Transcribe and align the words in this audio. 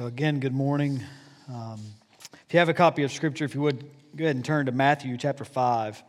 Again, 0.00 0.40
good 0.40 0.52
morning. 0.52 1.04
Um, 1.48 1.80
if 2.32 2.52
you 2.52 2.58
have 2.58 2.68
a 2.68 2.74
copy 2.74 3.04
of 3.04 3.12
Scripture, 3.12 3.44
if 3.44 3.54
you 3.54 3.60
would 3.60 3.84
go 4.16 4.24
ahead 4.24 4.34
and 4.34 4.44
turn 4.44 4.66
to 4.66 4.72
Matthew 4.72 5.16
chapter 5.16 5.44
5. 5.44 6.02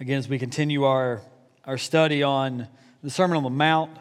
Again, 0.00 0.18
as 0.18 0.28
we 0.28 0.40
continue 0.40 0.82
our, 0.82 1.20
our 1.64 1.78
study 1.78 2.24
on 2.24 2.66
the 3.04 3.10
Sermon 3.10 3.36
on 3.36 3.44
the 3.44 3.50
Mount, 3.50 3.96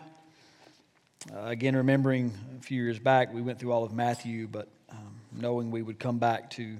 uh, 1.31 1.41
again, 1.41 1.75
remembering 1.75 2.33
a 2.57 2.63
few 2.63 2.81
years 2.81 2.97
back 2.97 3.31
we 3.31 3.43
went 3.43 3.59
through 3.59 3.73
all 3.73 3.83
of 3.83 3.93
Matthew, 3.93 4.47
but 4.47 4.67
um, 4.89 5.15
knowing 5.31 5.69
we 5.69 5.83
would 5.83 5.99
come 5.99 6.17
back 6.17 6.49
to, 6.51 6.77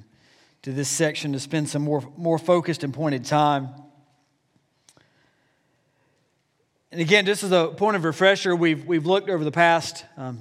to 0.63 0.71
this 0.71 0.89
section 0.89 1.33
to 1.33 1.39
spend 1.39 1.69
some 1.69 1.83
more, 1.83 2.03
more 2.17 2.39
focused 2.39 2.83
and 2.83 2.91
pointed 2.91 3.23
time. 3.23 3.69
And 6.95 7.01
again, 7.01 7.25
just 7.25 7.43
as 7.43 7.51
a 7.51 7.67
point 7.67 7.97
of 7.97 8.05
refresher, 8.05 8.55
we've, 8.55 8.85
we've 8.85 9.05
looked 9.05 9.29
over 9.29 9.43
the 9.43 9.51
past 9.51 10.05
um, 10.15 10.39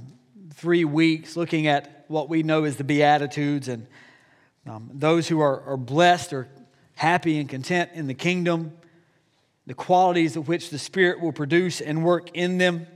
three 0.52 0.84
weeks 0.84 1.36
looking 1.36 1.66
at 1.66 2.04
what 2.06 2.28
we 2.28 2.44
know 2.44 2.62
as 2.62 2.77
the 2.77 2.84
Beatitudes 2.84 3.66
and 3.66 3.88
um, 4.64 4.88
those 4.94 5.27
who 5.27 5.40
are, 5.40 5.62
are 5.62 5.77
blessed 5.77 6.32
or 6.32 6.46
happy 6.94 7.40
and 7.40 7.48
content 7.48 7.90
in 7.94 8.06
the 8.06 8.14
kingdom, 8.14 8.72
the 9.66 9.74
qualities 9.74 10.36
of 10.36 10.46
which 10.46 10.70
the 10.70 10.78
Spirit 10.78 11.20
will 11.20 11.32
produce 11.32 11.80
and 11.80 12.04
work 12.04 12.30
in 12.34 12.58
them. 12.58 12.86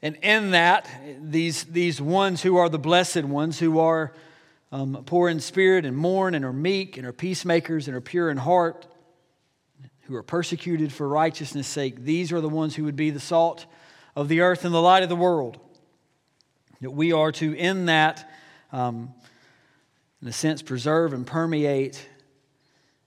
And 0.00 0.14
in 0.22 0.52
that, 0.52 0.88
these, 1.20 1.64
these 1.64 2.00
ones 2.00 2.42
who 2.42 2.56
are 2.56 2.68
the 2.68 2.78
blessed 2.78 3.24
ones, 3.24 3.58
who 3.58 3.80
are 3.80 4.12
um, 4.70 5.02
poor 5.06 5.28
in 5.28 5.40
spirit 5.40 5.86
and 5.86 5.96
mourn 5.96 6.36
and 6.36 6.44
are 6.44 6.52
meek 6.52 6.96
and 6.96 7.04
are 7.04 7.12
peacemakers 7.12 7.88
and 7.88 7.96
are 7.96 8.00
pure 8.00 8.30
in 8.30 8.36
heart, 8.36 8.86
who 10.12 10.18
are 10.18 10.22
persecuted 10.22 10.92
for 10.92 11.08
righteousness' 11.08 11.66
sake, 11.66 12.04
these 12.04 12.32
are 12.32 12.42
the 12.42 12.48
ones 12.48 12.76
who 12.76 12.84
would 12.84 12.96
be 12.96 13.08
the 13.08 13.18
salt 13.18 13.64
of 14.14 14.28
the 14.28 14.42
earth 14.42 14.66
and 14.66 14.74
the 14.74 14.80
light 14.80 15.02
of 15.02 15.08
the 15.08 15.16
world. 15.16 15.58
That 16.82 16.90
we 16.90 17.12
are 17.12 17.32
to, 17.32 17.54
in 17.54 17.86
that, 17.86 18.30
um, 18.72 19.14
in 20.20 20.28
a 20.28 20.32
sense, 20.32 20.60
preserve 20.60 21.14
and 21.14 21.26
permeate 21.26 22.06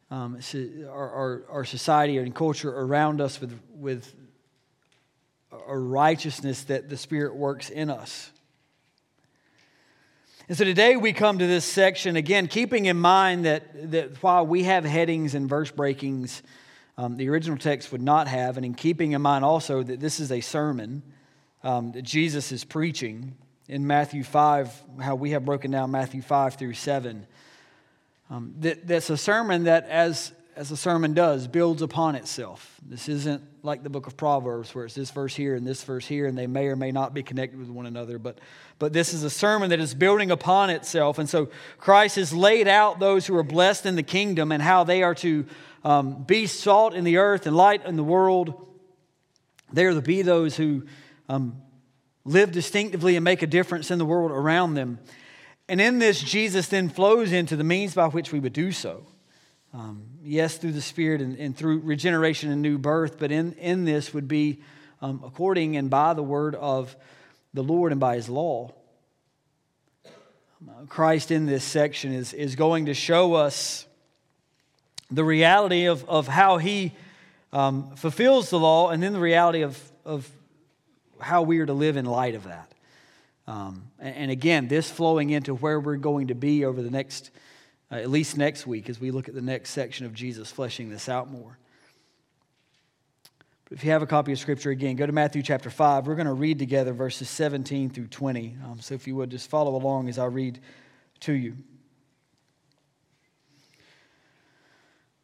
um, 0.09 0.39
our, 0.89 1.11
our, 1.11 1.43
our, 1.49 1.65
society 1.65 2.17
and 2.17 2.33
culture 2.33 2.71
around 2.71 3.21
us 3.21 3.39
with, 3.39 3.59
with 3.75 4.15
a 5.67 5.77
righteousness 5.77 6.63
that 6.63 6.89
the 6.89 6.97
Spirit 6.97 7.35
works 7.35 7.69
in 7.69 7.91
us. 7.91 8.31
And 10.47 10.57
so 10.57 10.63
today 10.63 10.95
we 10.95 11.13
come 11.13 11.37
to 11.37 11.45
this 11.45 11.65
section 11.65 12.15
again, 12.15 12.47
keeping 12.47 12.85
in 12.85 12.97
mind 12.97 13.45
that, 13.45 13.91
that 13.91 14.23
while 14.23 14.45
we 14.47 14.63
have 14.63 14.85
headings 14.85 15.35
and 15.35 15.47
verse 15.47 15.69
breakings, 15.69 16.41
um, 16.97 17.17
the 17.17 17.29
original 17.29 17.57
text 17.57 17.91
would 17.91 18.01
not 18.01 18.27
have, 18.27 18.57
and 18.57 18.65
in 18.65 18.73
keeping 18.73 19.11
in 19.11 19.21
mind 19.21 19.43
also 19.43 19.83
that 19.83 19.99
this 19.99 20.19
is 20.19 20.31
a 20.31 20.41
sermon 20.41 21.03
um, 21.63 21.91
that 21.93 22.03
Jesus 22.03 22.51
is 22.51 22.63
preaching 22.63 23.35
in 23.67 23.85
Matthew 23.87 24.23
5, 24.23 24.83
how 25.01 25.15
we 25.15 25.31
have 25.31 25.43
broken 25.43 25.71
down 25.71 25.91
Matthew 25.91 26.21
5 26.21 26.55
through 26.55 26.73
7. 26.73 27.25
Um, 28.29 28.53
that, 28.59 28.87
that's 28.87 29.09
a 29.09 29.17
sermon 29.17 29.63
that, 29.63 29.87
as, 29.89 30.31
as 30.55 30.71
a 30.71 30.77
sermon 30.77 31.13
does, 31.13 31.47
builds 31.47 31.81
upon 31.81 32.15
itself. 32.15 32.79
This 32.87 33.09
isn't 33.09 33.43
like 33.61 33.83
the 33.83 33.89
book 33.89 34.07
of 34.07 34.15
Proverbs 34.15 34.73
where 34.73 34.85
it's 34.85 34.95
this 34.95 35.11
verse 35.11 35.35
here 35.35 35.55
and 35.55 35.67
this 35.67 35.83
verse 35.83 36.05
here, 36.07 36.27
and 36.27 36.37
they 36.37 36.47
may 36.47 36.67
or 36.67 36.77
may 36.77 36.91
not 36.91 37.13
be 37.13 37.23
connected 37.23 37.59
with 37.59 37.67
one 37.67 37.85
another. 37.85 38.17
But, 38.17 38.39
but 38.79 38.93
this 38.93 39.13
is 39.13 39.23
a 39.23 39.29
sermon 39.29 39.71
that 39.71 39.81
is 39.81 39.93
building 39.93 40.31
upon 40.31 40.69
itself. 40.69 41.19
And 41.19 41.27
so 41.27 41.49
Christ 41.77 42.15
has 42.15 42.33
laid 42.33 42.69
out 42.69 42.99
those 42.99 43.27
who 43.27 43.35
are 43.35 43.43
blessed 43.43 43.85
in 43.85 43.95
the 43.95 44.03
kingdom 44.03 44.53
and 44.53 44.63
how 44.63 44.85
they 44.85 45.03
are 45.03 45.15
to 45.15 45.45
um, 45.83 46.23
be 46.23 46.47
salt 46.47 46.93
in 46.93 47.03
the 47.03 47.17
earth 47.17 47.47
and 47.47 47.55
light 47.55 47.85
in 47.85 47.97
the 47.97 48.03
world. 48.03 48.65
They 49.73 49.85
are 49.85 49.93
to 49.93 50.01
be 50.01 50.21
those 50.21 50.55
who 50.55 50.85
um, 51.27 51.61
live 52.23 52.53
distinctively 52.53 53.17
and 53.17 53.25
make 53.25 53.41
a 53.41 53.47
difference 53.47 53.91
in 53.91 53.99
the 53.99 54.05
world 54.05 54.31
around 54.31 54.75
them. 54.75 54.99
And 55.67 55.81
in 55.81 55.99
this, 55.99 56.21
Jesus 56.21 56.67
then 56.67 56.87
flows 56.87 57.33
into 57.33 57.57
the 57.57 57.63
means 57.63 57.93
by 57.93 58.07
which 58.07 58.31
we 58.31 58.39
would 58.39 58.53
do 58.53 58.71
so. 58.71 59.05
Um, 59.75 60.03
yes, 60.23 60.57
through 60.57 60.71
the 60.71 60.81
Spirit 60.81 61.19
and, 61.19 61.37
and, 61.37 61.57
through 61.57 61.79
regeneration 61.79 62.49
and 62.49 62.61
new 62.61 62.77
birth, 62.77 63.19
but 63.19 63.29
in, 63.29 63.51
in 63.53 63.83
this 63.83 64.13
would 64.13 64.25
be 64.25 64.61
um, 65.01 65.21
according 65.25 65.75
and 65.75 65.89
by 65.89 66.13
the 66.13 66.23
word 66.23 66.55
of 66.55 66.95
the 67.53 67.61
Lord 67.61 67.91
and 67.91 67.99
by 67.99 68.15
his 68.15 68.29
law. 68.29 68.73
Um, 70.61 70.87
Christ 70.87 71.29
in 71.29 71.45
this 71.45 71.65
section 71.65 72.13
is, 72.13 72.31
is 72.31 72.55
going 72.55 72.85
to 72.85 72.93
show 72.93 73.33
us 73.33 73.85
the 75.11 75.25
reality 75.25 75.87
of, 75.87 76.07
of 76.07 76.29
how 76.29 76.57
he 76.57 76.93
um, 77.51 77.97
fulfills 77.97 78.49
the 78.49 78.59
law, 78.59 78.91
and 78.91 79.03
then 79.03 79.11
the 79.11 79.19
reality 79.19 79.63
of, 79.63 79.77
of 80.05 80.29
how 81.19 81.41
we 81.41 81.59
are 81.59 81.65
to 81.65 81.73
live 81.73 81.97
in 81.97 82.05
light 82.05 82.35
of 82.35 82.45
that. 82.45 82.71
Um, 83.45 83.91
and, 83.99 84.15
and, 84.15 84.31
again, 84.31 84.69
this 84.69 84.89
flowing 84.89 85.31
into 85.31 85.53
where 85.53 85.81
we're 85.81 85.97
going 85.97 86.27
to 86.27 86.35
be 86.35 86.63
over 86.63 86.81
the 86.81 86.89
next, 86.89 87.29
uh, 87.91 87.95
at 87.95 88.09
least 88.09 88.37
next 88.37 88.65
week, 88.65 88.89
as 88.89 88.99
we 88.99 89.11
look 89.11 89.27
at 89.27 89.35
the 89.35 89.41
next 89.41 89.71
section 89.71 90.05
of 90.05 90.13
Jesus 90.13 90.51
fleshing 90.51 90.89
this 90.89 91.07
out 91.07 91.29
more. 91.29 91.57
But 93.69 93.79
if 93.79 93.83
you 93.83 93.91
have 93.91 94.03
a 94.03 94.07
copy 94.07 94.31
of 94.31 94.39
Scripture 94.39 94.69
again, 94.69 94.95
go 94.95 95.05
to 95.05 95.11
Matthew 95.11 95.41
chapter 95.41 95.69
5. 95.69 96.05
We're 96.05 96.15
going 96.15 96.27
to 96.27 96.33
read 96.33 96.59
together 96.59 96.93
verses 96.93 97.29
17 97.29 97.89
through 97.89 98.07
20. 98.07 98.57
Um, 98.63 98.79
so 98.79 98.93
if 98.93 99.07
you 99.07 99.15
would 99.15 99.31
just 99.31 99.49
follow 99.49 99.75
along 99.75 100.07
as 100.07 100.19
I 100.19 100.25
read 100.25 100.59
to 101.21 101.33
you. 101.33 101.57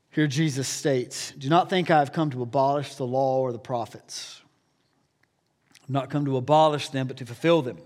Here 0.09 0.27
Jesus 0.27 0.67
states, 0.67 1.31
Do 1.37 1.49
not 1.49 1.69
think 1.69 1.89
I 1.89 1.99
have 1.99 2.11
come 2.11 2.31
to 2.31 2.41
abolish 2.41 2.95
the 2.95 3.05
law 3.05 3.39
or 3.39 3.51
the 3.51 3.59
prophets. 3.59 4.41
I've 5.83 5.89
not 5.89 6.09
come 6.09 6.25
to 6.25 6.37
abolish 6.37 6.89
them, 6.89 7.07
but 7.07 7.17
to 7.17 7.25
fulfill 7.25 7.61
them. 7.61 7.77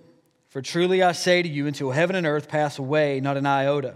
For 0.49 0.61
truly 0.61 1.03
I 1.03 1.11
say 1.11 1.41
to 1.43 1.49
you, 1.49 1.67
until 1.67 1.91
heaven 1.91 2.15
and 2.15 2.25
earth 2.25 2.47
pass 2.47 2.79
away, 2.79 3.19
not 3.19 3.37
an 3.37 3.45
iota, 3.45 3.95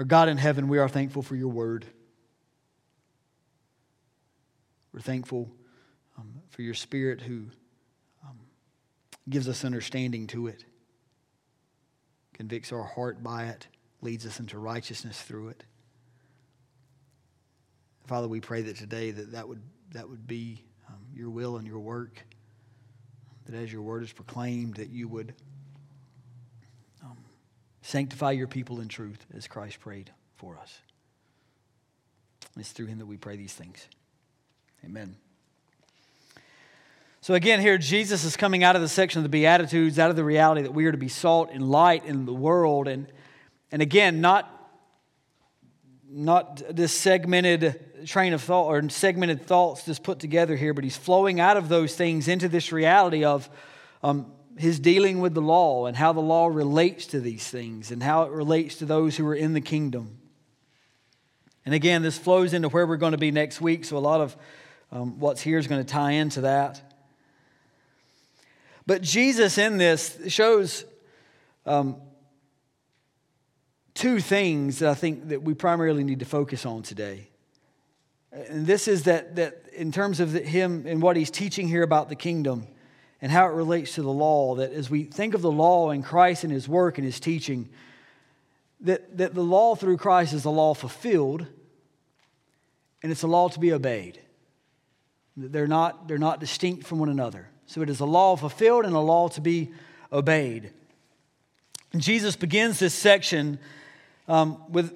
Our 0.00 0.04
God 0.04 0.30
in 0.30 0.38
heaven, 0.38 0.68
we 0.68 0.78
are 0.78 0.88
thankful 0.88 1.20
for 1.20 1.36
your 1.36 1.50
word. 1.50 1.84
We're 4.94 5.00
thankful 5.00 5.50
um, 6.16 6.40
for 6.48 6.62
your 6.62 6.72
spirit 6.72 7.20
who 7.20 7.44
um, 8.24 8.38
gives 9.28 9.46
us 9.46 9.62
understanding 9.62 10.26
to 10.28 10.46
it, 10.46 10.64
convicts 12.32 12.72
our 12.72 12.82
heart 12.82 13.22
by 13.22 13.48
it, 13.48 13.66
leads 14.00 14.24
us 14.24 14.40
into 14.40 14.58
righteousness 14.58 15.20
through 15.20 15.50
it. 15.50 15.64
Father, 18.06 18.26
we 18.26 18.40
pray 18.40 18.62
that 18.62 18.76
today 18.76 19.10
that 19.10 19.32
that 19.32 19.46
would, 19.46 19.60
that 19.92 20.08
would 20.08 20.26
be 20.26 20.64
um, 20.88 20.96
your 21.14 21.28
will 21.28 21.58
and 21.58 21.66
your 21.66 21.80
work, 21.80 22.24
that 23.44 23.54
as 23.54 23.70
your 23.70 23.82
word 23.82 24.02
is 24.02 24.12
proclaimed, 24.14 24.76
that 24.76 24.88
you 24.88 25.08
would 25.08 25.34
sanctify 27.90 28.30
your 28.32 28.46
people 28.46 28.80
in 28.80 28.88
truth 28.88 29.26
as 29.36 29.46
Christ 29.48 29.80
prayed 29.80 30.10
for 30.36 30.56
us. 30.56 30.78
It's 32.58 32.70
through 32.70 32.86
him 32.86 32.98
that 32.98 33.06
we 33.06 33.16
pray 33.16 33.36
these 33.36 33.52
things. 33.52 33.86
Amen. 34.84 35.16
So, 37.20 37.34
again, 37.34 37.60
here 37.60 37.76
Jesus 37.76 38.24
is 38.24 38.36
coming 38.36 38.64
out 38.64 38.76
of 38.76 38.82
the 38.82 38.88
section 38.88 39.18
of 39.18 39.24
the 39.24 39.28
Beatitudes, 39.28 39.98
out 39.98 40.08
of 40.08 40.16
the 40.16 40.24
reality 40.24 40.62
that 40.62 40.72
we 40.72 40.86
are 40.86 40.92
to 40.92 40.98
be 40.98 41.08
salt 41.08 41.50
and 41.52 41.68
light 41.70 42.06
in 42.06 42.24
the 42.24 42.32
world. 42.32 42.88
And, 42.88 43.06
and 43.70 43.82
again, 43.82 44.20
not, 44.20 44.48
not 46.08 46.62
this 46.70 46.92
segmented 46.92 48.06
train 48.06 48.32
of 48.32 48.40
thought 48.40 48.68
or 48.68 48.88
segmented 48.88 49.44
thoughts 49.46 49.84
just 49.84 50.02
put 50.02 50.18
together 50.18 50.56
here, 50.56 50.72
but 50.72 50.84
he's 50.84 50.96
flowing 50.96 51.40
out 51.40 51.56
of 51.56 51.68
those 51.68 51.94
things 51.94 52.26
into 52.26 52.48
this 52.48 52.72
reality 52.72 53.24
of 53.24 53.50
um, 54.02 54.32
his 54.56 54.80
dealing 54.80 55.20
with 55.20 55.34
the 55.34 55.42
law 55.42 55.86
and 55.86 55.96
how 55.96 56.12
the 56.12 56.20
law 56.20 56.46
relates 56.46 57.06
to 57.06 57.20
these 57.20 57.48
things 57.48 57.90
and 57.90 58.02
how 58.02 58.22
it 58.22 58.30
relates 58.32 58.76
to 58.76 58.84
those 58.84 59.16
who 59.16 59.26
are 59.26 59.34
in 59.34 59.52
the 59.52 59.60
kingdom. 59.60 60.18
And 61.64 61.74
again, 61.74 62.02
this 62.02 62.18
flows 62.18 62.52
into 62.52 62.68
where 62.68 62.86
we're 62.86 62.96
going 62.96 63.12
to 63.12 63.18
be 63.18 63.30
next 63.30 63.60
week, 63.60 63.84
so 63.84 63.96
a 63.96 63.98
lot 63.98 64.20
of 64.20 64.36
um, 64.92 65.18
what's 65.20 65.40
here 65.40 65.58
is 65.58 65.66
going 65.66 65.84
to 65.84 65.88
tie 65.90 66.12
into 66.12 66.42
that. 66.42 66.82
But 68.86 69.02
Jesus 69.02 69.56
in 69.58 69.76
this 69.76 70.18
shows 70.28 70.84
um, 71.66 71.96
two 73.94 74.20
things 74.20 74.80
that 74.80 74.88
I 74.88 74.94
think 74.94 75.28
that 75.28 75.42
we 75.42 75.54
primarily 75.54 76.02
need 76.02 76.20
to 76.20 76.24
focus 76.24 76.66
on 76.66 76.82
today. 76.82 77.28
And 78.32 78.66
this 78.66 78.88
is 78.88 79.04
that, 79.04 79.36
that 79.36 79.64
in 79.72 79.92
terms 79.92 80.20
of 80.20 80.32
him 80.32 80.86
and 80.86 81.02
what 81.02 81.16
he's 81.16 81.30
teaching 81.30 81.68
here 81.68 81.82
about 81.82 82.08
the 82.08 82.16
kingdom, 82.16 82.66
and 83.22 83.30
how 83.30 83.46
it 83.46 83.52
relates 83.52 83.94
to 83.94 84.02
the 84.02 84.10
law. 84.10 84.56
That 84.56 84.72
as 84.72 84.90
we 84.90 85.04
think 85.04 85.34
of 85.34 85.42
the 85.42 85.50
law 85.50 85.90
and 85.90 86.04
Christ 86.04 86.44
and 86.44 86.52
his 86.52 86.68
work 86.68 86.98
and 86.98 87.04
his 87.04 87.20
teaching, 87.20 87.68
that, 88.80 89.18
that 89.18 89.34
the 89.34 89.42
law 89.42 89.74
through 89.74 89.98
Christ 89.98 90.32
is 90.32 90.42
the 90.42 90.50
law 90.50 90.74
fulfilled 90.74 91.46
and 93.02 93.10
it's 93.10 93.22
a 93.22 93.26
law 93.26 93.48
to 93.48 93.58
be 93.58 93.72
obeyed. 93.72 94.20
They're 95.36 95.66
not, 95.66 96.08
they're 96.08 96.18
not 96.18 96.40
distinct 96.40 96.86
from 96.86 96.98
one 96.98 97.08
another. 97.08 97.48
So 97.66 97.82
it 97.82 97.88
is 97.90 98.00
a 98.00 98.04
law 98.04 98.36
fulfilled 98.36 98.84
and 98.84 98.94
a 98.94 99.00
law 99.00 99.28
to 99.28 99.40
be 99.40 99.70
obeyed. 100.12 100.72
And 101.92 102.02
Jesus 102.02 102.36
begins 102.36 102.78
this 102.78 102.94
section 102.94 103.58
um, 104.28 104.62
with, 104.70 104.94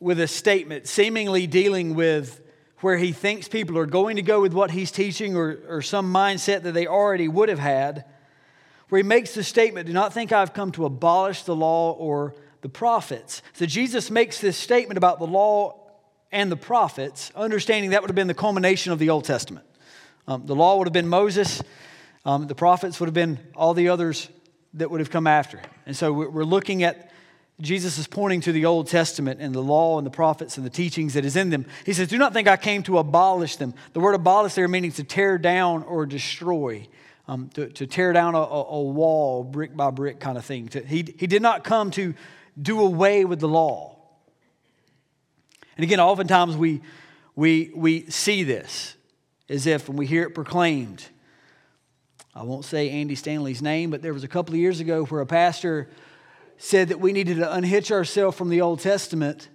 with 0.00 0.20
a 0.20 0.28
statement 0.28 0.86
seemingly 0.86 1.46
dealing 1.46 1.94
with 1.94 2.40
where 2.80 2.96
he 2.96 3.12
thinks 3.12 3.48
people 3.48 3.78
are 3.78 3.86
going 3.86 4.16
to 4.16 4.22
go 4.22 4.40
with 4.40 4.52
what 4.52 4.70
he's 4.70 4.90
teaching 4.90 5.36
or, 5.36 5.58
or 5.68 5.82
some 5.82 6.12
mindset 6.12 6.62
that 6.62 6.72
they 6.72 6.86
already 6.86 7.28
would 7.28 7.48
have 7.48 7.58
had, 7.58 8.04
where 8.88 9.00
he 9.00 9.02
makes 9.02 9.34
the 9.34 9.42
statement 9.42 9.86
Do 9.86 9.92
not 9.92 10.12
think 10.12 10.32
I've 10.32 10.52
come 10.52 10.72
to 10.72 10.84
abolish 10.84 11.42
the 11.42 11.56
law 11.56 11.92
or 11.92 12.34
the 12.60 12.68
prophets. 12.68 13.42
So 13.54 13.66
Jesus 13.66 14.10
makes 14.10 14.40
this 14.40 14.56
statement 14.56 14.98
about 14.98 15.18
the 15.18 15.26
law 15.26 15.80
and 16.32 16.50
the 16.50 16.56
prophets, 16.56 17.30
understanding 17.34 17.90
that 17.90 18.02
would 18.02 18.10
have 18.10 18.16
been 18.16 18.26
the 18.26 18.34
culmination 18.34 18.92
of 18.92 18.98
the 18.98 19.10
Old 19.10 19.24
Testament. 19.24 19.64
Um, 20.28 20.44
the 20.44 20.56
law 20.56 20.76
would 20.76 20.86
have 20.86 20.92
been 20.92 21.08
Moses, 21.08 21.62
um, 22.24 22.48
the 22.48 22.54
prophets 22.54 22.98
would 22.98 23.06
have 23.06 23.14
been 23.14 23.38
all 23.54 23.72
the 23.72 23.88
others 23.88 24.28
that 24.74 24.90
would 24.90 25.00
have 25.00 25.10
come 25.10 25.26
after 25.26 25.58
him. 25.58 25.70
And 25.86 25.96
so 25.96 26.12
we're 26.12 26.44
looking 26.44 26.82
at 26.82 27.12
Jesus 27.60 27.96
is 27.96 28.06
pointing 28.06 28.42
to 28.42 28.52
the 28.52 28.66
Old 28.66 28.86
Testament 28.86 29.40
and 29.40 29.54
the 29.54 29.62
law 29.62 29.96
and 29.96 30.06
the 30.06 30.10
prophets 30.10 30.58
and 30.58 30.66
the 30.66 30.70
teachings 30.70 31.14
that 31.14 31.24
is 31.24 31.36
in 31.36 31.48
them. 31.48 31.64
He 31.86 31.94
says, 31.94 32.08
Do 32.08 32.18
not 32.18 32.34
think 32.34 32.48
I 32.48 32.56
came 32.58 32.82
to 32.82 32.98
abolish 32.98 33.56
them. 33.56 33.72
The 33.94 34.00
word 34.00 34.14
abolish 34.14 34.54
there 34.54 34.68
meaning 34.68 34.92
to 34.92 35.04
tear 35.04 35.38
down 35.38 35.82
or 35.84 36.04
destroy, 36.04 36.86
um, 37.28 37.48
to, 37.54 37.68
to, 37.68 37.86
tear 37.86 38.12
down 38.12 38.34
a, 38.34 38.38
a, 38.38 38.82
wall, 38.82 39.42
brick 39.42 39.74
by 39.74 39.90
brick 39.90 40.20
kind 40.20 40.36
of 40.36 40.44
thing. 40.44 40.68
He, 40.86 41.14
he 41.18 41.26
did 41.26 41.40
not 41.40 41.64
come 41.64 41.90
to 41.92 42.14
do 42.60 42.80
away 42.80 43.24
with 43.24 43.40
the 43.40 43.48
law. 43.48 43.96
And 45.78 45.84
again, 45.84 46.00
oftentimes 46.00 46.56
we, 46.56 46.82
we, 47.34 47.70
we 47.74 48.10
see 48.10 48.42
this 48.42 48.96
as 49.48 49.66
if 49.66 49.88
when 49.88 49.96
we 49.96 50.06
hear 50.06 50.24
it 50.24 50.34
proclaimed, 50.34 51.04
I 52.34 52.42
won't 52.42 52.66
say 52.66 52.90
Andy 52.90 53.14
Stanley's 53.14 53.62
name, 53.62 53.90
but 53.90 54.02
there 54.02 54.12
was 54.12 54.24
a 54.24 54.28
couple 54.28 54.54
of 54.54 54.60
years 54.60 54.80
ago 54.80 55.04
where 55.06 55.22
a 55.22 55.26
pastor 55.26 55.88
said 56.58 56.88
that 56.88 57.00
we 57.00 57.12
needed 57.12 57.36
to 57.38 57.52
unhitch 57.52 57.90
ourselves 57.92 58.36
from 58.36 58.48
the 58.48 58.60
Old 58.60 58.80
Testament 58.80 59.48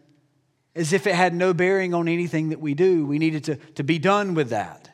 as 0.76 0.94
if 0.94 1.06
it 1.06 1.16
had 1.16 1.34
no 1.34 1.54
bearing 1.54 1.94
on 1.94 2.08
anything 2.08 2.50
that 2.50 2.62
we 2.62 2.74
do. 2.74 3.06
We 3.06 3.20
needed 3.20 3.44
to, 3.46 3.56
to 3.56 3.84
be 3.84 4.00
done 4.00 4.34
with 4.34 4.50
that. 4.50 4.90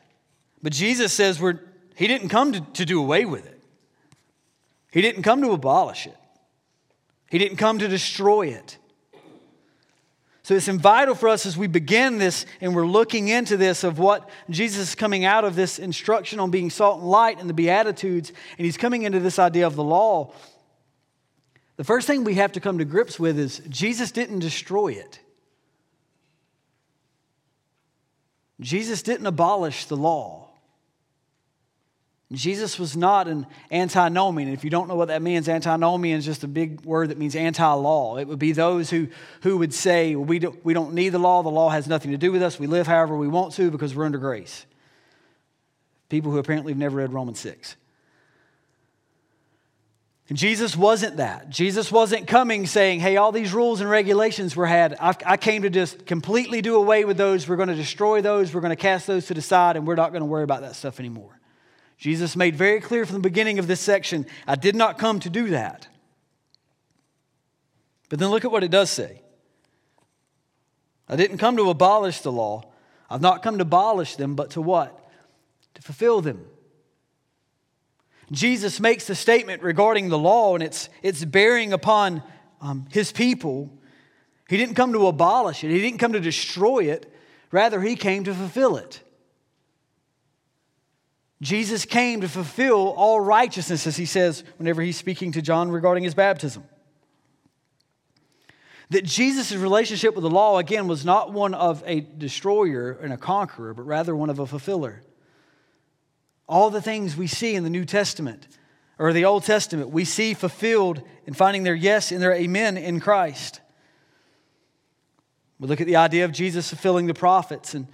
But 0.62 0.72
Jesus 0.72 1.12
says 1.12 1.40
we're, 1.40 1.60
He 1.94 2.06
didn't 2.06 2.30
come 2.30 2.52
to, 2.52 2.60
to 2.60 2.84
do 2.84 3.00
away 3.00 3.24
with 3.24 3.46
it, 3.46 3.62
He 4.90 5.00
didn't 5.00 5.22
come 5.22 5.42
to 5.42 5.52
abolish 5.52 6.06
it, 6.06 6.16
He 7.30 7.38
didn't 7.38 7.58
come 7.58 7.78
to 7.78 7.88
destroy 7.88 8.48
it. 8.48 8.78
So 10.42 10.54
it's 10.54 10.66
vital 10.66 11.14
for 11.14 11.28
us 11.28 11.44
as 11.44 11.58
we 11.58 11.66
begin 11.66 12.16
this 12.16 12.46
and 12.62 12.74
we're 12.74 12.86
looking 12.86 13.28
into 13.28 13.58
this 13.58 13.84
of 13.84 13.98
what 13.98 14.30
Jesus 14.48 14.88
is 14.88 14.94
coming 14.94 15.26
out 15.26 15.44
of 15.44 15.54
this 15.54 15.78
instruction 15.78 16.40
on 16.40 16.50
being 16.50 16.70
salt 16.70 17.00
and 17.00 17.10
light 17.10 17.38
and 17.38 17.50
the 17.50 17.54
Beatitudes, 17.54 18.32
and 18.56 18.64
he's 18.64 18.78
coming 18.78 19.02
into 19.02 19.20
this 19.20 19.38
idea 19.38 19.66
of 19.66 19.76
the 19.76 19.84
law. 19.84 20.32
The 21.78 21.84
first 21.84 22.08
thing 22.08 22.24
we 22.24 22.34
have 22.34 22.52
to 22.52 22.60
come 22.60 22.78
to 22.78 22.84
grips 22.84 23.20
with 23.20 23.38
is 23.38 23.62
Jesus 23.68 24.10
didn't 24.10 24.40
destroy 24.40 24.88
it. 24.88 25.20
Jesus 28.60 29.00
didn't 29.02 29.26
abolish 29.26 29.84
the 29.84 29.96
law. 29.96 30.48
Jesus 32.32 32.80
was 32.80 32.96
not 32.96 33.28
an 33.28 33.46
antinomian. 33.70 34.52
If 34.52 34.64
you 34.64 34.70
don't 34.70 34.88
know 34.88 34.96
what 34.96 35.06
that 35.06 35.22
means, 35.22 35.48
antinomian 35.48 36.18
is 36.18 36.24
just 36.24 36.42
a 36.42 36.48
big 36.48 36.80
word 36.80 37.10
that 37.10 37.16
means 37.16 37.36
anti 37.36 37.72
law. 37.72 38.18
It 38.18 38.26
would 38.26 38.40
be 38.40 38.50
those 38.50 38.90
who, 38.90 39.06
who 39.42 39.58
would 39.58 39.72
say, 39.72 40.16
we, 40.16 40.40
don't, 40.40 40.62
we 40.64 40.74
don't 40.74 40.94
need 40.94 41.10
the 41.10 41.18
law. 41.20 41.44
The 41.44 41.48
law 41.48 41.70
has 41.70 41.86
nothing 41.86 42.10
to 42.10 42.18
do 42.18 42.32
with 42.32 42.42
us. 42.42 42.58
We 42.58 42.66
live 42.66 42.88
however 42.88 43.16
we 43.16 43.28
want 43.28 43.54
to 43.54 43.70
because 43.70 43.94
we're 43.94 44.04
under 44.04 44.18
grace. 44.18 44.66
People 46.08 46.32
who 46.32 46.38
apparently 46.38 46.72
have 46.72 46.78
never 46.78 46.96
read 46.96 47.12
Romans 47.12 47.38
6. 47.38 47.76
And 50.28 50.36
Jesus 50.36 50.76
wasn't 50.76 51.16
that. 51.16 51.48
Jesus 51.48 51.90
wasn't 51.90 52.26
coming 52.26 52.66
saying, 52.66 53.00
hey, 53.00 53.16
all 53.16 53.32
these 53.32 53.54
rules 53.54 53.80
and 53.80 53.88
regulations 53.88 54.54
were 54.54 54.66
had. 54.66 54.94
I, 55.00 55.14
I 55.24 55.36
came 55.38 55.62
to 55.62 55.70
just 55.70 56.04
completely 56.04 56.60
do 56.60 56.76
away 56.76 57.06
with 57.06 57.16
those. 57.16 57.48
We're 57.48 57.56
going 57.56 57.70
to 57.70 57.74
destroy 57.74 58.20
those. 58.20 58.52
We're 58.52 58.60
going 58.60 58.70
to 58.70 58.76
cast 58.76 59.06
those 59.06 59.26
to 59.26 59.34
the 59.34 59.40
side, 59.40 59.76
and 59.76 59.86
we're 59.86 59.94
not 59.94 60.12
going 60.12 60.20
to 60.20 60.26
worry 60.26 60.44
about 60.44 60.60
that 60.60 60.76
stuff 60.76 61.00
anymore. 61.00 61.40
Jesus 61.96 62.36
made 62.36 62.56
very 62.56 62.80
clear 62.80 63.06
from 63.06 63.14
the 63.14 63.20
beginning 63.20 63.58
of 63.58 63.66
this 63.66 63.80
section 63.80 64.26
I 64.46 64.54
did 64.54 64.76
not 64.76 64.98
come 64.98 65.18
to 65.20 65.30
do 65.30 65.48
that. 65.48 65.88
But 68.10 68.18
then 68.18 68.28
look 68.28 68.44
at 68.44 68.52
what 68.52 68.62
it 68.62 68.70
does 68.70 68.90
say. 68.90 69.22
I 71.08 71.16
didn't 71.16 71.38
come 71.38 71.56
to 71.56 71.70
abolish 71.70 72.20
the 72.20 72.32
law. 72.32 72.70
I've 73.08 73.22
not 73.22 73.42
come 73.42 73.56
to 73.58 73.62
abolish 73.62 74.16
them, 74.16 74.34
but 74.34 74.50
to 74.50 74.60
what? 74.60 75.10
To 75.74 75.82
fulfill 75.82 76.20
them. 76.20 76.44
Jesus 78.30 78.78
makes 78.80 79.06
the 79.06 79.14
statement 79.14 79.62
regarding 79.62 80.08
the 80.08 80.18
law 80.18 80.54
and 80.54 80.62
its, 80.62 80.88
its 81.02 81.24
bearing 81.24 81.72
upon 81.72 82.22
um, 82.60 82.86
his 82.90 83.10
people. 83.10 83.70
He 84.48 84.56
didn't 84.56 84.74
come 84.74 84.92
to 84.92 85.06
abolish 85.06 85.64
it, 85.64 85.70
he 85.70 85.80
didn't 85.80 85.98
come 85.98 86.12
to 86.12 86.20
destroy 86.20 86.90
it. 86.90 87.12
Rather, 87.50 87.80
he 87.80 87.96
came 87.96 88.24
to 88.24 88.34
fulfill 88.34 88.76
it. 88.76 89.00
Jesus 91.40 91.84
came 91.84 92.20
to 92.20 92.28
fulfill 92.28 92.88
all 92.96 93.20
righteousness, 93.20 93.86
as 93.86 93.96
he 93.96 94.04
says 94.04 94.42
whenever 94.56 94.82
he's 94.82 94.96
speaking 94.96 95.32
to 95.32 95.42
John 95.42 95.70
regarding 95.70 96.04
his 96.04 96.14
baptism. 96.14 96.64
That 98.90 99.04
Jesus' 99.04 99.52
relationship 99.52 100.14
with 100.14 100.22
the 100.22 100.30
law, 100.30 100.58
again, 100.58 100.88
was 100.88 101.04
not 101.04 101.32
one 101.32 101.54
of 101.54 101.82
a 101.86 102.00
destroyer 102.00 102.98
and 103.00 103.12
a 103.12 103.16
conqueror, 103.16 103.72
but 103.72 103.84
rather 103.84 104.16
one 104.16 104.30
of 104.30 104.38
a 104.38 104.46
fulfiller. 104.46 105.02
All 106.48 106.70
the 106.70 106.82
things 106.82 107.16
we 107.16 107.26
see 107.26 107.54
in 107.54 107.64
the 107.64 107.70
New 107.70 107.84
Testament 107.84 108.48
or 108.98 109.12
the 109.12 109.24
Old 109.24 109.44
Testament, 109.44 109.90
we 109.90 110.04
see 110.04 110.34
fulfilled 110.34 111.02
in 111.26 111.34
finding 111.34 111.62
their 111.62 111.74
yes 111.74 112.10
and 112.10 112.20
their 112.22 112.34
amen 112.34 112.76
in 112.76 113.00
Christ. 113.00 113.60
We 115.60 115.68
look 115.68 115.80
at 115.80 115.86
the 115.86 115.96
idea 115.96 116.24
of 116.24 116.32
Jesus 116.32 116.68
fulfilling 116.68 117.06
the 117.06 117.14
prophets 117.14 117.74
and 117.74 117.86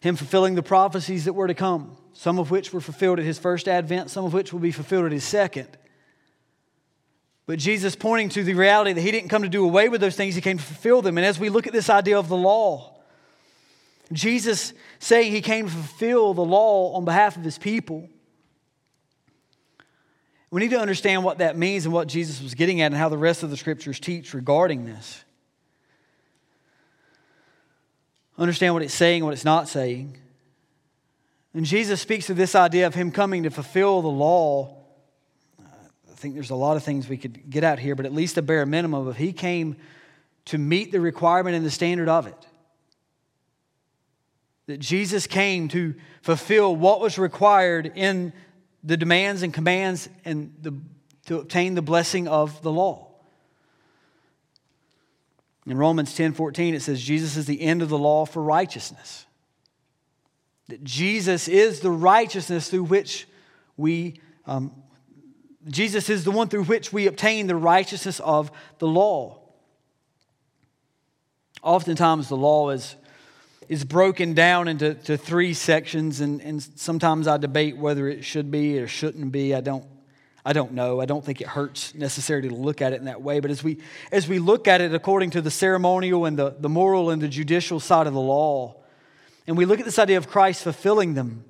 him 0.00 0.16
fulfilling 0.16 0.54
the 0.54 0.62
prophecies 0.62 1.24
that 1.26 1.32
were 1.32 1.48
to 1.48 1.54
come 1.54 1.96
some 2.18 2.40
of 2.40 2.50
which 2.50 2.72
were 2.72 2.80
fulfilled 2.80 3.20
at 3.20 3.24
his 3.24 3.38
first 3.38 3.68
advent, 3.68 4.10
some 4.10 4.24
of 4.24 4.34
which 4.34 4.52
will 4.52 4.58
be 4.58 4.72
fulfilled 4.72 5.06
at 5.06 5.12
his 5.12 5.22
second. 5.22 5.68
But 7.46 7.60
Jesus 7.60 7.94
pointing 7.94 8.28
to 8.30 8.42
the 8.42 8.54
reality 8.54 8.92
that 8.92 9.00
he 9.00 9.12
didn't 9.12 9.28
come 9.28 9.42
to 9.42 9.48
do 9.48 9.64
away 9.64 9.88
with 9.88 10.00
those 10.00 10.16
things, 10.16 10.34
he 10.34 10.40
came 10.40 10.58
to 10.58 10.64
fulfill 10.64 11.00
them. 11.00 11.16
And 11.16 11.24
as 11.24 11.38
we 11.38 11.48
look 11.48 11.68
at 11.68 11.72
this 11.72 11.88
idea 11.88 12.18
of 12.18 12.28
the 12.28 12.36
law, 12.36 12.97
Jesus 14.12 14.72
saying 14.98 15.32
he 15.32 15.40
came 15.40 15.66
to 15.66 15.72
fulfill 15.72 16.34
the 16.34 16.44
law 16.44 16.94
on 16.94 17.04
behalf 17.04 17.36
of 17.36 17.44
his 17.44 17.58
people. 17.58 18.08
We 20.50 20.62
need 20.62 20.70
to 20.70 20.80
understand 20.80 21.24
what 21.24 21.38
that 21.38 21.58
means 21.58 21.84
and 21.84 21.92
what 21.92 22.08
Jesus 22.08 22.42
was 22.42 22.54
getting 22.54 22.80
at 22.80 22.86
and 22.86 22.94
how 22.94 23.10
the 23.10 23.18
rest 23.18 23.42
of 23.42 23.50
the 23.50 23.56
scriptures 23.56 24.00
teach 24.00 24.32
regarding 24.32 24.86
this. 24.86 25.24
Understand 28.38 28.72
what 28.72 28.82
it's 28.82 28.94
saying, 28.94 29.18
and 29.18 29.26
what 29.26 29.34
it's 29.34 29.44
not 29.44 29.68
saying. 29.68 30.16
And 31.52 31.66
Jesus 31.66 32.00
speaks 32.00 32.30
of 32.30 32.36
this 32.36 32.54
idea 32.54 32.86
of 32.86 32.94
him 32.94 33.10
coming 33.10 33.42
to 33.42 33.50
fulfill 33.50 34.00
the 34.00 34.08
law. 34.08 34.76
I 35.60 36.14
think 36.14 36.34
there's 36.34 36.50
a 36.50 36.54
lot 36.54 36.76
of 36.76 36.84
things 36.84 37.08
we 37.08 37.16
could 37.16 37.50
get 37.50 37.64
out 37.64 37.78
here, 37.78 37.94
but 37.94 38.06
at 38.06 38.14
least 38.14 38.38
a 38.38 38.42
bare 38.42 38.64
minimum 38.64 39.06
of 39.06 39.16
he 39.16 39.32
came 39.32 39.76
to 40.46 40.56
meet 40.56 40.92
the 40.92 41.00
requirement 41.00 41.56
and 41.56 41.66
the 41.66 41.70
standard 41.70 42.08
of 42.08 42.26
it. 42.26 42.46
That 44.68 44.80
Jesus 44.80 45.26
came 45.26 45.68
to 45.68 45.94
fulfill 46.20 46.76
what 46.76 47.00
was 47.00 47.18
required 47.18 47.90
in 47.94 48.34
the 48.84 48.98
demands 48.98 49.42
and 49.42 49.52
commands 49.52 50.10
and 50.26 50.54
the, 50.60 50.74
to 51.24 51.40
obtain 51.40 51.74
the 51.74 51.80
blessing 51.80 52.28
of 52.28 52.60
the 52.60 52.70
law. 52.70 53.08
In 55.66 55.78
Romans 55.78 56.14
10 56.14 56.34
14, 56.34 56.74
it 56.74 56.82
says, 56.82 57.00
Jesus 57.00 57.38
is 57.38 57.46
the 57.46 57.62
end 57.62 57.80
of 57.80 57.88
the 57.88 57.96
law 57.96 58.26
for 58.26 58.42
righteousness. 58.42 59.24
That 60.68 60.84
Jesus 60.84 61.48
is 61.48 61.80
the 61.80 61.90
righteousness 61.90 62.68
through 62.68 62.84
which 62.84 63.26
we, 63.78 64.20
um, 64.44 64.70
Jesus 65.66 66.10
is 66.10 66.24
the 66.24 66.30
one 66.30 66.48
through 66.48 66.64
which 66.64 66.92
we 66.92 67.06
obtain 67.06 67.46
the 67.46 67.56
righteousness 67.56 68.20
of 68.20 68.50
the 68.80 68.86
law. 68.86 69.40
Oftentimes, 71.62 72.28
the 72.28 72.36
law 72.36 72.68
is, 72.68 72.96
is 73.68 73.84
broken 73.84 74.34
down 74.34 74.68
into 74.68 74.94
to 74.94 75.16
three 75.16 75.54
sections, 75.54 76.20
and, 76.20 76.40
and 76.40 76.62
sometimes 76.76 77.28
I 77.28 77.36
debate 77.36 77.76
whether 77.76 78.08
it 78.08 78.24
should 78.24 78.50
be 78.50 78.78
or 78.78 78.88
shouldn't 78.88 79.30
be. 79.30 79.54
I 79.54 79.60
don't, 79.60 79.84
I 80.44 80.52
don't 80.52 80.72
know. 80.72 81.00
I 81.00 81.04
don't 81.04 81.24
think 81.24 81.40
it 81.40 81.46
hurts 81.46 81.94
necessarily 81.94 82.48
to 82.48 82.54
look 82.54 82.80
at 82.80 82.92
it 82.92 83.00
in 83.00 83.04
that 83.04 83.20
way. 83.20 83.40
But 83.40 83.50
as 83.50 83.62
we, 83.62 83.78
as 84.10 84.26
we 84.26 84.38
look 84.38 84.66
at 84.68 84.80
it 84.80 84.94
according 84.94 85.30
to 85.30 85.42
the 85.42 85.50
ceremonial 85.50 86.24
and 86.24 86.38
the, 86.38 86.56
the 86.58 86.68
moral 86.68 87.10
and 87.10 87.20
the 87.20 87.28
judicial 87.28 87.80
side 87.80 88.06
of 88.06 88.14
the 88.14 88.20
law, 88.20 88.76
and 89.46 89.56
we 89.56 89.64
look 89.66 89.78
at 89.78 89.84
this 89.84 89.98
idea 89.98 90.16
of 90.16 90.28
Christ 90.28 90.62
fulfilling 90.62 91.14
them, 91.14 91.44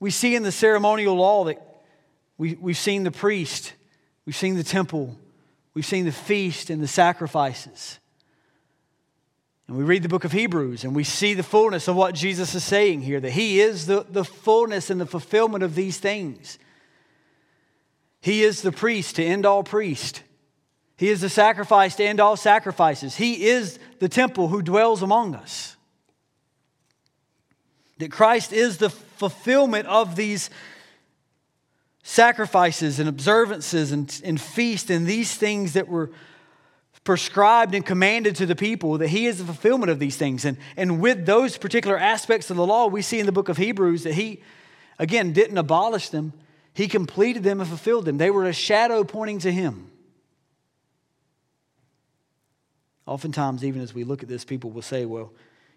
We 0.00 0.10
see 0.10 0.34
in 0.34 0.42
the 0.42 0.52
ceremonial 0.52 1.14
law 1.14 1.44
that 1.44 1.62
we, 2.38 2.54
we've 2.54 2.78
seen 2.78 3.04
the 3.04 3.10
priest, 3.10 3.74
we've 4.24 4.34
seen 4.34 4.56
the 4.56 4.64
temple, 4.64 5.14
we've 5.74 5.84
seen 5.84 6.06
the 6.06 6.12
feast 6.12 6.70
and 6.70 6.82
the 6.82 6.88
sacrifices. 6.88 7.98
And 9.70 9.78
we 9.78 9.84
read 9.84 10.02
the 10.02 10.08
book 10.08 10.24
of 10.24 10.32
Hebrews 10.32 10.82
and 10.82 10.96
we 10.96 11.04
see 11.04 11.32
the 11.32 11.44
fullness 11.44 11.86
of 11.86 11.94
what 11.94 12.12
Jesus 12.12 12.56
is 12.56 12.64
saying 12.64 13.02
here 13.02 13.20
that 13.20 13.30
He 13.30 13.60
is 13.60 13.86
the, 13.86 14.04
the 14.10 14.24
fullness 14.24 14.90
and 14.90 15.00
the 15.00 15.06
fulfillment 15.06 15.62
of 15.62 15.76
these 15.76 15.96
things. 15.96 16.58
He 18.20 18.42
is 18.42 18.62
the 18.62 18.72
priest 18.72 19.14
to 19.14 19.24
end 19.24 19.46
all 19.46 19.62
priest. 19.62 20.24
He 20.96 21.08
is 21.08 21.20
the 21.20 21.28
sacrifice 21.28 21.94
to 21.94 22.04
end 22.04 22.18
all 22.18 22.36
sacrifices. 22.36 23.14
He 23.14 23.46
is 23.46 23.78
the 24.00 24.08
temple 24.08 24.48
who 24.48 24.60
dwells 24.60 25.02
among 25.02 25.36
us. 25.36 25.76
That 27.98 28.10
Christ 28.10 28.52
is 28.52 28.78
the 28.78 28.90
fulfillment 28.90 29.86
of 29.86 30.16
these 30.16 30.50
sacrifices 32.02 32.98
and 32.98 33.08
observances 33.08 33.92
and, 33.92 34.20
and 34.24 34.40
feasts 34.40 34.90
and 34.90 35.06
these 35.06 35.32
things 35.36 35.74
that 35.74 35.86
were 35.86 36.10
prescribed 37.04 37.74
and 37.74 37.84
commanded 37.84 38.36
to 38.36 38.46
the 38.46 38.56
people, 38.56 38.98
that 38.98 39.08
he 39.08 39.26
is 39.26 39.38
the 39.38 39.44
fulfillment 39.44 39.90
of 39.90 39.98
these 39.98 40.16
things. 40.16 40.44
And, 40.44 40.58
and 40.76 41.00
with 41.00 41.26
those 41.26 41.56
particular 41.56 41.98
aspects 41.98 42.50
of 42.50 42.56
the 42.56 42.66
law, 42.66 42.86
we 42.86 43.02
see 43.02 43.18
in 43.18 43.26
the 43.26 43.32
book 43.32 43.48
of 43.48 43.56
Hebrews 43.56 44.04
that 44.04 44.14
he, 44.14 44.42
again, 44.98 45.32
didn't 45.32 45.58
abolish 45.58 46.10
them, 46.10 46.32
he 46.74 46.88
completed 46.88 47.42
them 47.42 47.60
and 47.60 47.68
fulfilled 47.68 48.04
them. 48.04 48.18
They 48.18 48.30
were 48.30 48.44
a 48.44 48.52
shadow 48.52 49.02
pointing 49.02 49.40
to 49.40 49.52
him. 49.52 49.90
Oftentimes, 53.06 53.64
even 53.64 53.82
as 53.82 53.92
we 53.92 54.04
look 54.04 54.22
at 54.22 54.28
this, 54.28 54.44
people 54.44 54.70
will 54.70 54.82
say, 54.82 55.04
Well, 55.04 55.32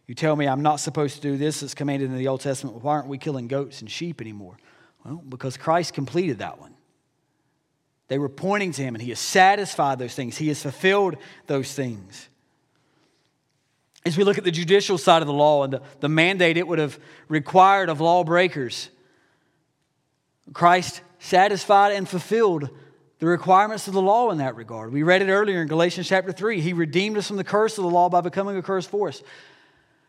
you 0.06 0.13
tell 0.13 0.36
me 0.36 0.46
I'm 0.46 0.62
not 0.62 0.80
supposed 0.80 1.15
to 1.15 1.22
do 1.22 1.36
this, 1.38 1.63
it's 1.63 1.74
commanded 1.74 2.12
in 2.12 2.18
the 2.18 2.27
Old 2.27 2.42
Testament. 2.42 2.84
Why 2.84 2.94
aren't 2.94 3.08
we 3.08 3.18
killing 3.18 3.48
goats 3.48 3.82
and 3.82 3.89
sheep 3.89 4.22
anymore? 4.22 4.58
Well, 5.03 5.24
because 5.27 5.58
Christ 5.58 5.94
completed 5.94 6.39
that 6.39 6.60
one. 6.60 6.73
They 8.07 8.17
were 8.17 8.29
pointing 8.29 8.72
to 8.74 8.81
him, 8.81 8.95
and 8.95 9.01
he 9.01 9.10
has 9.10 9.19
satisfied 9.19 10.00
those 10.00 10.13
things, 10.13 10.38
he 10.38 10.50
has 10.50 10.62
fulfilled 10.62 11.17
those 11.48 11.74
things. 11.74 12.29
As 14.05 14.17
we 14.17 14.25
look 14.25 14.38
at 14.38 14.43
the 14.43 14.51
judicial 14.51 14.98
side 14.98 15.22
of 15.22 15.27
the 15.27 15.33
law 15.33 15.63
and 15.63 15.74
the, 15.74 15.81
the 16.01 16.10
mandate 16.10 16.57
it 16.57 16.67
would 16.67 16.79
have 16.79 17.00
required 17.29 17.88
of 17.88 18.01
lawbreakers, 18.01 18.89
Christ 20.51 21.01
satisfied 21.19 21.93
and 21.93 22.07
fulfilled 22.07 22.69
the 23.19 23.25
requirements 23.27 23.88
of 23.88 23.93
the 23.93 24.01
law 24.01 24.29
in 24.31 24.39
that 24.39 24.57
regard. 24.57 24.91
We 24.91 25.03
read 25.03 25.22
it 25.22 25.29
earlier 25.29 25.62
in 25.62 25.69
Galatians 25.69 26.10
chapter 26.10 26.33
3. 26.33 26.60
He 26.60 26.74
redeemed 26.74 27.17
us 27.17 27.29
from 27.29 27.38
the 27.38 27.43
curse 27.45 27.77
of 27.77 27.86
the 27.86 27.89
law 27.89 28.10
by 28.10 28.19
becoming 28.19 28.57
a 28.57 28.62
curse 28.62 28.86
for 28.86 29.07
us. 29.07 29.24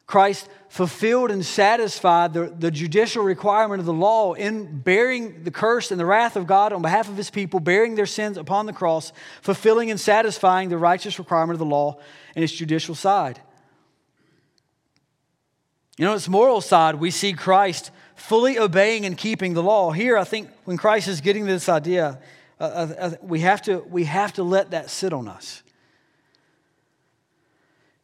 Christ 0.06 0.48
fulfilled 0.68 1.30
and 1.30 1.44
satisfied 1.44 2.34
the, 2.34 2.54
the 2.58 2.70
judicial 2.70 3.24
requirement 3.24 3.80
of 3.80 3.86
the 3.86 3.92
law 3.92 4.34
in 4.34 4.80
bearing 4.80 5.44
the 5.44 5.50
curse 5.50 5.90
and 5.90 5.98
the 5.98 6.04
wrath 6.04 6.36
of 6.36 6.46
God 6.46 6.72
on 6.72 6.82
behalf 6.82 7.08
of 7.08 7.16
his 7.16 7.30
people, 7.30 7.58
bearing 7.58 7.94
their 7.94 8.06
sins 8.06 8.36
upon 8.36 8.66
the 8.66 8.72
cross, 8.72 9.12
fulfilling 9.40 9.90
and 9.90 9.98
satisfying 9.98 10.68
the 10.68 10.76
righteous 10.76 11.18
requirement 11.18 11.54
of 11.54 11.58
the 11.58 11.64
law 11.64 11.98
in 12.36 12.42
its 12.42 12.52
judicial 12.52 12.94
side. 12.94 13.40
You 15.96 16.04
know, 16.04 16.14
its 16.14 16.28
moral 16.28 16.60
side, 16.60 16.96
we 16.96 17.10
see 17.10 17.32
Christ 17.32 17.90
fully 18.14 18.58
obeying 18.58 19.06
and 19.06 19.16
keeping 19.16 19.54
the 19.54 19.62
law. 19.62 19.92
Here, 19.92 20.18
I 20.18 20.24
think 20.24 20.50
when 20.64 20.76
Christ 20.76 21.08
is 21.08 21.20
getting 21.20 21.46
this 21.46 21.68
idea, 21.68 22.18
uh, 22.60 22.64
uh, 22.64 22.94
uh 22.98 23.10
we, 23.22 23.40
have 23.40 23.62
to, 23.62 23.78
we 23.88 24.04
have 24.04 24.34
to 24.34 24.42
let 24.42 24.72
that 24.72 24.90
sit 24.90 25.12
on 25.12 25.28
us 25.28 25.63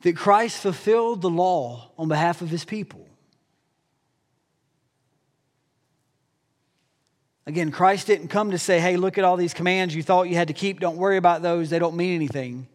that 0.02 0.16
Christ 0.16 0.59
fulfilled 0.59 1.23
the 1.23 1.30
law 1.30 1.90
on 1.99 2.09
behalf 2.09 2.40
of 2.40 2.49
his 2.49 2.64
people. 2.64 3.07
Again, 7.47 7.71
Christ 7.71 8.07
didn't 8.07 8.28
come 8.28 8.52
to 8.52 8.59
say, 8.59 8.80
hey, 8.80 8.97
look 8.97 9.19
at 9.19 9.25
all 9.25 9.37
these 9.37 9.54
commands 9.54 9.95
you 9.95 10.02
thought 10.02 10.28
you 10.28 10.37
had 10.37 10.49
to 10.49 10.54
keep. 10.54 10.80
Don't 10.80 10.97
worry 10.97 11.16
about 11.16 11.42
those, 11.42 11.71
they 11.71 11.78
don't 11.78 11.97
mean 11.97 12.14
anything. 12.14 12.66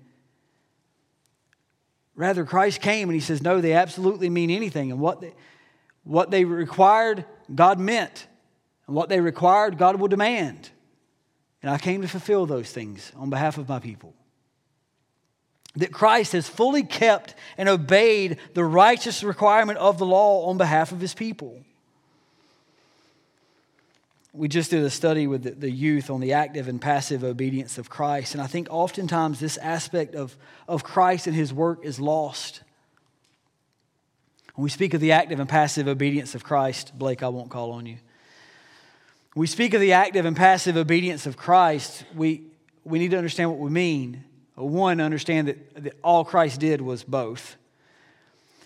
Rather, 2.15 2.45
Christ 2.45 2.81
came 2.81 3.09
and 3.09 3.13
he 3.13 3.21
says, 3.21 3.41
no, 3.41 3.61
they 3.61 3.73
absolutely 3.73 4.29
mean 4.29 4.49
anything. 4.49 4.91
And 4.91 4.99
what 4.99 5.21
they, 5.21 5.33
what 6.03 6.31
they 6.31 6.45
required, 6.45 7.25
God 7.53 7.79
meant. 7.79 8.27
And 8.87 8.95
what 8.95 9.09
they 9.09 9.19
required, 9.19 9.77
God 9.77 9.99
will 9.99 10.07
demand. 10.07 10.69
And 11.61 11.71
I 11.71 11.77
came 11.77 12.01
to 12.03 12.07
fulfill 12.07 12.45
those 12.45 12.71
things 12.71 13.11
on 13.15 13.29
behalf 13.29 13.57
of 13.57 13.67
my 13.67 13.79
people 13.79 14.13
that 15.75 15.91
Christ 15.91 16.31
has 16.33 16.47
fully 16.47 16.83
kept 16.83 17.35
and 17.57 17.67
obeyed 17.67 18.37
the 18.53 18.63
righteous 18.63 19.23
requirement 19.23 19.77
of 19.79 19.97
the 19.97 20.05
law 20.05 20.49
on 20.49 20.57
behalf 20.57 20.91
of 20.91 21.01
his 21.01 21.13
people. 21.13 21.59
We 24.33 24.47
just 24.49 24.71
did 24.71 24.83
a 24.83 24.89
study 24.89 25.27
with 25.27 25.61
the 25.61 25.71
youth 25.71 26.09
on 26.09 26.19
the 26.19 26.33
active 26.33 26.67
and 26.67 26.81
passive 26.81 27.23
obedience 27.23 27.77
of 27.77 27.89
Christ, 27.89 28.33
and 28.33 28.41
I 28.41 28.47
think 28.47 28.67
oftentimes 28.69 29.39
this 29.39 29.57
aspect 29.57 30.13
of, 30.13 30.35
of 30.67 30.83
Christ 30.83 31.27
and 31.27 31.35
his 31.35 31.53
work 31.53 31.85
is 31.85 31.99
lost. 31.99 32.61
When 34.55 34.63
we 34.63 34.69
speak 34.69 34.93
of 34.93 35.01
the 35.01 35.13
active 35.13 35.39
and 35.39 35.47
passive 35.47 35.87
obedience 35.87 36.35
of 36.35 36.43
Christ, 36.43 36.97
Blake, 36.97 37.23
I 37.23 37.29
won't 37.29 37.49
call 37.49 37.71
on 37.71 37.85
you. 37.85 37.97
When 39.33 39.41
we 39.41 39.47
speak 39.47 39.73
of 39.73 39.81
the 39.81 39.93
active 39.93 40.25
and 40.25 40.35
passive 40.35 40.77
obedience 40.77 41.25
of 41.25 41.35
Christ, 41.35 42.05
we, 42.15 42.43
we 42.85 42.99
need 42.99 43.11
to 43.11 43.17
understand 43.17 43.49
what 43.49 43.59
we 43.59 43.69
mean. 43.69 44.23
One, 44.55 45.01
understand 45.01 45.49
that, 45.49 45.83
that 45.83 45.93
all 46.03 46.23
Christ 46.23 46.59
did 46.61 46.81
was 46.81 47.03
both. 47.03 47.57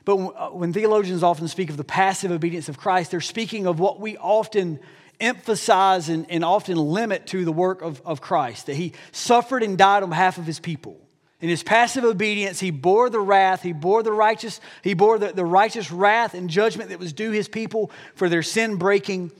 But 0.05 0.17
uh, 0.17 0.49
when 0.49 0.71
theologians 0.71 1.23
often 1.23 1.47
speak 1.47 1.69
of 1.69 1.77
the 1.77 1.83
passive 1.83 2.31
obedience 2.31 2.69
of 2.69 2.77
Christ, 2.77 3.11
they're 3.11 3.21
speaking 3.21 3.65
of 3.65 3.79
what 3.79 3.99
we 3.99 4.17
often 4.17 4.79
emphasize 5.19 6.09
and, 6.09 6.29
and 6.29 6.45
often 6.45 6.77
limit 6.77 7.27
to 7.27 7.43
the 7.43 7.51
work 7.51 7.81
of, 7.81 8.01
of 8.05 8.21
Christ, 8.21 8.67
that 8.67 8.75
he 8.75 8.93
suffered 9.11 9.63
and 9.63 9.77
died 9.77 10.03
on 10.03 10.09
behalf 10.09 10.37
of 10.37 10.45
his 10.45 10.59
people. 10.59 10.99
In 11.41 11.49
his 11.49 11.63
passive 11.63 12.03
obedience, 12.03 12.59
he 12.59 12.69
bore 12.69 13.09
the 13.09 13.19
wrath, 13.19 13.61
he 13.61 13.71
bore 13.71 14.03
the 14.03 14.11
righteous, 14.11 14.59
he 14.83 14.93
bore 14.93 15.17
the, 15.17 15.31
the 15.31 15.45
righteous 15.45 15.91
wrath 15.91 16.33
and 16.33 16.49
judgment 16.49 16.89
that 16.89 16.99
was 16.99 17.13
due 17.13 17.31
his 17.31 17.47
people 17.47 17.91
for 18.15 18.29
their 18.29 18.43
sin 18.43 18.75
breaking. 18.75 19.31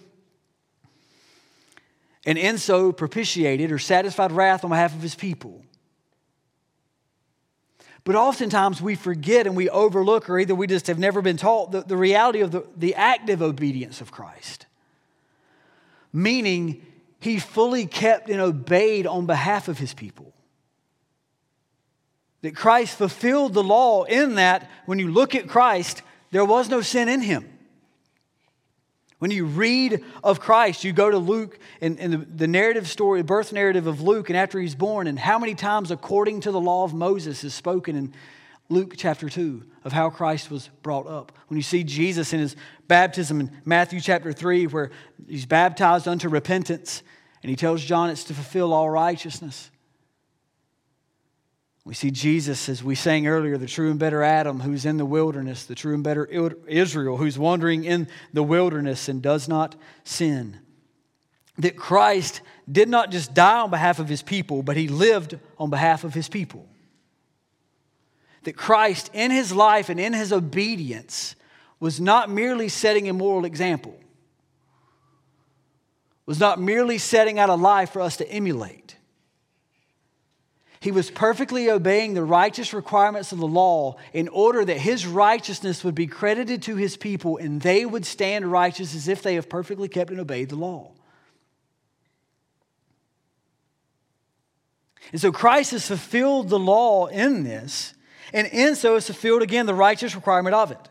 And 2.26 2.38
in 2.38 2.58
so 2.58 2.92
propitiated 2.92 3.72
or 3.72 3.80
satisfied 3.80 4.32
wrath 4.32 4.64
on 4.64 4.70
behalf 4.70 4.96
of 4.96 5.02
his 5.02 5.16
people. 5.16 5.64
But 8.04 8.16
oftentimes 8.16 8.82
we 8.82 8.96
forget 8.96 9.46
and 9.46 9.56
we 9.56 9.70
overlook, 9.70 10.30
or 10.30 10.40
either 10.40 10.56
we 10.56 10.68
just 10.68 10.88
have 10.88 11.00
never 11.00 11.22
been 11.22 11.38
taught 11.38 11.72
the, 11.72 11.82
the 11.82 11.98
reality 11.98 12.42
of 12.42 12.52
the, 12.52 12.66
the 12.76 12.96
active 12.96 13.42
obedience 13.42 14.02
of 14.02 14.12
Christ. 14.12 14.66
Meaning, 16.12 16.86
he 17.20 17.40
fully 17.40 17.86
kept 17.86 18.30
and 18.30 18.40
obeyed 18.40 19.06
on 19.06 19.26
behalf 19.26 19.68
of 19.68 19.78
his 19.78 19.94
people. 19.94 20.34
That 22.42 22.56
Christ 22.56 22.98
fulfilled 22.98 23.54
the 23.54 23.64
law 23.64 24.06
in 24.06 24.36
that 24.36 24.70
when 24.86 24.98
you 24.98 25.12
look 25.12 25.36
at 25.36 25.50
Christ, 25.50 26.02
there 26.32 26.46
was 26.46 26.70
no 26.70 26.82
sin 26.82 27.10
in 27.10 27.22
him. 27.22 27.59
When 29.20 29.32
you 29.32 29.46
read 29.46 30.04
of 30.24 30.40
Christ, 30.40 30.86
you 30.86 30.94
go 30.94 31.10
to 31.10 31.18
Luke 31.18 31.60
and, 31.82 32.00
and 32.00 32.14
the, 32.14 32.18
the, 32.18 32.48
narrative 32.48 32.88
story, 32.88 33.20
the 33.20 33.26
birth 33.26 33.52
narrative 33.52 33.86
of 33.86 34.02
Luke, 34.02 34.30
and 34.30 34.38
after 34.38 34.60
he's 34.60 34.76
born, 34.76 35.08
and 35.08 35.20
how 35.20 35.38
many 35.38 35.56
times, 35.56 35.92
according 35.92 36.40
to 36.42 36.52
the 36.52 36.60
law 36.60 36.86
of 36.86 36.94
Moses, 36.94 37.44
is 37.44 37.54
spoken 37.54 37.98
in 37.98 38.14
Luke 38.70 38.94
chapter 38.96 39.30
2 39.30 39.64
of 39.84 39.92
how 39.92 40.10
Christ 40.10 40.50
was 40.50 40.70
brought 40.84 41.06
up. 41.06 41.34
When 41.48 41.58
you 41.58 41.64
see 41.64 41.84
Jesus 41.84 42.32
in 42.32 42.40
his 42.40 42.56
baptism 42.88 43.42
in 43.42 43.52
Matthew 43.66 44.00
chapter 44.00 44.32
3, 44.32 44.68
where 44.68 44.92
he's 45.28 45.46
baptized 45.46 46.08
unto 46.08 46.30
repentance, 46.30 47.04
and 47.44 47.50
he 47.50 47.58
tells 47.58 47.84
John 47.84 48.10
it's 48.10 48.24
to 48.26 48.34
fulfill 48.34 48.74
all 48.74 48.90
righteousness. 48.90 49.70
We 51.90 51.96
see 51.96 52.12
Jesus, 52.12 52.70
as 52.70 52.84
we 52.84 52.94
sang 52.94 53.26
earlier, 53.26 53.58
the 53.58 53.66
true 53.66 53.90
and 53.90 53.98
better 53.98 54.22
Adam 54.22 54.60
who's 54.60 54.86
in 54.86 54.98
the 54.98 55.08
wilderness, 55.08 55.66
the 55.66 55.74
true 55.74 55.96
and 55.96 56.04
better 56.04 56.24
Israel 56.68 57.18
who's 57.18 57.40
wandering 57.40 57.84
in 57.84 58.08
the 58.32 58.44
wilderness 58.44 59.10
and 59.10 59.24
does 59.24 59.48
not 59.48 59.76
sin. 60.04 60.60
That 61.58 61.78
Christ 61.78 62.42
did 62.72 62.90
not 62.90 63.10
just 63.10 63.34
die 63.34 63.62
on 63.62 63.72
behalf 63.72 63.98
of 63.98 64.08
his 64.08 64.22
people, 64.22 64.62
but 64.62 64.78
he 64.78 64.88
lived 64.88 65.40
on 65.58 65.72
behalf 65.72 66.04
of 66.04 66.14
his 66.14 66.30
people. 66.30 66.70
That 68.44 68.56
Christ, 68.56 69.10
in 69.12 69.32
his 69.32 69.52
life 69.52 69.90
and 69.90 70.00
in 70.00 70.14
his 70.14 70.32
obedience, 70.32 71.36
was 71.80 72.00
not 72.00 72.30
merely 72.30 72.70
setting 72.70 73.10
a 73.10 73.14
moral 73.14 73.46
example, 73.46 74.00
was 76.28 76.40
not 76.40 76.62
merely 76.62 77.00
setting 77.00 77.40
out 77.40 77.50
a 77.50 77.56
life 77.56 77.90
for 77.90 78.02
us 78.04 78.18
to 78.18 78.32
emulate 78.32 78.96
he 80.82 80.92
was 80.92 81.12
perfectly 81.12 81.70
obeying 81.70 82.14
the 82.14 82.24
righteous 82.24 82.74
requirements 82.74 83.34
of 83.34 83.40
the 83.40 83.48
law 83.48 83.98
in 84.14 84.30
order 84.30 84.64
that 84.64 84.78
his 84.78 85.06
righteousness 85.06 85.84
would 85.84 85.96
be 85.96 86.08
credited 86.08 86.62
to 86.64 86.78
his 86.78 86.96
people 86.96 87.38
and 87.38 87.62
they 87.62 87.86
would 87.86 88.06
stand 88.06 88.50
righteous 88.50 88.96
as 88.96 89.10
if 89.10 89.22
they 89.22 89.36
have 89.36 89.50
perfectly 89.50 89.90
kept 89.90 90.10
and 90.10 90.22
obeyed 90.22 90.50
the 90.50 90.56
law. 90.56 90.92
And 95.12 95.20
so 95.20 95.32
Christ 95.32 95.72
has 95.72 95.88
fulfilled 95.88 96.50
the 96.50 96.60
law 96.60 97.08
in 97.08 97.44
this, 97.44 97.94
and 98.32 98.48
in 98.48 98.76
so 98.76 98.94
has 98.94 99.08
fulfilled 99.08 99.42
again 99.42 99.66
the 99.66 99.74
righteous 99.74 100.16
requirement 100.16 100.54
of 100.54 100.72
it. 100.72 100.90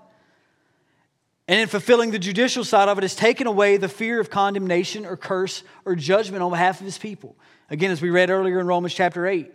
And 1.47 1.61
in 1.61 1.69
fulfilling 1.69 2.11
the 2.11 2.19
judicial 2.19 2.65
side 2.65 2.89
of 2.89 2.99
it, 2.99 3.03
has 3.03 3.15
taken 3.15 3.47
away 3.47 3.77
the 3.77 3.89
fear 3.89 4.21
of 4.21 4.29
condemnation 4.29 5.07
or 5.07 5.17
curse 5.17 5.63
or 5.87 5.95
judgment 5.95 6.43
on 6.43 6.51
behalf 6.51 6.81
of 6.81 6.85
his 6.85 6.99
people. 6.99 7.37
Again, 7.71 7.91
as 7.91 8.03
we 8.03 8.11
read 8.11 8.29
earlier 8.29 8.59
in 8.61 8.67
Romans 8.67 8.93
chapter 8.93 9.27
8, 9.27 9.51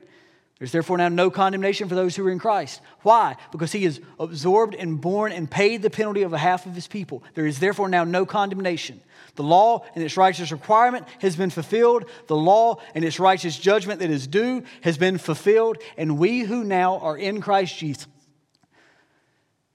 there's 0.63 0.72
therefore 0.72 0.98
now 0.98 1.10
no 1.10 1.29
condemnation 1.29 1.89
for 1.89 1.96
those 1.96 2.15
who 2.15 2.25
are 2.25 2.32
in 2.32 2.39
Christ. 2.39 2.79
Why? 3.01 3.36
Because 3.51 3.74
he 3.74 3.84
has 3.84 4.00
absorbed 4.17 4.75
and 4.75 5.01
borne 5.01 5.34
and 5.34 5.51
paid 5.51 5.82
the 5.82 5.89
penalty 5.89 6.22
of 6.22 6.32
behalf 6.32 6.65
of 6.65 6.74
his 6.74 6.88
people. 6.88 7.22
There 7.34 7.46
is 7.46 7.60
therefore 7.60 7.89
now 7.89 8.05
no 8.05 8.25
condemnation. 8.25 9.01
The 9.36 9.43
law 9.43 9.84
and 9.93 10.01
its 10.01 10.15
righteous 10.15 10.53
requirement 10.53 11.05
has 11.20 11.36
been 11.36 11.50
fulfilled. 11.50 12.05
The 12.27 12.38
law 12.38 12.77
and 12.96 13.03
its 13.03 13.20
righteous 13.20 13.60
judgment 13.60 14.00
that 14.00 14.10
is 14.10 14.25
due 14.25 14.63
has 14.84 14.98
been 14.98 15.17
fulfilled. 15.17 15.79
And 15.98 16.17
we 16.17 16.39
who 16.39 16.63
now 16.63 16.98
are 17.00 17.17
in 17.17 17.41
Christ 17.41 17.77
Jesus 17.77 18.08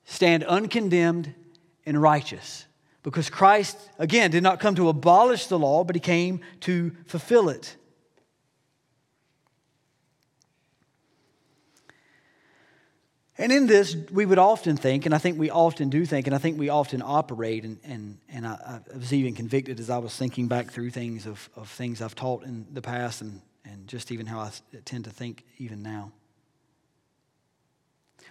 stand 0.06 0.42
uncondemned 0.42 1.34
and 1.84 2.00
righteous. 2.00 2.64
Because 3.02 3.28
Christ, 3.28 3.76
again, 3.98 4.30
did 4.30 4.42
not 4.42 4.58
come 4.58 4.74
to 4.76 4.88
abolish 4.88 5.48
the 5.48 5.58
law, 5.58 5.84
but 5.84 5.96
he 5.96 6.00
came 6.00 6.40
to 6.60 6.92
fulfill 7.04 7.50
it. 7.50 7.76
And 13.40 13.52
in 13.52 13.68
this, 13.68 13.96
we 14.10 14.26
would 14.26 14.38
often 14.38 14.76
think, 14.76 15.06
and 15.06 15.14
I 15.14 15.18
think 15.18 15.38
we 15.38 15.48
often 15.48 15.90
do 15.90 16.04
think, 16.04 16.26
and 16.26 16.34
I 16.34 16.38
think 16.38 16.58
we 16.58 16.70
often 16.70 17.02
operate, 17.04 17.62
and, 17.62 17.78
and, 17.84 18.18
and 18.28 18.44
I, 18.44 18.80
I 18.92 18.96
was 18.96 19.12
even 19.12 19.34
convicted 19.34 19.78
as 19.78 19.90
I 19.90 19.98
was 19.98 20.14
thinking 20.16 20.48
back 20.48 20.72
through 20.72 20.90
things 20.90 21.24
of, 21.24 21.48
of 21.54 21.68
things 21.68 22.02
I've 22.02 22.16
taught 22.16 22.42
in 22.42 22.66
the 22.72 22.82
past 22.82 23.22
and, 23.22 23.40
and 23.64 23.86
just 23.86 24.10
even 24.10 24.26
how 24.26 24.40
I 24.40 24.50
tend 24.84 25.04
to 25.04 25.10
think 25.10 25.44
even 25.58 25.84
now. 25.84 26.10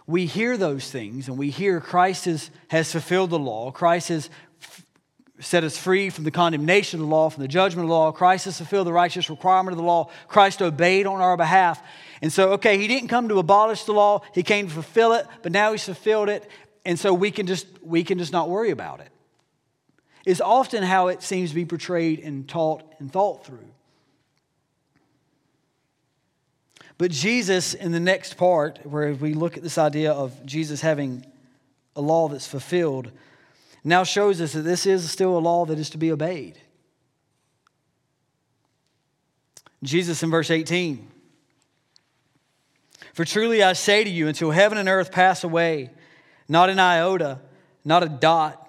We 0.05 0.25
hear 0.25 0.57
those 0.57 0.91
things, 0.91 1.29
and 1.29 1.37
we 1.37 1.51
hear 1.51 1.79
Christ 1.79 2.25
has, 2.25 2.51
has 2.67 2.91
fulfilled 2.91 3.29
the 3.29 3.39
law, 3.39 3.71
Christ 3.71 4.09
has 4.09 4.29
set 5.39 5.63
us 5.63 5.77
free 5.77 6.09
from 6.09 6.23
the 6.23 6.31
condemnation 6.31 6.99
of 6.99 7.05
the 7.05 7.11
law, 7.11 7.29
from 7.29 7.41
the 7.41 7.47
judgment 7.47 7.85
of 7.85 7.89
the 7.89 7.93
law. 7.93 8.11
Christ 8.11 8.45
has 8.45 8.57
fulfilled 8.57 8.87
the 8.87 8.93
righteous 8.93 9.29
requirement 9.29 9.73
of 9.73 9.77
the 9.77 9.83
law. 9.83 10.09
Christ 10.27 10.61
obeyed 10.61 11.05
on 11.05 11.21
our 11.21 11.37
behalf. 11.37 11.81
And 12.21 12.33
so, 12.33 12.53
okay, 12.53 12.77
he 12.77 12.87
didn't 12.87 13.09
come 13.09 13.29
to 13.29 13.37
abolish 13.37 13.83
the 13.83 13.93
law, 13.93 14.21
he 14.33 14.43
came 14.43 14.67
to 14.67 14.73
fulfill 14.73 15.13
it, 15.13 15.27
but 15.43 15.51
now 15.51 15.71
he's 15.71 15.83
fulfilled 15.83 16.29
it, 16.29 16.49
and 16.85 16.99
so 16.99 17.13
we 17.13 17.31
can 17.31 17.45
just 17.45 17.67
we 17.83 18.03
can 18.03 18.17
just 18.17 18.31
not 18.31 18.49
worry 18.49 18.71
about 18.71 19.01
it. 19.01 19.09
Is 20.25 20.41
often 20.41 20.83
how 20.83 21.07
it 21.07 21.21
seems 21.21 21.49
to 21.49 21.55
be 21.55 21.65
portrayed 21.65 22.19
and 22.19 22.47
taught 22.47 22.83
and 22.99 23.11
thought 23.11 23.45
through. 23.45 23.67
But 26.97 27.11
Jesus, 27.11 27.75
in 27.75 27.91
the 27.91 27.99
next 27.99 28.37
part, 28.37 28.79
where 28.83 29.13
we 29.13 29.33
look 29.35 29.55
at 29.55 29.63
this 29.63 29.77
idea 29.77 30.11
of 30.11 30.45
Jesus 30.45 30.81
having 30.81 31.25
a 31.95 32.01
law 32.01 32.27
that's 32.27 32.47
fulfilled, 32.47 33.11
now 33.87 34.03
shows 34.03 34.41
us 34.41 34.53
that 34.53 34.63
this 34.63 34.85
is 34.85 35.09
still 35.09 35.37
a 35.37 35.39
law 35.39 35.65
that 35.65 35.79
is 35.79 35.89
to 35.91 35.97
be 35.97 36.11
obeyed. 36.11 36.59
Jesus 39.83 40.23
in 40.23 40.31
verse 40.31 40.51
18 40.51 41.07
For 43.13 43.23
truly 43.23 43.63
I 43.63 43.73
say 43.73 44.03
to 44.03 44.09
you, 44.09 44.27
until 44.27 44.51
heaven 44.51 44.77
and 44.77 44.89
earth 44.89 45.11
pass 45.11 45.43
away, 45.43 45.91
not 46.49 46.69
an 46.69 46.79
iota, 46.79 47.39
not 47.85 48.03
a 48.03 48.09
dot 48.09 48.63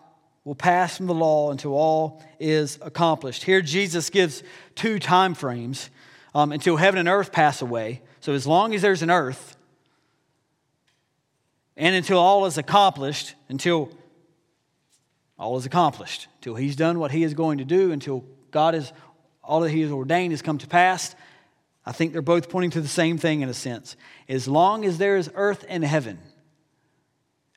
will 0.45 0.55
pass 0.55 0.97
from 0.97 1.07
the 1.07 1.15
law 1.15 1.51
until 1.51 1.73
all 1.73 2.23
is 2.39 2.79
accomplished. 2.81 3.45
Here 3.45 3.61
Jesus 3.61 4.11
gives 4.11 4.43
two 4.75 4.99
time 4.99 5.35
frames 5.35 5.91
um, 6.35 6.53
until 6.53 6.77
heaven 6.77 6.99
and 6.99 7.09
earth 7.09 7.33
pass 7.33 7.61
away. 7.61 8.03
So 8.21 8.33
as 8.33 8.47
long 8.47 8.75
as 8.75 8.83
there's 8.83 9.03
an 9.03 9.11
earth, 9.11 9.57
and 11.77 11.95
until 11.95 12.19
all 12.19 12.47
is 12.47 12.59
accomplished, 12.59 13.35
until 13.49 13.91
all 15.39 15.57
is 15.57 15.67
accomplished 15.67 16.27
till 16.41 16.55
he's 16.55 16.77
done 16.77 16.99
what 16.99 17.11
he 17.11 17.23
is 17.23 17.35
going 17.35 17.59
to 17.59 17.65
do, 17.65 17.93
until 17.93 18.25
God 18.51 18.75
is 18.75 18.93
all 19.43 19.61
that 19.61 19.71
he 19.71 19.81
has 19.83 19.91
ordained 19.91 20.33
has 20.33 20.43
come 20.43 20.59
to 20.59 20.67
pass. 20.67 21.15
I 21.87 21.93
think 21.93 22.13
they're 22.13 22.21
both 22.21 22.51
pointing 22.51 22.73
to 22.73 22.81
the 22.81 22.89
same 22.89 23.17
thing 23.17 23.41
in 23.41 23.49
a 23.49 23.55
sense. 23.55 23.97
As 24.29 24.47
long 24.47 24.85
as 24.85 24.99
there 24.99 25.17
is 25.17 25.31
earth 25.35 25.65
and 25.69 25.83
heaven, 25.85 26.19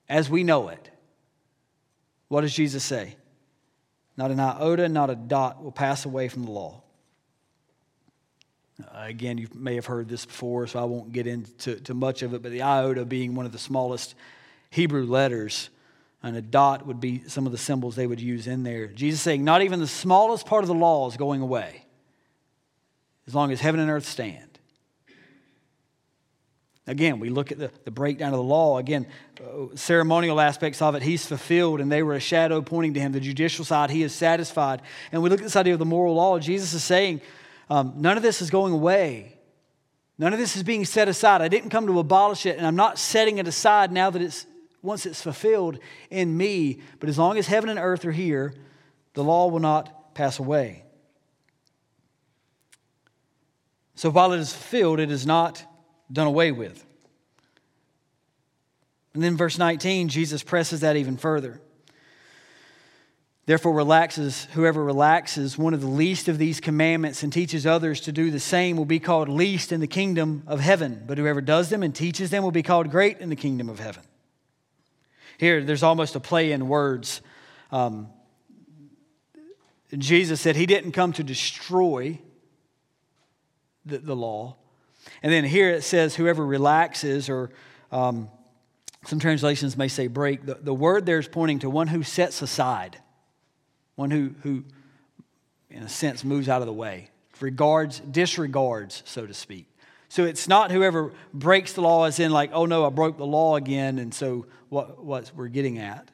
as 0.08 0.30
we 0.30 0.44
know 0.44 0.70
it, 0.70 0.90
what 2.30 2.42
does 2.42 2.54
Jesus 2.54 2.84
say? 2.84 3.16
Not 4.16 4.32
an 4.32 4.40
iota, 4.40 4.88
not 4.88 5.10
a 5.10 5.16
dot 5.16 5.62
will 5.64 5.72
pass 5.72 6.06
away 6.06 6.30
from 6.30 6.44
the 6.44 6.52
law. 6.52 6.82
Uh, 8.82 9.04
again, 9.06 9.38
you 9.38 9.48
may 9.54 9.76
have 9.76 9.86
heard 9.86 10.08
this 10.08 10.26
before, 10.26 10.66
so 10.68 10.80
I 10.80 10.86
won't 10.86 11.12
get 11.12 11.28
into 11.28 11.94
much 11.94 12.22
of 12.22 12.34
it, 12.34 12.42
but 12.42 12.52
the 12.52 12.62
iota 12.62 13.04
being 13.06 13.36
one 13.36 13.46
of 13.46 13.52
the 13.52 13.60
smallest 13.60 14.16
Hebrew 14.70 15.06
letters 15.06 15.70
and 16.24 16.36
a 16.36 16.42
dot 16.42 16.86
would 16.86 17.00
be 17.00 17.28
some 17.28 17.46
of 17.46 17.52
the 17.52 17.58
symbols 17.58 17.96
they 17.96 18.08
would 18.08 18.22
use 18.22 18.48
in 18.48 18.64
there. 18.64 18.88
Jesus 18.88 19.22
saying, 19.22 19.44
not 19.44 19.62
even 19.62 19.80
the 19.80 19.88
smallest 19.88 20.46
part 20.46 20.64
of 20.64 20.68
the 20.68 20.74
law 20.74 21.08
is 21.08 21.18
going 21.18 21.42
away 21.42 21.86
as 23.28 23.36
long 23.36 23.52
as 23.52 23.60
heaven 23.60 23.80
and 23.80 23.90
earth 23.90 24.06
stand. 24.06 24.48
Again, 26.88 27.20
we 27.20 27.30
look 27.30 27.52
at 27.52 27.60
the, 27.60 27.72
the 27.86 27.92
breakdown 27.92 28.34
of 28.34 28.38
the 28.38 28.44
law. 28.44 28.78
Again, 28.78 29.06
uh, 29.40 29.76
ceremonial 29.76 30.42
aspects 30.42 30.82
of 30.82 30.96
it, 30.96 31.04
he's 31.04 31.26
fulfilled, 31.26 31.80
and 31.80 31.92
they 31.92 32.02
were 32.02 32.16
a 32.16 32.20
shadow 32.20 32.62
pointing 32.62 32.96
to 32.96 33.00
him. 33.00 33.12
The 33.12 33.20
judicial 33.20 33.64
side, 33.64 33.92
he 33.92 34.02
is 34.02 34.14
satisfied. 34.14 34.82
And 35.12 35.22
we 35.22 35.30
look 35.30 35.40
at 35.40 35.44
this 35.44 35.56
idea 35.56 35.74
of 35.74 35.80
the 35.80 35.86
moral 35.86 36.16
law. 36.16 36.40
Jesus 36.40 36.74
is 36.74 36.84
saying, 36.84 37.22
um, 37.70 37.94
none 37.98 38.18
of 38.18 38.24
this 38.24 38.42
is 38.42 38.50
going 38.50 38.74
away. 38.74 39.38
None 40.18 40.34
of 40.34 40.40
this 40.40 40.58
is 40.58 40.64
being 40.64 40.84
set 40.84 41.08
aside. 41.08 41.42
I 41.42 41.48
didn't 41.48 41.70
come 41.70 41.88
to 41.88 42.00
abolish 42.00 42.46
it, 42.46 42.58
and 42.58 42.66
I'm 42.66 42.76
not 42.76 43.00
setting 43.00 43.38
it 43.38 43.48
aside 43.48 43.92
now 43.92 44.10
that 44.10 44.22
it's 44.22 44.46
once 44.82 45.06
it's 45.06 45.22
fulfilled 45.22 45.80
in 46.10 46.36
me. 46.36 46.82
But 47.00 47.10
as 47.10 47.18
long 47.18 47.38
as 47.38 47.48
heaven 47.48 47.70
and 47.70 47.80
earth 47.80 48.06
are 48.06 48.12
here, 48.12 48.54
the 49.14 49.24
law 49.24 49.48
will 49.48 49.60
not 49.60 50.16
pass 50.16 50.40
away. 50.40 50.84
So 53.96 54.10
while 54.10 54.34
it 54.34 54.40
is 54.40 54.54
fulfilled, 54.54 55.00
it 55.00 55.12
is 55.12 55.26
not 55.26 55.64
done 56.12 56.28
away 56.28 56.52
with. 56.52 56.86
And 59.14 59.24
then 59.24 59.38
verse 59.38 59.58
19, 59.58 60.08
Jesus 60.08 60.42
presses 60.42 60.80
that 60.82 60.96
even 60.96 61.18
further. 61.18 61.62
Therefore, 63.46 63.74
relaxes, 63.74 64.48
whoever 64.54 64.84
relaxes 64.84 65.58
one 65.58 65.74
of 65.74 65.82
the 65.82 65.88
least 65.88 66.28
of 66.28 66.38
these 66.38 66.60
commandments 66.60 67.24
and 67.24 67.34
teaches 67.34 67.66
others 67.66 68.00
to 68.02 68.12
do 68.12 68.32
the 68.32 68.40
same 68.40 68.78
will 68.78 68.86
be 68.86 69.00
called 69.00 69.28
least 69.28 69.72
in 69.72 69.82
the 69.82 69.88
kingdom 69.88 70.44
of 70.48 70.60
heaven. 70.60 71.04
But 71.06 71.18
whoever 71.18 71.42
does 71.42 71.70
them 71.70 71.84
and 71.84 71.94
teaches 71.94 72.30
them 72.30 72.44
will 72.44 72.52
be 72.52 72.64
called 72.64 72.90
great 72.90 73.20
in 73.20 73.30
the 73.30 73.36
kingdom 73.36 73.68
of 73.68 73.80
heaven. 73.80 74.04
Here, 75.42 75.64
there's 75.64 75.82
almost 75.82 76.16
a 76.16 76.20
play 76.20 76.52
in 76.52 76.68
words. 76.68 77.20
Um, 77.72 78.10
Jesus 79.98 80.40
said 80.40 80.56
he 80.56 80.68
didn't 80.68 80.92
come 80.92 81.14
to 81.14 81.24
destroy 81.24 82.20
the, 83.84 83.98
the 83.98 84.16
law. 84.16 84.58
And 85.24 85.34
then 85.34 85.44
here 85.44 85.72
it 85.72 85.84
says, 85.84 86.14
whoever 86.16 86.46
relaxes, 86.46 87.28
or 87.28 87.50
um, 87.92 88.30
some 89.08 89.18
translations 89.18 89.76
may 89.76 89.88
say 89.88 90.06
break. 90.06 90.46
The, 90.46 90.60
the 90.62 90.76
word 90.76 91.08
there 91.08 91.18
is 91.18 91.28
pointing 91.28 91.58
to 91.60 91.72
one 91.72 91.88
who 91.88 92.04
sets 92.04 92.44
aside, 92.44 93.00
one 93.96 94.12
who, 94.12 94.36
who, 94.44 94.64
in 95.72 95.82
a 95.82 95.90
sense, 95.90 96.24
moves 96.24 96.50
out 96.50 96.62
of 96.62 96.68
the 96.68 96.74
way, 96.74 97.10
regards, 97.40 98.00
disregards, 98.00 99.02
so 99.08 99.26
to 99.26 99.34
speak. 99.34 99.66
So 100.08 100.24
it's 100.24 100.48
not 100.48 100.70
whoever 100.70 101.14
breaks 101.34 101.74
the 101.74 101.82
law 101.82 102.04
as 102.04 102.20
in, 102.20 102.32
like, 102.32 102.52
oh 102.54 102.68
no, 102.68 102.86
I 102.86 102.92
broke 102.92 103.18
the 103.18 103.26
law 103.26 103.56
again, 103.56 103.98
and 103.98 104.14
so 104.14 104.46
what, 104.72 105.04
what 105.04 105.30
we're 105.36 105.50
getting 105.50 105.80
at. 105.80 106.08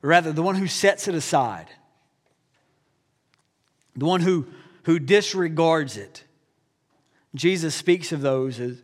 Rather, 0.00 0.32
the 0.32 0.42
one 0.42 0.54
who 0.54 0.66
sets 0.66 1.08
it 1.08 1.14
aside, 1.14 1.66
the 3.94 4.06
one 4.06 4.22
who, 4.22 4.46
who 4.84 4.98
disregards 4.98 5.98
it. 5.98 6.24
Jesus 7.34 7.74
speaks 7.74 8.12
of 8.12 8.22
those 8.22 8.58
as, 8.60 8.82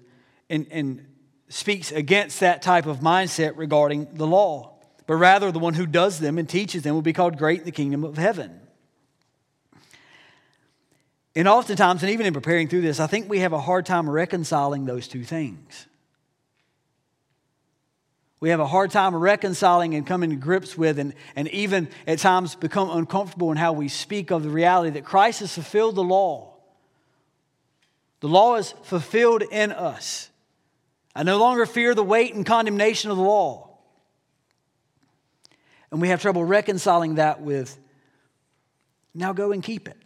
and, 0.51 0.67
and 0.71 1.07
speaks 1.49 1.91
against 1.91 2.41
that 2.41 2.61
type 2.61 2.85
of 2.85 2.99
mindset 2.99 3.57
regarding 3.57 4.09
the 4.13 4.27
law. 4.27 4.75
But 5.07 5.15
rather, 5.15 5.51
the 5.51 5.59
one 5.59 5.73
who 5.73 5.87
does 5.87 6.19
them 6.19 6.37
and 6.37 6.47
teaches 6.47 6.83
them 6.83 6.95
will 6.95 7.01
be 7.03 7.15
called 7.15 7.39
great 7.39 7.61
in 7.61 7.65
the 7.65 7.73
kingdom 7.73 8.05
of 8.05 8.19
heaven. 8.19 8.61
And 11.35 11.49
oftentimes, 11.49 12.03
and 12.03 12.13
even 12.13 12.27
in 12.27 12.35
preparing 12.35 12.69
through 12.69 12.83
this, 12.83 13.01
I 13.01 13.07
think 13.07 13.31
we 13.31 13.39
have 13.39 13.55
a 13.55 13.61
hard 13.61 13.87
time 13.87 14.09
reconciling 14.09 14.85
those 14.85 15.09
two 15.09 15.25
things. 15.25 15.87
We 18.43 18.49
have 18.49 18.59
a 18.59 18.67
hard 18.67 18.91
time 18.91 19.15
reconciling 19.15 19.95
and 19.95 20.05
coming 20.05 20.31
to 20.31 20.37
grips 20.37 20.77
with, 20.77 20.99
and, 20.99 21.15
and 21.37 21.47
even 21.51 21.89
at 22.09 22.19
times 22.19 22.57
become 22.57 22.91
uncomfortable 22.91 23.53
in 23.53 23.57
how 23.57 23.73
we 23.73 23.87
speak 23.87 24.33
of 24.33 24.43
the 24.43 24.51
reality 24.51 24.91
that 24.91 25.05
Christ 25.05 25.39
has 25.39 25.55
fulfilled 25.55 25.95
the 25.95 26.03
law. 26.03 26.53
The 28.19 28.27
law 28.27 28.57
is 28.57 28.75
fulfilled 28.83 29.45
in 29.49 29.71
us. 29.71 30.29
I 31.15 31.23
no 31.23 31.39
longer 31.39 31.67
fear 31.67 31.95
the 31.95 32.03
weight 32.03 32.35
and 32.35 32.45
condemnation 32.45 33.13
of 33.13 33.17
the 33.17 33.23
law. 33.23 33.79
And 35.93 36.01
we 36.01 36.09
have 36.09 36.21
trouble 36.21 36.45
reconciling 36.45 37.15
that 37.15 37.43
with 37.43 37.79
now 39.15 39.33
go 39.33 39.53
and 39.53 39.63
keep 39.63 39.87
it. 39.87 39.99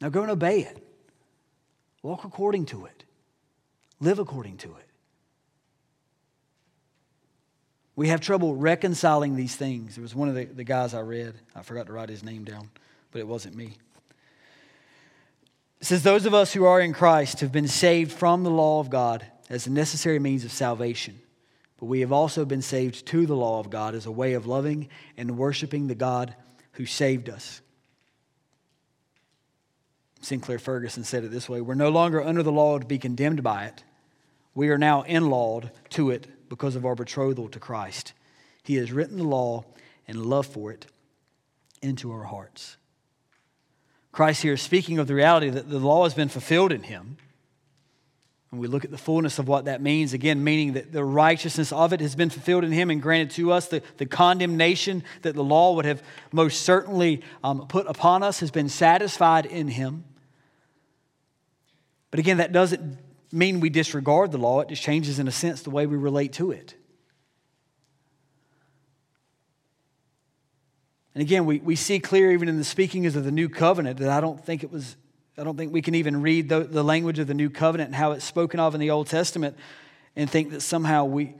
Now 0.00 0.08
go 0.08 0.22
and 0.22 0.32
obey 0.32 0.62
it. 0.62 0.84
Walk 2.02 2.24
according 2.24 2.66
to 2.66 2.86
it. 2.86 3.04
Live 4.00 4.18
according 4.18 4.56
to 4.56 4.74
it. 4.74 4.87
We 7.98 8.10
have 8.10 8.20
trouble 8.20 8.54
reconciling 8.54 9.34
these 9.34 9.56
things. 9.56 9.98
It 9.98 10.00
was 10.00 10.14
one 10.14 10.28
of 10.28 10.36
the, 10.36 10.44
the 10.44 10.62
guys 10.62 10.94
I 10.94 11.00
read. 11.00 11.34
I 11.56 11.62
forgot 11.62 11.86
to 11.86 11.92
write 11.92 12.08
his 12.08 12.22
name 12.22 12.44
down, 12.44 12.70
but 13.10 13.18
it 13.18 13.26
wasn't 13.26 13.56
me. 13.56 13.76
It 15.80 15.84
says, 15.84 16.04
Those 16.04 16.24
of 16.24 16.32
us 16.32 16.52
who 16.52 16.64
are 16.64 16.80
in 16.80 16.92
Christ 16.92 17.40
have 17.40 17.50
been 17.50 17.66
saved 17.66 18.12
from 18.12 18.44
the 18.44 18.52
law 18.52 18.78
of 18.78 18.88
God 18.88 19.26
as 19.50 19.66
a 19.66 19.72
necessary 19.72 20.20
means 20.20 20.44
of 20.44 20.52
salvation. 20.52 21.18
But 21.80 21.86
we 21.86 21.98
have 21.98 22.12
also 22.12 22.44
been 22.44 22.62
saved 22.62 23.04
to 23.06 23.26
the 23.26 23.34
law 23.34 23.58
of 23.58 23.68
God 23.68 23.96
as 23.96 24.06
a 24.06 24.12
way 24.12 24.34
of 24.34 24.46
loving 24.46 24.90
and 25.16 25.36
worshiping 25.36 25.88
the 25.88 25.96
God 25.96 26.36
who 26.74 26.86
saved 26.86 27.28
us. 27.28 27.60
Sinclair 30.20 30.60
Ferguson 30.60 31.02
said 31.02 31.24
it 31.24 31.32
this 31.32 31.48
way 31.48 31.60
We're 31.60 31.74
no 31.74 31.88
longer 31.88 32.22
under 32.22 32.44
the 32.44 32.52
law 32.52 32.78
to 32.78 32.86
be 32.86 32.98
condemned 32.98 33.42
by 33.42 33.64
it. 33.64 33.82
We 34.54 34.68
are 34.68 34.78
now 34.78 35.02
in 35.02 35.30
law 35.30 35.62
to 35.90 36.10
it 36.10 36.28
because 36.48 36.76
of 36.76 36.84
our 36.84 36.94
betrothal 36.94 37.48
to 37.48 37.60
Christ. 37.60 38.12
He 38.62 38.76
has 38.76 38.92
written 38.92 39.18
the 39.18 39.24
law 39.24 39.64
and 40.06 40.26
love 40.26 40.46
for 40.46 40.70
it 40.72 40.86
into 41.82 42.10
our 42.10 42.24
hearts. 42.24 42.76
Christ 44.12 44.42
here 44.42 44.54
is 44.54 44.62
speaking 44.62 44.98
of 44.98 45.06
the 45.06 45.14
reality 45.14 45.50
that 45.50 45.68
the 45.68 45.78
law 45.78 46.04
has 46.04 46.14
been 46.14 46.28
fulfilled 46.28 46.72
in 46.72 46.82
him. 46.82 47.18
And 48.50 48.60
we 48.60 48.66
look 48.66 48.84
at 48.84 48.90
the 48.90 48.98
fullness 48.98 49.38
of 49.38 49.46
what 49.46 49.66
that 49.66 49.82
means, 49.82 50.14
again, 50.14 50.42
meaning 50.42 50.72
that 50.72 50.90
the 50.90 51.04
righteousness 51.04 51.70
of 51.70 51.92
it 51.92 52.00
has 52.00 52.16
been 52.16 52.30
fulfilled 52.30 52.64
in 52.64 52.72
him 52.72 52.90
and 52.90 53.02
granted 53.02 53.30
to 53.36 53.52
us. 53.52 53.68
The, 53.68 53.82
the 53.98 54.06
condemnation 54.06 55.04
that 55.20 55.34
the 55.34 55.44
law 55.44 55.74
would 55.74 55.84
have 55.84 56.02
most 56.32 56.62
certainly 56.62 57.22
um, 57.44 57.66
put 57.68 57.86
upon 57.86 58.22
us 58.22 58.40
has 58.40 58.50
been 58.50 58.70
satisfied 58.70 59.44
in 59.44 59.68
him. 59.68 60.04
But 62.10 62.20
again, 62.20 62.38
that 62.38 62.52
doesn't 62.52 62.98
mean 63.30 63.60
we 63.60 63.70
disregard 63.70 64.32
the 64.32 64.38
law, 64.38 64.60
it 64.60 64.68
just 64.68 64.82
changes, 64.82 65.18
in 65.18 65.28
a 65.28 65.32
sense, 65.32 65.62
the 65.62 65.70
way 65.70 65.86
we 65.86 65.96
relate 65.96 66.32
to 66.34 66.50
it. 66.50 66.74
And 71.14 71.22
again, 71.22 71.46
we, 71.46 71.58
we 71.58 71.74
see 71.74 71.98
clear 71.98 72.30
even 72.30 72.48
in 72.48 72.58
the 72.58 72.64
speakings 72.64 73.16
of 73.16 73.24
the 73.24 73.32
new 73.32 73.48
covenant 73.48 73.98
that 73.98 74.08
I 74.08 74.20
don't 74.20 74.42
think 74.44 74.62
it 74.62 74.70
was, 74.70 74.96
I 75.36 75.42
don't 75.42 75.56
think 75.56 75.72
we 75.72 75.82
can 75.82 75.96
even 75.96 76.22
read 76.22 76.48
the, 76.48 76.60
the 76.60 76.84
language 76.84 77.18
of 77.18 77.26
the 77.26 77.34
new 77.34 77.50
covenant 77.50 77.88
and 77.88 77.96
how 77.96 78.12
it's 78.12 78.24
spoken 78.24 78.60
of 78.60 78.74
in 78.74 78.80
the 78.80 78.90
Old 78.90 79.08
Testament 79.08 79.56
and 80.14 80.30
think 80.30 80.50
that 80.52 80.60
somehow 80.60 81.06
we, 81.06 81.34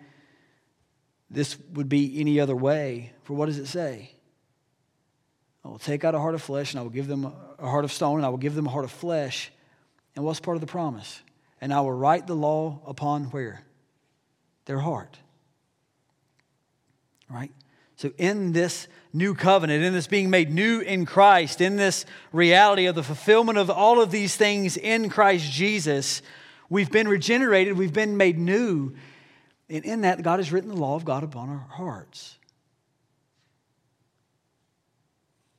this 1.31 1.57
would 1.75 1.89
be 1.89 2.21
any 2.21 2.41
other 2.41 2.57
way. 2.57 3.13
For 3.23 3.35
what 3.35 3.47
does 3.47 3.59
it 3.59 3.67
say? 3.67 4.11
I 5.65 5.69
will 5.69 5.79
take 5.79 6.03
out 6.03 6.15
a 6.15 6.19
heart 6.19 6.35
of 6.35 6.43
flesh 6.43 6.73
and 6.73 6.81
I 6.81 6.83
will 6.83 6.91
give 6.91 7.07
them 7.07 7.33
a 7.59 7.69
heart 7.69 7.85
of 7.85 7.93
stone 7.93 8.17
and 8.17 8.27
I 8.27 8.31
will 8.31 8.37
give 8.37 8.57
them 8.57 8.67
a 8.67 8.71
heart 8.71 8.85
of 8.85 8.91
flesh. 8.91 9.53
And 10.17 10.25
what's 10.25 10.41
part 10.41 10.57
of 10.57 10.61
the 10.61 10.67
promise? 10.67 11.21
And 11.61 11.73
I 11.73 11.81
will 11.81 11.93
write 11.93 12.27
the 12.27 12.37
law 12.37 12.81
upon 12.87 13.25
where? 13.25 13.63
Their 14.67 14.79
heart. 14.79 15.19
Right? 17.29 17.53
So, 17.97 18.13
in 18.17 18.53
this 18.53 18.87
new 19.13 19.35
covenant, 19.35 19.83
in 19.83 19.93
this 19.93 20.07
being 20.07 20.31
made 20.31 20.51
new 20.51 20.81
in 20.81 21.05
Christ, 21.05 21.61
in 21.61 21.77
this 21.77 22.07
reality 22.33 22.87
of 22.87 22.95
the 22.95 23.03
fulfillment 23.03 23.59
of 23.59 23.71
all 23.71 24.01
of 24.01 24.11
these 24.11 24.37
things 24.37 24.77
in 24.77 25.09
Christ 25.09 25.51
Jesus, 25.51 26.23
we've 26.71 26.91
been 26.91 27.09
regenerated, 27.09 27.77
we've 27.77 27.93
been 27.93 28.17
made 28.17 28.39
new. 28.39 28.95
And 29.69 29.85
in 29.85 30.03
that, 30.03 30.23
God 30.23 30.39
has 30.39 30.53
written 30.53 30.71
the 30.71 30.77
law 30.77 30.95
of 30.95 31.05
God 31.05 31.25
upon 31.25 31.49
our 31.49 31.67
hearts. 31.71 32.37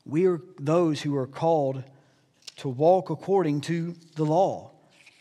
We 0.06 0.26
are 0.26 0.42
those 0.60 1.02
who 1.02 1.16
are 1.18 1.28
called 1.28 1.84
to 2.58 2.70
walk 2.70 3.10
according 3.10 3.62
to 3.62 3.96
the 4.16 4.26
law 4.26 4.72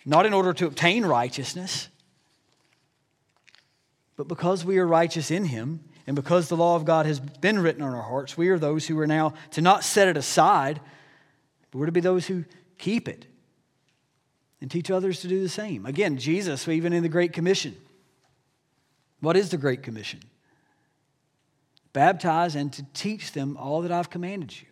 not 0.09 0.25
in 0.25 0.33
order 0.33 0.55
to 0.55 0.67
obtain 0.67 1.05
righteousness, 1.05 1.91
but 4.17 4.27
because 4.27 4.65
we 4.65 4.79
are 4.79 4.87
righteous 4.87 5.31
in 5.31 5.45
Him, 5.45 5.85
and 6.07 6.17
because 6.17 6.49
the 6.49 6.57
law 6.57 6.77
of 6.77 6.87
God 6.87 7.05
has 7.05 7.21
been 7.21 7.59
written 7.59 7.83
on 7.83 7.95
our 7.95 8.03
hearts, 8.03 8.35
we 8.35 8.49
are 8.49 8.59
those 8.59 8.87
who 8.87 8.99
are 8.99 9.07
now 9.07 9.35
to 9.51 9.61
not 9.61 9.85
set 9.85 10.09
it 10.09 10.17
aside, 10.17 10.81
but 11.71 11.79
we're 11.79 11.87
to 11.87 11.93
be 11.93 12.01
those 12.01 12.27
who 12.27 12.47
keep 12.79 13.07
it 13.07 13.27
and 14.63 14.71
teach 14.71 14.91
others 14.91 15.21
to 15.21 15.29
do 15.29 15.43
the 15.43 15.49
same. 15.49 15.85
Again, 15.85 16.17
Jesus, 16.17 16.67
even 16.67 16.95
in 16.95 17.03
the 17.03 17.11
Great 17.11 17.35
Commission, 17.35 17.77
what 19.21 19.37
is 19.37 19.51
the 19.51 19.59
Great 19.59 19.83
Commission? 19.83 20.21
Baptize 21.93 22.57
and 22.57 22.73
to 22.73 22.83
teach 22.95 23.33
them 23.33 23.59
all 23.59 23.83
that 23.83 23.93
I've 23.93 24.09
commanded 24.09 24.59
you. 24.59 24.69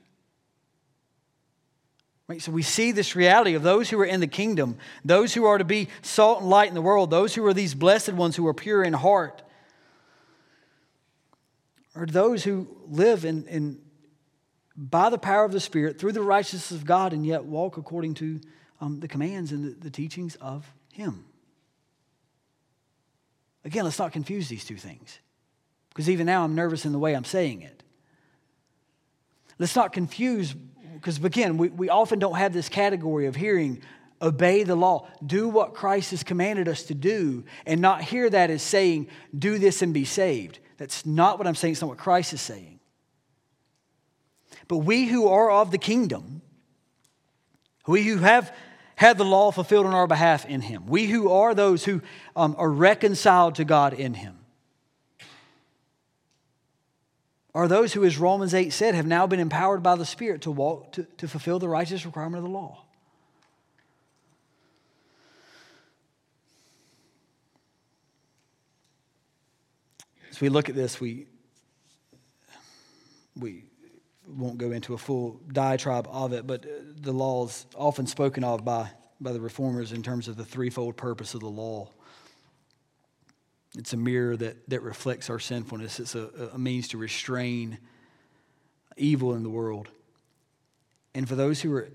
Right? 2.29 2.43
So 2.43 2.51
we 2.51 2.63
see 2.63 2.91
this 2.91 3.15
reality 3.15 3.55
of 3.55 3.63
those 3.63 3.89
who 3.89 4.01
are 4.01 4.05
in 4.05 4.21
the 4.21 4.27
kingdom, 4.27 4.79
those 5.05 5.35
who 5.35 5.45
are 5.45 5.59
to 5.59 5.65
be 5.65 5.89
salt 6.03 6.41
and 6.41 6.51
light 6.51 6.69
in 6.69 6.75
the 6.75 6.83
world, 6.83 7.11
those 7.11 7.35
who 7.35 7.47
are 7.47 7.55
these 7.55 7.75
blessed 7.75 8.13
ones 8.13 8.35
who 8.35 8.47
are 8.47 8.55
pure 8.55 8.83
in 8.83 8.93
heart, 8.93 9.43
are 11.95 12.07
those 12.07 12.43
who 12.43 12.67
live 12.89 13.25
in, 13.25 13.47
in 13.47 13.79
by 14.77 15.09
the 15.09 15.19
power 15.19 15.45
of 15.45 15.53
the 15.53 15.61
Spirit 15.61 15.99
through 15.99 16.13
the 16.13 16.23
righteousness 16.23 16.71
of 16.71 16.85
God 16.85 17.13
and 17.13 17.25
yet 17.25 17.45
walk 17.45 17.79
according 17.79 18.15
to 18.15 18.41
um, 18.81 19.01
the 19.01 19.09
commands 19.09 19.53
and 19.53 19.65
the, 19.65 19.71
the 19.85 19.91
teachings 19.91 20.37
of 20.37 20.71
Him. 20.93 21.25
Again, 23.65 23.85
let's 23.85 23.99
not 23.99 24.13
confuse 24.13 24.49
these 24.49 24.65
two 24.65 24.77
things 24.77 25.19
because 25.89 26.11
even 26.11 26.27
now 26.27 26.45
I'm 26.45 26.55
nervous 26.55 26.85
in 26.85 26.93
the 26.93 26.99
way 26.99 27.15
I'm 27.15 27.25
saying 27.25 27.63
it. 27.63 27.83
Let's 29.59 29.75
not 29.75 29.93
confuse 29.93 30.55
because 30.97 31.23
again, 31.23 31.59
we, 31.59 31.69
we 31.69 31.89
often 31.89 32.19
don't 32.19 32.37
have 32.37 32.53
this 32.53 32.69
category 32.69 33.27
of 33.27 33.37
hearing, 33.37 33.83
obey 34.21 34.63
the 34.63 34.75
law, 34.75 35.09
do 35.25 35.49
what 35.49 35.75
Christ 35.75 36.11
has 36.11 36.23
commanded 36.23 36.69
us 36.69 36.85
to 36.85 36.95
do, 36.95 37.45
and 37.67 37.81
not 37.81 38.03
hear 38.03 38.29
that 38.31 38.51
as 38.51 38.63
saying, 38.63 39.09
do 39.37 39.59
this 39.59 39.83
and 39.83 39.93
be 39.93 40.05
saved. 40.05 40.59
That's 40.79 41.07
not 41.07 41.39
what 41.39 41.47
I'm 41.47 41.55
saying. 41.55 41.73
It's 41.73 41.81
not 41.81 41.89
what 41.89 41.99
Christ 41.99 42.33
is 42.33 42.41
saying. 42.41 42.81
But 44.69 44.79
we 44.79 45.07
who 45.07 45.29
are 45.29 45.51
of 45.51 45.71
the 45.71 45.79
kingdom, 45.79 46.43
we 47.87 48.05
who 48.05 48.19
have 48.19 48.55
had 48.97 49.19
the 49.19 49.25
law 49.25 49.51
fulfilled 49.53 49.87
on 49.87 49.95
our 49.95 50.07
behalf 50.07 50.47
in 50.47 50.61
Him, 50.61 50.87
we 50.87 51.07
who 51.07 51.31
are 51.31 51.55
those 51.55 51.85
who 51.85 52.03
um, 52.35 52.57
are 52.59 52.71
reconciled 52.71 53.57
to 53.57 53.65
God 53.65 53.93
in 53.93 54.15
Him, 54.15 54.39
are 57.57 57.67
those 57.67 57.95
who, 57.95 58.05
as 58.05 58.19
Romans 58.19 58.53
8 58.53 58.71
said, 58.71 58.95
have 58.95 59.07
now 59.07 59.27
been 59.27 59.41
empowered 59.41 59.83
by 59.83 59.97
the 59.97 60.05
Spirit 60.05 60.43
to 60.43 60.51
walk 60.51 60.93
to, 60.93 61.05
to 61.17 61.27
fulfill 61.27 61.59
the 61.59 61.71
righteous 61.71 62.05
requirement 62.05 62.37
of 62.37 62.43
the 62.45 62.51
law. 62.51 62.83
As 70.31 70.39
we 70.39 70.51
look 70.51 70.69
at 70.69 70.75
this, 70.75 71.01
we, 71.01 71.29
we 73.35 73.65
won't 74.29 74.59
go 74.59 74.73
into 74.73 74.93
a 74.93 74.99
full 74.99 75.41
diatribe 75.51 76.07
of 76.11 76.35
it, 76.35 76.47
but 76.47 76.67
uh, 76.67 76.69
the 77.01 77.13
law 77.13 77.47
is 77.47 77.65
often 77.75 78.07
spoken 78.07 78.45
of 78.45 78.67
by, 78.67 78.91
by 79.19 79.33
the 79.33 79.41
reformers 79.41 79.93
in 79.93 80.03
terms 80.03 80.29
of 80.29 80.37
the 80.37 80.45
threefold 80.45 80.99
purpose 80.99 81.33
of 81.33 81.41
the 81.41 81.49
law. 81.49 81.89
It's 83.77 83.93
a 83.93 83.97
mirror 83.97 84.37
that, 84.37 84.69
that 84.71 84.83
reflects 84.83 85.29
our 85.29 85.39
sinfulness. 85.39 86.01
It's 86.01 86.15
a, 86.15 86.51
a 86.53 86.59
means 86.59 86.89
to 86.89 86.99
restrain 86.99 87.79
evil 88.97 89.35
in 89.35 89.43
the 89.43 89.51
world. 89.51 89.89
And 91.15 91.29
for 91.29 91.35
those 91.35 91.61
who 91.61 91.75
are 91.75 91.89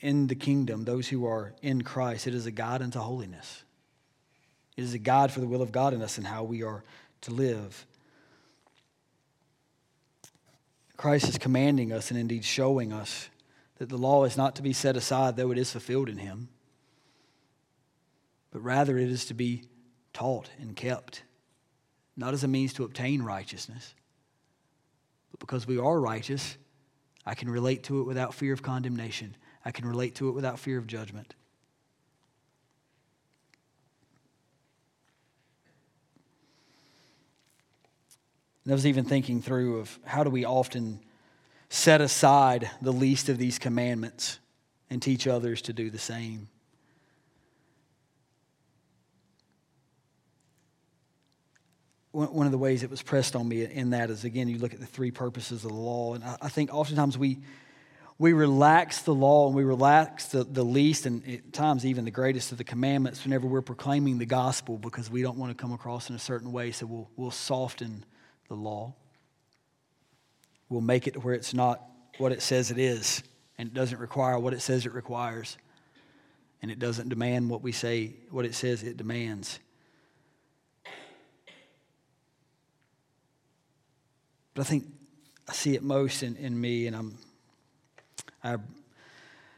in 0.00 0.26
the 0.26 0.34
kingdom, 0.34 0.84
those 0.84 1.08
who 1.08 1.26
are 1.26 1.52
in 1.62 1.82
Christ, 1.82 2.26
it 2.26 2.34
is 2.34 2.46
a 2.46 2.50
guide 2.50 2.82
unto 2.82 2.98
holiness. 2.98 3.64
It 4.76 4.84
is 4.84 4.94
a 4.94 4.98
guide 4.98 5.30
for 5.32 5.40
the 5.40 5.46
will 5.46 5.62
of 5.62 5.72
God 5.72 5.94
in 5.94 6.02
us 6.02 6.18
and 6.18 6.26
how 6.26 6.44
we 6.44 6.62
are 6.62 6.84
to 7.22 7.30
live. 7.30 7.86
Christ 10.96 11.28
is 11.28 11.38
commanding 11.38 11.92
us 11.92 12.10
and 12.10 12.18
indeed 12.18 12.44
showing 12.44 12.92
us 12.92 13.28
that 13.78 13.88
the 13.88 13.98
law 13.98 14.24
is 14.24 14.36
not 14.36 14.56
to 14.56 14.62
be 14.62 14.72
set 14.72 14.96
aside, 14.96 15.36
though 15.36 15.50
it 15.50 15.58
is 15.58 15.70
fulfilled 15.70 16.08
in 16.08 16.18
Him, 16.18 16.48
but 18.50 18.60
rather 18.60 18.96
it 18.96 19.10
is 19.10 19.26
to 19.26 19.34
be 19.34 19.64
taught 20.16 20.48
and 20.58 20.74
kept, 20.74 21.24
not 22.16 22.32
as 22.32 22.42
a 22.42 22.48
means 22.48 22.72
to 22.72 22.84
obtain 22.84 23.20
righteousness, 23.20 23.94
but 25.30 25.40
because 25.40 25.66
we 25.66 25.78
are 25.78 26.00
righteous, 26.00 26.56
I 27.26 27.34
can 27.34 27.50
relate 27.50 27.82
to 27.84 28.00
it 28.00 28.04
without 28.04 28.32
fear 28.32 28.54
of 28.54 28.62
condemnation. 28.62 29.36
I 29.62 29.72
can 29.72 29.86
relate 29.86 30.14
to 30.14 30.30
it 30.30 30.32
without 30.32 30.58
fear 30.58 30.78
of 30.78 30.86
judgment. 30.86 31.34
And 38.64 38.72
I 38.72 38.74
was 38.74 38.86
even 38.86 39.04
thinking 39.04 39.42
through 39.42 39.80
of 39.80 39.98
how 40.06 40.24
do 40.24 40.30
we 40.30 40.46
often 40.46 41.00
set 41.68 42.00
aside 42.00 42.70
the 42.80 42.90
least 42.90 43.28
of 43.28 43.36
these 43.36 43.58
commandments 43.58 44.38
and 44.88 45.02
teach 45.02 45.26
others 45.26 45.60
to 45.62 45.74
do 45.74 45.90
the 45.90 45.98
same. 45.98 46.48
One 52.16 52.46
of 52.46 52.52
the 52.52 52.58
ways 52.58 52.82
it 52.82 52.90
was 52.90 53.02
pressed 53.02 53.36
on 53.36 53.46
me 53.46 53.64
in 53.64 53.90
that 53.90 54.10
is 54.10 54.24
again 54.24 54.48
you 54.48 54.58
look 54.58 54.72
at 54.72 54.80
the 54.80 54.86
three 54.86 55.10
purposes 55.10 55.64
of 55.64 55.70
the 55.70 55.76
law 55.76 56.14
and 56.14 56.24
i 56.40 56.48
think 56.48 56.72
oftentimes 56.72 57.18
we 57.18 57.38
we 58.18 58.32
relax 58.32 59.02
the 59.02 59.14
law 59.14 59.46
and 59.46 59.54
we 59.54 59.62
relax 59.62 60.28
the, 60.28 60.42
the 60.42 60.64
least 60.64 61.04
and 61.04 61.28
at 61.28 61.52
times 61.52 61.84
even 61.84 62.06
the 62.06 62.10
greatest 62.10 62.52
of 62.52 62.58
the 62.58 62.64
commandments 62.64 63.22
whenever 63.24 63.46
we're 63.46 63.60
proclaiming 63.60 64.16
the 64.16 64.24
gospel 64.24 64.78
because 64.78 65.10
we 65.10 65.20
don't 65.20 65.36
want 65.36 65.56
to 65.56 65.60
come 65.60 65.72
across 65.72 66.08
in 66.08 66.16
a 66.16 66.18
certain 66.18 66.50
way 66.50 66.70
so 66.70 66.86
we'll, 66.86 67.10
we'll 67.16 67.30
soften 67.30 68.04
the 68.48 68.54
law. 68.54 68.94
We'll 70.68 70.80
make 70.80 71.06
it 71.06 71.22
where 71.22 71.34
it's 71.34 71.54
not 71.54 71.82
what 72.18 72.32
it 72.32 72.42
says 72.42 72.70
it 72.70 72.78
is, 72.78 73.22
and 73.58 73.68
it 73.68 73.74
doesn't 73.74 73.98
require 73.98 74.38
what 74.38 74.52
it 74.52 74.60
says 74.60 74.86
it 74.86 74.92
requires, 74.92 75.56
and 76.62 76.70
it 76.70 76.78
doesn't 76.78 77.08
demand 77.08 77.50
what 77.50 77.62
we 77.62 77.72
say, 77.72 78.14
what 78.30 78.44
it 78.44 78.54
says 78.54 78.82
it 78.82 78.96
demands. 78.96 79.58
But 84.56 84.62
I 84.62 84.70
think 84.70 84.86
I 85.48 85.52
see 85.52 85.74
it 85.74 85.82
most 85.82 86.22
in, 86.22 86.34
in 86.36 86.58
me, 86.58 86.86
and 86.86 86.96
I'm 86.96 87.18
I 88.42 88.50
have 88.50 88.62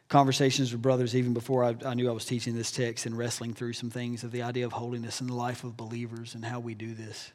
conversations 0.09 0.73
with 0.73 0.83
brothers 0.83 1.15
even 1.15 1.35
before 1.35 1.63
I, 1.63 1.77
I 1.85 1.95
knew 1.95 2.09
I 2.09 2.13
was 2.13 2.25
teaching 2.25 2.57
this 2.57 2.73
text 2.73 3.07
and 3.07 3.17
wrestling 3.17 3.55
through 3.55 3.75
some 3.75 3.91
things 3.91 4.25
of 4.25 4.33
the 4.33 4.43
idea 4.43 4.67
of 4.67 4.73
holiness 4.73 5.21
in 5.21 5.29
the 5.29 5.35
life 5.35 5.63
of 5.63 5.77
believers 5.77 6.35
and 6.35 6.45
how 6.45 6.59
we 6.59 6.75
do 6.75 6.95
this 6.95 7.31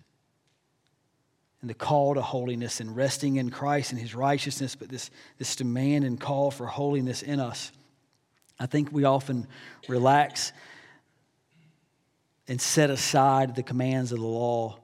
and 1.62 1.70
the 1.70 1.74
call 1.74 2.16
to 2.16 2.22
holiness 2.22 2.82
and 2.82 2.94
resting 2.94 3.38
in 3.38 3.50
Christ 3.50 3.92
and 3.92 4.02
his 4.02 4.14
righteousness, 4.14 4.76
but 4.76 4.90
this, 4.90 5.10
this 5.38 5.56
demand 5.56 6.04
and 6.04 6.20
call 6.20 6.52
for 6.52 6.66
holiness 6.66 7.22
in 7.22 7.40
us. 7.40 7.72
I 8.60 8.66
think 8.66 8.92
we 8.92 9.06
often 9.06 9.48
relax 9.88 10.52
and 12.50 12.60
set 12.60 12.90
aside 12.90 13.56
the 13.56 13.64
commands 13.64 14.12
of 14.12 14.20
the 14.20 14.28
law 14.28 14.83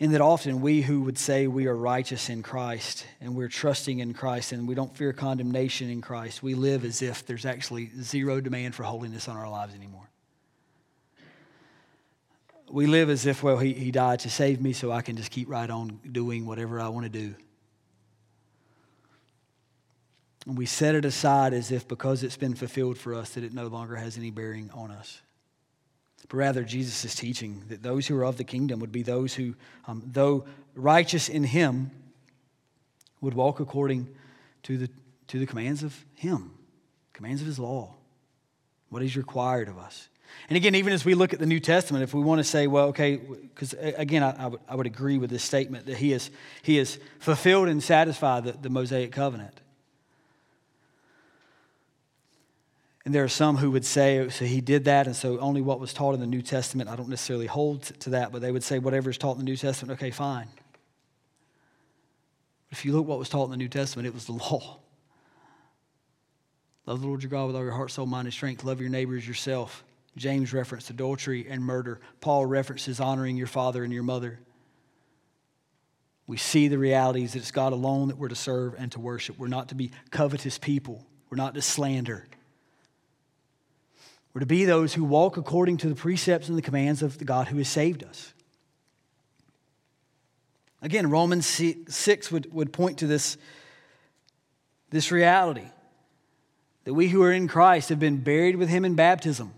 and 0.00 0.14
that 0.14 0.20
often 0.20 0.60
we 0.60 0.82
who 0.82 1.02
would 1.02 1.18
say 1.18 1.46
we 1.46 1.66
are 1.66 1.76
righteous 1.76 2.28
in 2.28 2.42
Christ 2.42 3.06
and 3.20 3.34
we're 3.34 3.48
trusting 3.48 3.98
in 3.98 4.14
Christ 4.14 4.52
and 4.52 4.66
we 4.66 4.74
don't 4.74 4.96
fear 4.96 5.12
condemnation 5.12 5.90
in 5.90 6.00
Christ, 6.00 6.42
we 6.42 6.54
live 6.54 6.84
as 6.84 7.02
if 7.02 7.26
there's 7.26 7.46
actually 7.46 7.90
zero 8.00 8.40
demand 8.40 8.74
for 8.74 8.84
holiness 8.84 9.28
on 9.28 9.36
our 9.36 9.50
lives 9.50 9.74
anymore. 9.74 10.08
We 12.70 12.86
live 12.86 13.10
as 13.10 13.26
if, 13.26 13.42
well, 13.42 13.58
he, 13.58 13.74
he 13.74 13.90
died 13.90 14.20
to 14.20 14.30
save 14.30 14.60
me, 14.62 14.72
so 14.72 14.90
I 14.90 15.02
can 15.02 15.16
just 15.16 15.30
keep 15.30 15.48
right 15.48 15.68
on 15.68 16.00
doing 16.10 16.46
whatever 16.46 16.80
I 16.80 16.88
want 16.88 17.04
to 17.04 17.10
do. 17.10 17.34
And 20.46 20.56
we 20.56 20.66
set 20.66 20.94
it 20.94 21.04
aside 21.04 21.52
as 21.52 21.70
if 21.70 21.86
because 21.86 22.22
it's 22.22 22.38
been 22.38 22.54
fulfilled 22.54 22.96
for 22.96 23.14
us 23.14 23.30
that 23.34 23.44
it 23.44 23.52
no 23.52 23.66
longer 23.66 23.96
has 23.96 24.16
any 24.16 24.30
bearing 24.30 24.70
on 24.72 24.90
us. 24.90 25.20
But 26.28 26.36
rather, 26.36 26.64
Jesus 26.64 27.04
is 27.04 27.14
teaching 27.14 27.64
that 27.68 27.82
those 27.82 28.06
who 28.06 28.16
are 28.16 28.24
of 28.24 28.36
the 28.36 28.44
kingdom 28.44 28.80
would 28.80 28.92
be 28.92 29.02
those 29.02 29.34
who, 29.34 29.54
um, 29.86 30.02
though 30.06 30.44
righteous 30.74 31.28
in 31.28 31.44
Him, 31.44 31.90
would 33.20 33.34
walk 33.34 33.60
according 33.60 34.08
to 34.64 34.78
the, 34.78 34.90
to 35.28 35.38
the 35.38 35.46
commands 35.46 35.82
of 35.82 36.04
Him, 36.14 36.52
commands 37.12 37.40
of 37.40 37.46
His 37.46 37.58
law, 37.58 37.94
what 38.88 39.02
is 39.02 39.16
required 39.16 39.68
of 39.68 39.78
us. 39.78 40.08
And 40.48 40.56
again, 40.56 40.74
even 40.74 40.92
as 40.92 41.04
we 41.04 41.14
look 41.14 41.32
at 41.32 41.38
the 41.38 41.46
New 41.46 41.60
Testament, 41.60 42.02
if 42.02 42.14
we 42.14 42.20
want 42.20 42.38
to 42.38 42.44
say, 42.44 42.66
well, 42.66 42.88
okay, 42.88 43.16
because 43.16 43.74
again, 43.74 44.22
I, 44.22 44.44
I, 44.44 44.46
would, 44.48 44.60
I 44.68 44.74
would 44.74 44.86
agree 44.86 45.18
with 45.18 45.30
this 45.30 45.42
statement 45.42 45.86
that 45.86 45.96
he 45.96 46.10
has, 46.10 46.30
he 46.62 46.76
has 46.76 46.98
fulfilled 47.18 47.68
and 47.68 47.82
satisfied 47.82 48.44
the, 48.44 48.52
the 48.52 48.70
Mosaic 48.70 49.12
covenant. 49.12 49.61
And 53.04 53.12
there 53.14 53.24
are 53.24 53.28
some 53.28 53.56
who 53.56 53.72
would 53.72 53.84
say, 53.84 54.20
oh, 54.20 54.28
so 54.28 54.44
he 54.44 54.60
did 54.60 54.84
that, 54.84 55.06
and 55.06 55.16
so 55.16 55.38
only 55.38 55.60
what 55.60 55.80
was 55.80 55.92
taught 55.92 56.14
in 56.14 56.20
the 56.20 56.26
New 56.26 56.42
Testament. 56.42 56.88
I 56.88 56.94
don't 56.94 57.08
necessarily 57.08 57.46
hold 57.46 57.82
to 57.82 58.10
that, 58.10 58.30
but 58.30 58.42
they 58.42 58.52
would 58.52 58.62
say 58.62 58.78
whatever 58.78 59.10
is 59.10 59.18
taught 59.18 59.32
in 59.32 59.38
the 59.38 59.44
New 59.44 59.56
Testament, 59.56 59.98
okay, 59.98 60.12
fine. 60.12 60.46
But 62.68 62.78
if 62.78 62.84
you 62.84 62.92
look 62.92 63.06
what 63.06 63.18
was 63.18 63.28
taught 63.28 63.46
in 63.46 63.50
the 63.50 63.56
New 63.56 63.68
Testament, 63.68 64.06
it 64.06 64.14
was 64.14 64.26
the 64.26 64.32
law. 64.32 64.78
Love 66.86 67.00
the 67.00 67.06
Lord 67.06 67.22
your 67.22 67.30
God 67.30 67.46
with 67.46 67.56
all 67.56 67.62
your 67.62 67.72
heart, 67.72 67.90
soul, 67.90 68.06
mind, 68.06 68.26
and 68.26 68.34
strength. 68.34 68.64
Love 68.64 68.80
your 68.80 68.90
neighbors 68.90 69.26
yourself. 69.26 69.84
James 70.16 70.52
referenced 70.52 70.90
adultery 70.90 71.46
and 71.48 71.62
murder. 71.62 72.00
Paul 72.20 72.46
references 72.46 73.00
honoring 73.00 73.36
your 73.36 73.46
father 73.46 73.82
and 73.82 73.92
your 73.92 74.02
mother. 74.02 74.38
We 76.26 76.36
see 76.36 76.68
the 76.68 76.78
realities 76.78 77.32
that 77.32 77.40
it's 77.40 77.50
God 77.50 77.72
alone 77.72 78.08
that 78.08 78.16
we're 78.16 78.28
to 78.28 78.34
serve 78.34 78.74
and 78.78 78.92
to 78.92 79.00
worship. 79.00 79.38
We're 79.38 79.48
not 79.48 79.68
to 79.70 79.74
be 79.74 79.90
covetous 80.10 80.58
people. 80.58 81.04
We're 81.30 81.36
not 81.36 81.54
to 81.54 81.62
slander. 81.62 82.26
We're 84.32 84.40
to 84.40 84.46
be 84.46 84.64
those 84.64 84.94
who 84.94 85.04
walk 85.04 85.36
according 85.36 85.78
to 85.78 85.88
the 85.88 85.94
precepts 85.94 86.48
and 86.48 86.56
the 86.56 86.62
commands 86.62 87.02
of 87.02 87.18
the 87.18 87.24
God 87.24 87.48
who 87.48 87.58
has 87.58 87.68
saved 87.68 88.02
us. 88.02 88.32
Again, 90.80 91.10
Romans 91.10 91.46
6 91.46 92.32
would, 92.32 92.52
would 92.52 92.72
point 92.72 92.98
to 92.98 93.06
this, 93.06 93.36
this 94.90 95.12
reality 95.12 95.66
that 96.84 96.94
we 96.94 97.08
who 97.08 97.22
are 97.22 97.32
in 97.32 97.46
Christ 97.46 97.90
have 97.90 98.00
been 98.00 98.18
buried 98.18 98.56
with 98.56 98.68
him 98.68 98.84
in 98.84 98.94
baptism. 98.94 99.52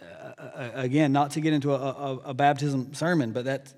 Uh, 0.00 0.70
again, 0.74 1.12
not 1.12 1.32
to 1.32 1.40
get 1.40 1.52
into 1.52 1.72
a, 1.74 1.76
a, 1.76 2.16
a 2.26 2.34
baptism 2.34 2.94
sermon, 2.94 3.32
but 3.32 3.44
that, 3.44 3.72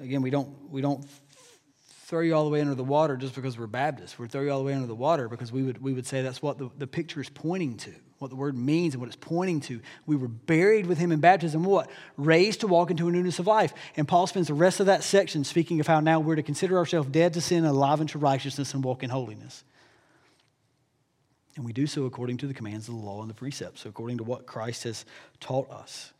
again, 0.00 0.22
we 0.22 0.30
don't, 0.30 0.48
we 0.70 0.80
don't 0.80 1.06
throw 2.04 2.20
you 2.20 2.34
all 2.34 2.44
the 2.44 2.50
way 2.50 2.60
under 2.60 2.74
the 2.74 2.84
water 2.84 3.16
just 3.16 3.34
because 3.34 3.58
we're 3.58 3.66
Baptists. 3.66 4.18
We 4.18 4.28
throw 4.28 4.42
you 4.42 4.50
all 4.50 4.58
the 4.58 4.64
way 4.64 4.74
under 4.74 4.86
the 4.86 4.94
water 4.94 5.26
because 5.26 5.50
we 5.50 5.62
would, 5.62 5.82
we 5.82 5.94
would 5.94 6.06
say 6.06 6.20
that's 6.20 6.42
what 6.42 6.58
the, 6.58 6.70
the 6.76 6.86
picture 6.86 7.20
is 7.20 7.30
pointing 7.30 7.78
to, 7.78 7.94
what 8.18 8.28
the 8.28 8.36
word 8.36 8.54
means 8.54 8.92
and 8.92 9.00
what 9.00 9.06
it's 9.06 9.16
pointing 9.16 9.60
to. 9.62 9.80
We 10.04 10.14
were 10.14 10.28
buried 10.28 10.84
with 10.84 10.98
him 10.98 11.12
in 11.12 11.20
baptism, 11.20 11.64
what? 11.64 11.88
Raised 12.18 12.60
to 12.60 12.66
walk 12.66 12.90
into 12.90 13.08
a 13.08 13.10
newness 13.10 13.38
of 13.38 13.46
life. 13.46 13.72
And 13.96 14.06
Paul 14.06 14.26
spends 14.26 14.48
the 14.48 14.54
rest 14.54 14.80
of 14.80 14.86
that 14.86 15.02
section 15.02 15.44
speaking 15.44 15.80
of 15.80 15.86
how 15.86 16.00
now 16.00 16.20
we're 16.20 16.36
to 16.36 16.42
consider 16.42 16.76
ourselves 16.76 17.08
dead 17.08 17.32
to 17.34 17.40
sin 17.40 17.64
alive 17.64 18.00
unto 18.00 18.18
righteousness 18.18 18.74
and 18.74 18.84
walk 18.84 19.02
in 19.02 19.08
holiness. 19.08 19.64
And 21.56 21.64
we 21.64 21.72
do 21.72 21.86
so 21.86 22.04
according 22.04 22.36
to 22.38 22.46
the 22.46 22.54
commands 22.54 22.86
of 22.88 22.94
the 22.94 23.00
law 23.00 23.22
and 23.22 23.30
the 23.30 23.34
precepts, 23.34 23.86
according 23.86 24.18
to 24.18 24.24
what 24.24 24.44
Christ 24.44 24.84
has 24.84 25.06
taught 25.40 25.70
us. 25.70 26.12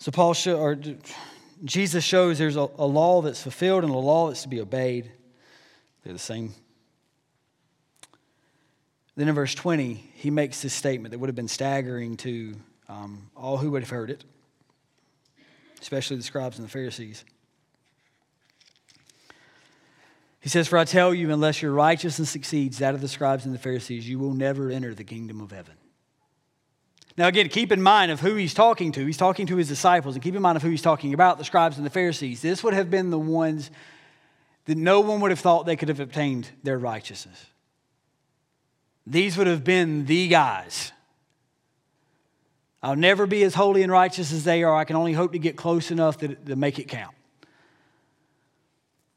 So 0.00 0.10
Paul 0.10 0.34
show, 0.34 0.58
or 0.58 0.76
Jesus 1.64 2.02
shows 2.02 2.38
there's 2.38 2.56
a, 2.56 2.68
a 2.78 2.86
law 2.86 3.22
that's 3.22 3.42
fulfilled 3.42 3.84
and 3.84 3.92
a 3.92 3.96
law 3.96 4.28
that's 4.28 4.42
to 4.42 4.48
be 4.48 4.60
obeyed. 4.60 5.10
They're 6.02 6.12
the 6.12 6.18
same. 6.18 6.54
Then 9.16 9.28
in 9.28 9.34
verse 9.34 9.54
20, 9.54 9.94
he 10.14 10.30
makes 10.30 10.62
this 10.62 10.72
statement 10.72 11.12
that 11.12 11.18
would 11.18 11.28
have 11.28 11.36
been 11.36 11.48
staggering 11.48 12.16
to 12.18 12.54
um, 12.88 13.30
all 13.36 13.58
who 13.58 13.70
would 13.72 13.82
have 13.82 13.90
heard 13.90 14.10
it, 14.10 14.24
especially 15.80 16.16
the 16.16 16.22
scribes 16.22 16.58
and 16.58 16.66
the 16.66 16.70
Pharisees. 16.70 17.24
He 20.40 20.48
says, 20.48 20.66
For 20.66 20.78
I 20.78 20.84
tell 20.84 21.14
you, 21.14 21.30
unless 21.30 21.62
your 21.62 21.72
righteousness 21.72 22.34
exceeds 22.34 22.78
that 22.78 22.94
of 22.94 23.00
the 23.00 23.08
scribes 23.08 23.44
and 23.44 23.54
the 23.54 23.58
Pharisees, 23.58 24.08
you 24.08 24.18
will 24.18 24.34
never 24.34 24.70
enter 24.70 24.94
the 24.94 25.04
kingdom 25.04 25.40
of 25.40 25.52
heaven. 25.52 25.74
Now, 27.16 27.26
again, 27.28 27.48
keep 27.48 27.72
in 27.72 27.82
mind 27.82 28.10
of 28.10 28.20
who 28.20 28.34
he's 28.36 28.54
talking 28.54 28.92
to. 28.92 29.04
He's 29.04 29.16
talking 29.16 29.46
to 29.48 29.56
his 29.56 29.68
disciples, 29.68 30.14
and 30.14 30.22
keep 30.22 30.34
in 30.34 30.42
mind 30.42 30.56
of 30.56 30.62
who 30.62 30.70
he's 30.70 30.82
talking 30.82 31.12
about 31.12 31.38
the 31.38 31.44
scribes 31.44 31.76
and 31.76 31.84
the 31.84 31.90
Pharisees. 31.90 32.40
This 32.40 32.64
would 32.64 32.74
have 32.74 32.90
been 32.90 33.10
the 33.10 33.18
ones 33.18 33.70
that 34.64 34.78
no 34.78 35.00
one 35.00 35.20
would 35.20 35.30
have 35.30 35.40
thought 35.40 35.66
they 35.66 35.76
could 35.76 35.88
have 35.88 36.00
obtained 36.00 36.48
their 36.62 36.78
righteousness. 36.78 37.46
These 39.06 39.36
would 39.36 39.46
have 39.46 39.64
been 39.64 40.06
the 40.06 40.28
guys. 40.28 40.92
I'll 42.82 42.96
never 42.96 43.26
be 43.26 43.42
as 43.42 43.54
holy 43.54 43.82
and 43.82 43.92
righteous 43.92 44.32
as 44.32 44.44
they 44.44 44.62
are. 44.62 44.74
I 44.74 44.84
can 44.84 44.96
only 44.96 45.12
hope 45.12 45.32
to 45.32 45.38
get 45.38 45.56
close 45.56 45.90
enough 45.90 46.18
to, 46.18 46.34
to 46.34 46.56
make 46.56 46.78
it 46.78 46.88
count. 46.88 47.14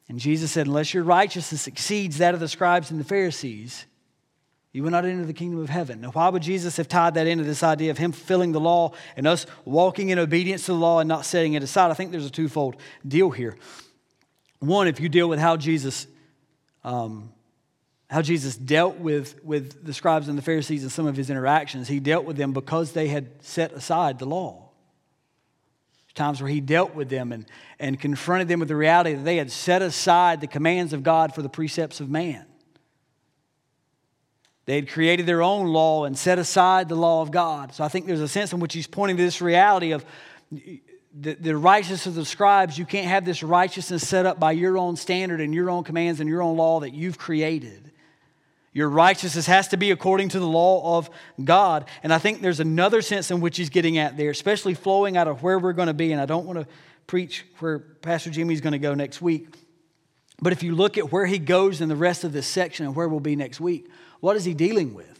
And 0.08 0.20
Jesus 0.20 0.52
said, 0.52 0.68
Unless 0.68 0.94
your 0.94 1.04
righteousness 1.04 1.68
exceeds 1.68 2.20
that 2.20 2.34
of 2.34 2.40
the 2.40 2.48
scribes 2.48 2.92
and 2.92 3.00
the 3.00 3.06
Pharisees, 3.06 3.86
you 4.76 4.84
will 4.84 4.92
not 4.92 5.06
enter 5.06 5.24
the 5.24 5.32
kingdom 5.32 5.62
of 5.62 5.70
heaven. 5.70 6.02
Now, 6.02 6.12
why 6.12 6.28
would 6.28 6.44
Jesus 6.44 6.76
have 6.76 6.90
tied 6.90 7.14
that 7.14 7.28
into 7.28 7.46
this 7.46 7.64
idea 7.64 7.92
of 7.92 7.98
him 7.98 8.12
fulfilling 8.12 8.52
the 8.52 8.60
law 8.60 8.92
and 9.16 9.26
us 9.26 9.46
walking 9.64 10.10
in 10.10 10.20
obedience 10.20 10.66
to 10.66 10.74
the 10.74 10.78
law 10.78 11.00
and 11.00 11.08
not 11.08 11.24
setting 11.24 11.54
it 11.54 11.64
aside? 11.64 11.92
I 11.92 11.94
think 11.94 12.12
there's 12.12 12.26
a 12.26 12.30
twofold 12.30 12.76
deal 13.08 13.30
here. 13.30 13.56
One, 14.60 14.90
if 14.90 15.00
you 15.00 15.08
deal 15.08 15.30
with 15.30 15.40
how 15.40 15.56
Jesus, 15.56 16.08
um, 16.84 17.32
how 18.10 18.22
Jesus 18.22 18.58
dealt 18.58 18.98
with, 18.98 19.42
with 19.46 19.86
the 19.86 19.94
scribes 19.94 20.28
and 20.28 20.38
the 20.38 20.42
Pharisees 20.42 20.84
in 20.84 20.90
some 20.90 21.08
of 21.08 21.16
his 21.16 21.30
interactions, 21.30 21.88
he 21.88 22.02
dealt 22.02 22.26
with 22.26 22.36
them 22.36 22.52
because 22.52 22.92
they 22.92 23.08
had 23.08 23.30
set 23.46 23.72
aside 23.72 24.20
the 24.20 24.26
law. 24.26 24.72
Times 26.16 26.42
where 26.42 26.52
he 26.52 26.60
dealt 26.60 26.94
with 26.94 27.08
them 27.08 27.32
and, 27.32 27.46
and 27.80 27.98
confronted 27.98 28.50
them 28.50 28.60
with 28.60 28.68
the 28.68 28.76
reality 28.76 29.14
that 29.14 29.24
they 29.24 29.38
had 29.38 29.54
set 29.54 29.82
aside 29.82 30.42
the 30.42 30.48
commands 30.48 30.92
of 30.92 31.02
God 31.02 31.34
for 31.34 31.42
the 31.42 31.48
precepts 31.48 32.02
of 32.02 32.10
man. 32.10 32.46
They 34.66 34.76
had 34.76 34.90
created 34.90 35.26
their 35.26 35.44
own 35.44 35.68
law 35.68 36.06
and 36.06 36.18
set 36.18 36.40
aside 36.40 36.90
the 36.90 36.96
law 36.96 37.22
of 37.22 37.32
God. 37.32 37.74
So 37.74 37.84
I 37.84 37.88
think 37.88 38.08
there's 38.08 38.22
a 38.22 38.28
sense 38.28 38.52
in 38.52 38.60
which 38.60 38.74
he's 38.74 38.88
pointing 38.88 39.18
to 39.18 39.24
this 39.24 39.42
reality 39.42 39.92
of 39.92 40.04
the, 40.52 41.36
the 41.36 41.56
righteousness 41.56 42.08
of 42.08 42.16
the 42.16 42.26
scribes. 42.26 42.78
You 42.78 42.86
can't 42.86 43.08
have 43.08 43.26
this 43.26 43.44
righteousness 43.44 44.08
set 44.08 44.26
up 44.26 44.40
by 44.40 44.54
your 44.54 44.78
own 44.78 44.96
standard 44.96 45.40
and 45.40 45.54
your 45.54 45.70
own 45.70 45.84
commands 45.84 46.20
and 46.20 46.28
your 46.28 46.42
own 46.42 46.58
law 46.58 46.80
that 46.80 46.94
you've 46.94 47.18
created. 47.18 47.92
Your 48.74 48.90
righteousness 48.90 49.46
has 49.46 49.70
to 49.70 49.78
be 49.78 49.92
according 49.92 50.30
to 50.30 50.40
the 50.40 50.48
law 50.48 50.98
of 50.98 51.10
God. 51.42 51.86
And 52.04 52.12
I 52.12 52.18
think 52.18 52.42
there's 52.42 52.60
another 52.60 53.02
sense 53.02 53.32
in 53.32 53.40
which 53.40 53.56
he's 53.56 53.70
getting 53.70 53.98
at 54.00 54.18
there, 54.18 54.32
especially 54.32 54.74
flowing 54.74 55.16
out 55.16 55.30
of 55.30 55.44
where 55.44 55.58
we're 55.58 55.74
going 55.74 55.88
to 55.88 55.94
be. 55.94 56.12
And 56.12 56.20
I 56.20 56.26
don't 56.26 56.46
want 56.46 56.60
to 56.60 56.68
preach 57.08 57.46
where 57.60 57.80
Pastor 57.80 58.32
Jimmy's 58.32 58.60
going 58.60 58.74
to 58.74 58.80
go 58.80 58.94
next 58.94 59.22
week. 59.22 59.48
But 60.42 60.52
if 60.52 60.64
you 60.64 60.76
look 60.76 60.98
at 60.98 61.12
where 61.12 61.26
he 61.26 61.40
goes 61.40 61.80
in 61.80 61.88
the 61.88 61.96
rest 61.96 62.26
of 62.26 62.34
this 62.34 62.48
section 62.48 62.86
and 62.86 62.96
where 62.96 63.08
we'll 63.08 63.22
be 63.22 63.38
next 63.38 63.62
week, 63.62 63.88
what 64.26 64.36
is 64.36 64.44
he 64.44 64.54
dealing 64.54 64.94
with? 64.94 65.16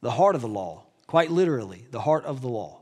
the 0.00 0.10
heart 0.10 0.34
of 0.34 0.40
the 0.40 0.48
law, 0.48 0.84
quite 1.06 1.30
literally, 1.30 1.86
the 1.90 2.00
heart 2.00 2.24
of 2.24 2.40
the 2.40 2.48
law. 2.48 2.80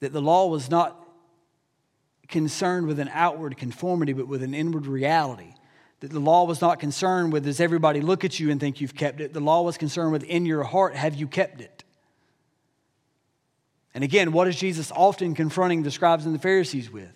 That 0.00 0.12
the 0.12 0.22
law 0.22 0.48
was 0.48 0.70
not 0.70 0.98
concerned 2.28 2.86
with 2.86 2.98
an 2.98 3.10
outward 3.12 3.56
conformity, 3.56 4.12
but 4.12 4.26
with 4.26 4.42
an 4.42 4.54
inward 4.54 4.86
reality. 4.86 5.54
That 6.00 6.10
the 6.10 6.18
law 6.18 6.44
was 6.44 6.60
not 6.60 6.80
concerned 6.80 7.32
with, 7.32 7.44
does 7.44 7.60
everybody 7.60 8.00
look 8.00 8.24
at 8.24 8.40
you 8.40 8.50
and 8.50 8.58
think 8.58 8.80
you've 8.80 8.96
kept 8.96 9.20
it? 9.20 9.32
The 9.32 9.40
law 9.40 9.62
was 9.62 9.78
concerned 9.78 10.10
with, 10.10 10.24
in 10.24 10.46
your 10.46 10.64
heart, 10.64 10.96
have 10.96 11.14
you 11.14 11.28
kept 11.28 11.60
it? 11.60 11.84
And 13.94 14.02
again, 14.02 14.32
what 14.32 14.48
is 14.48 14.56
Jesus 14.56 14.90
often 14.90 15.34
confronting 15.34 15.82
the 15.82 15.90
scribes 15.90 16.26
and 16.26 16.34
the 16.34 16.40
Pharisees 16.40 16.90
with? 16.90 17.12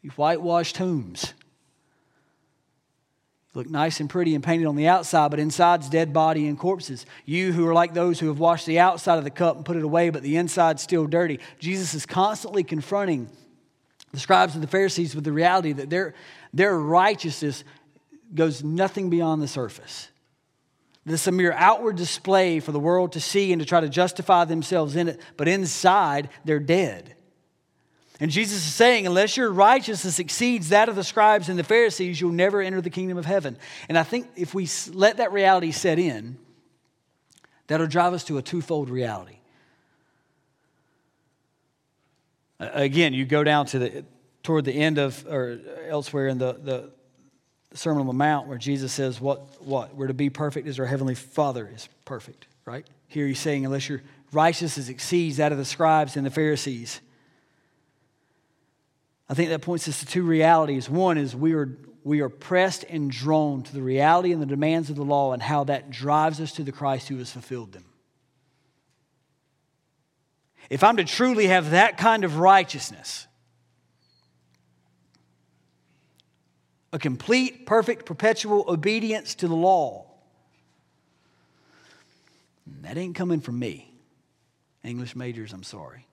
You 0.00 0.10
whitewashed 0.10 0.76
tombs. 0.76 1.34
Look 3.56 3.70
nice 3.70 4.00
and 4.00 4.10
pretty 4.10 4.34
and 4.34 4.44
painted 4.44 4.66
on 4.66 4.76
the 4.76 4.86
outside, 4.86 5.30
but 5.30 5.40
inside's 5.40 5.88
dead 5.88 6.12
body 6.12 6.46
and 6.46 6.58
corpses. 6.58 7.06
You 7.24 7.54
who 7.54 7.66
are 7.66 7.72
like 7.72 7.94
those 7.94 8.20
who 8.20 8.28
have 8.28 8.38
washed 8.38 8.66
the 8.66 8.80
outside 8.80 9.16
of 9.16 9.24
the 9.24 9.30
cup 9.30 9.56
and 9.56 9.64
put 9.64 9.78
it 9.78 9.82
away, 9.82 10.10
but 10.10 10.22
the 10.22 10.36
inside's 10.36 10.82
still 10.82 11.06
dirty. 11.06 11.40
Jesus 11.58 11.94
is 11.94 12.04
constantly 12.04 12.62
confronting 12.62 13.30
the 14.12 14.20
scribes 14.20 14.52
and 14.52 14.62
the 14.62 14.68
Pharisees 14.68 15.14
with 15.14 15.24
the 15.24 15.32
reality 15.32 15.72
that 15.72 15.88
their, 15.88 16.12
their 16.52 16.78
righteousness 16.78 17.64
goes 18.34 18.62
nothing 18.62 19.08
beyond 19.08 19.40
the 19.40 19.48
surface. 19.48 20.10
This 21.06 21.22
is 21.22 21.28
a 21.28 21.32
mere 21.32 21.52
outward 21.52 21.96
display 21.96 22.60
for 22.60 22.72
the 22.72 22.78
world 22.78 23.12
to 23.12 23.22
see 23.22 23.54
and 23.54 23.60
to 23.60 23.64
try 23.64 23.80
to 23.80 23.88
justify 23.88 24.44
themselves 24.44 24.96
in 24.96 25.08
it, 25.08 25.18
but 25.38 25.48
inside 25.48 26.28
they're 26.44 26.58
dead. 26.58 27.15
And 28.18 28.30
Jesus 28.30 28.66
is 28.66 28.74
saying, 28.74 29.06
unless 29.06 29.36
your 29.36 29.50
righteousness 29.50 30.18
exceeds 30.18 30.70
that 30.70 30.88
of 30.88 30.96
the 30.96 31.04
scribes 31.04 31.48
and 31.48 31.58
the 31.58 31.64
Pharisees, 31.64 32.20
you'll 32.20 32.32
never 32.32 32.62
enter 32.62 32.80
the 32.80 32.90
kingdom 32.90 33.18
of 33.18 33.26
heaven. 33.26 33.58
And 33.88 33.98
I 33.98 34.04
think 34.04 34.28
if 34.36 34.54
we 34.54 34.68
let 34.92 35.18
that 35.18 35.32
reality 35.32 35.70
set 35.70 35.98
in, 35.98 36.38
that'll 37.66 37.86
drive 37.86 38.14
us 38.14 38.24
to 38.24 38.38
a 38.38 38.42
twofold 38.42 38.88
reality. 38.88 39.38
Again, 42.58 43.12
you 43.12 43.26
go 43.26 43.44
down 43.44 43.66
to 43.66 43.78
the 43.78 44.04
toward 44.42 44.64
the 44.64 44.72
end 44.72 44.96
of 44.98 45.26
or 45.26 45.58
elsewhere 45.88 46.28
in 46.28 46.38
the, 46.38 46.52
the 46.54 46.90
Sermon 47.74 48.00
on 48.00 48.06
the 48.06 48.14
Mount 48.14 48.46
where 48.48 48.56
Jesus 48.56 48.92
says, 48.92 49.20
What 49.20 49.62
what? 49.62 49.94
We're 49.94 50.06
to 50.06 50.14
be 50.14 50.30
perfect 50.30 50.66
as 50.66 50.80
our 50.80 50.86
Heavenly 50.86 51.14
Father 51.14 51.70
is 51.74 51.88
perfect, 52.06 52.46
right? 52.64 52.86
Here 53.08 53.26
he's 53.26 53.40
saying, 53.40 53.66
unless 53.66 53.88
your 53.88 54.02
righteousness 54.32 54.88
exceeds 54.88 55.36
that 55.36 55.52
of 55.52 55.58
the 55.58 55.64
scribes 55.64 56.16
and 56.16 56.24
the 56.24 56.30
Pharisees. 56.30 57.00
I 59.28 59.34
think 59.34 59.50
that 59.50 59.60
points 59.60 59.88
us 59.88 60.00
to 60.00 60.06
two 60.06 60.22
realities. 60.22 60.88
One 60.88 61.18
is 61.18 61.34
we 61.34 61.54
are, 61.54 61.76
we 62.04 62.20
are 62.20 62.28
pressed 62.28 62.84
and 62.84 63.10
drawn 63.10 63.62
to 63.62 63.72
the 63.72 63.82
reality 63.82 64.32
and 64.32 64.40
the 64.40 64.46
demands 64.46 64.88
of 64.88 64.96
the 64.96 65.04
law 65.04 65.32
and 65.32 65.42
how 65.42 65.64
that 65.64 65.90
drives 65.90 66.40
us 66.40 66.52
to 66.52 66.62
the 66.62 66.72
Christ 66.72 67.08
who 67.08 67.18
has 67.18 67.30
fulfilled 67.30 67.72
them. 67.72 67.84
If 70.70 70.82
I'm 70.84 70.96
to 70.96 71.04
truly 71.04 71.46
have 71.46 71.70
that 71.70 71.96
kind 71.96 72.24
of 72.24 72.38
righteousness, 72.38 73.26
a 76.92 76.98
complete, 76.98 77.66
perfect, 77.66 78.06
perpetual 78.06 78.64
obedience 78.68 79.34
to 79.36 79.48
the 79.48 79.54
law, 79.54 80.06
that 82.82 82.96
ain't 82.96 83.14
coming 83.14 83.40
from 83.40 83.58
me. 83.58 83.92
English 84.82 85.16
majors, 85.16 85.52
I'm 85.52 85.64
sorry. 85.64 86.06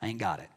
I 0.00 0.08
ain't 0.08 0.18
got 0.18 0.40
it. 0.40 0.48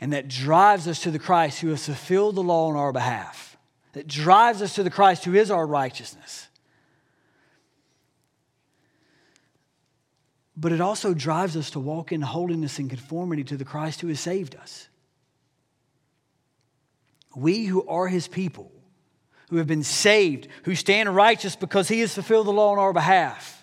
And 0.00 0.12
that 0.12 0.28
drives 0.28 0.86
us 0.86 1.00
to 1.02 1.10
the 1.10 1.18
Christ 1.18 1.60
who 1.60 1.68
has 1.68 1.86
fulfilled 1.86 2.34
the 2.34 2.42
law 2.42 2.68
on 2.68 2.76
our 2.76 2.92
behalf. 2.92 3.56
That 3.92 4.06
drives 4.06 4.60
us 4.60 4.74
to 4.74 4.82
the 4.82 4.90
Christ 4.90 5.24
who 5.24 5.34
is 5.34 5.50
our 5.50 5.66
righteousness. 5.66 6.48
but 10.56 10.72
it 10.72 10.80
also 10.80 11.12
drives 11.12 11.56
us 11.56 11.70
to 11.70 11.80
walk 11.80 12.12
in 12.12 12.22
holiness 12.22 12.78
and 12.78 12.88
conformity 12.88 13.44
to 13.44 13.56
the 13.56 13.64
Christ 13.64 14.00
who 14.00 14.08
has 14.08 14.20
saved 14.20 14.56
us. 14.56 14.88
We 17.34 17.66
who 17.66 17.86
are 17.86 18.08
his 18.08 18.26
people, 18.26 18.72
who 19.50 19.58
have 19.58 19.66
been 19.66 19.82
saved, 19.82 20.48
who 20.64 20.74
stand 20.74 21.14
righteous 21.14 21.54
because 21.54 21.88
he 21.88 22.00
has 22.00 22.14
fulfilled 22.14 22.46
the 22.46 22.52
law 22.52 22.72
on 22.72 22.78
our 22.78 22.94
behalf, 22.94 23.55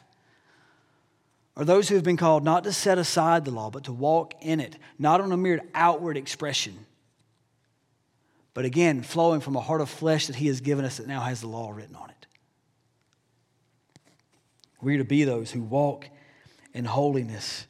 are 1.55 1.65
those 1.65 1.87
who 1.87 1.95
have 1.95 2.03
been 2.03 2.17
called 2.17 2.43
not 2.43 2.63
to 2.63 2.73
set 2.73 2.97
aside 2.97 3.45
the 3.45 3.51
law, 3.51 3.69
but 3.69 3.83
to 3.83 3.93
walk 3.93 4.33
in 4.41 4.59
it, 4.59 4.77
not 4.97 5.21
on 5.21 5.31
a 5.31 5.37
mere 5.37 5.61
outward 5.73 6.17
expression, 6.17 6.85
but 8.53 8.65
again, 8.65 9.01
flowing 9.01 9.41
from 9.41 9.55
a 9.55 9.61
heart 9.61 9.81
of 9.81 9.89
flesh 9.89 10.27
that 10.27 10.35
he 10.35 10.47
has 10.47 10.61
given 10.61 10.85
us 10.85 10.97
that 10.97 11.07
now 11.07 11.21
has 11.21 11.41
the 11.41 11.47
law 11.47 11.71
written 11.71 11.95
on 11.95 12.09
it. 12.09 12.27
We're 14.81 14.97
to 14.97 15.05
be 15.05 15.23
those 15.23 15.51
who 15.51 15.61
walk 15.61 16.09
in 16.73 16.85
holiness. 16.85 17.65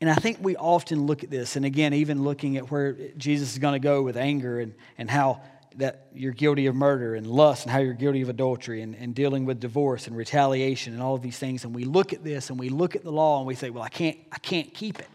And 0.00 0.08
I 0.08 0.14
think 0.14 0.38
we 0.40 0.56
often 0.56 1.06
look 1.06 1.24
at 1.24 1.30
this, 1.30 1.56
and 1.56 1.64
again, 1.64 1.94
even 1.94 2.24
looking 2.24 2.56
at 2.56 2.70
where 2.70 2.92
Jesus 3.16 3.52
is 3.52 3.58
going 3.58 3.74
to 3.74 3.84
go 3.84 4.02
with 4.02 4.16
anger 4.16 4.60
and, 4.60 4.74
and 4.98 5.10
how 5.10 5.42
that 5.78 6.08
you're 6.12 6.32
guilty 6.32 6.66
of 6.66 6.74
murder 6.74 7.14
and 7.14 7.26
lust 7.26 7.64
and 7.64 7.72
how 7.72 7.78
you're 7.78 7.94
guilty 7.94 8.22
of 8.22 8.28
adultery 8.28 8.82
and, 8.82 8.94
and 8.94 9.14
dealing 9.14 9.44
with 9.44 9.60
divorce 9.60 10.06
and 10.06 10.16
retaliation 10.16 10.92
and 10.92 11.02
all 11.02 11.14
of 11.14 11.22
these 11.22 11.38
things. 11.38 11.64
And 11.64 11.74
we 11.74 11.84
look 11.84 12.12
at 12.12 12.22
this 12.24 12.50
and 12.50 12.58
we 12.58 12.68
look 12.68 12.96
at 12.96 13.04
the 13.04 13.12
law 13.12 13.38
and 13.38 13.46
we 13.46 13.54
say, 13.54 13.70
well, 13.70 13.82
I 13.82 13.88
can't, 13.88 14.18
I 14.30 14.38
can't 14.38 14.72
keep 14.72 14.98
it. 14.98 15.08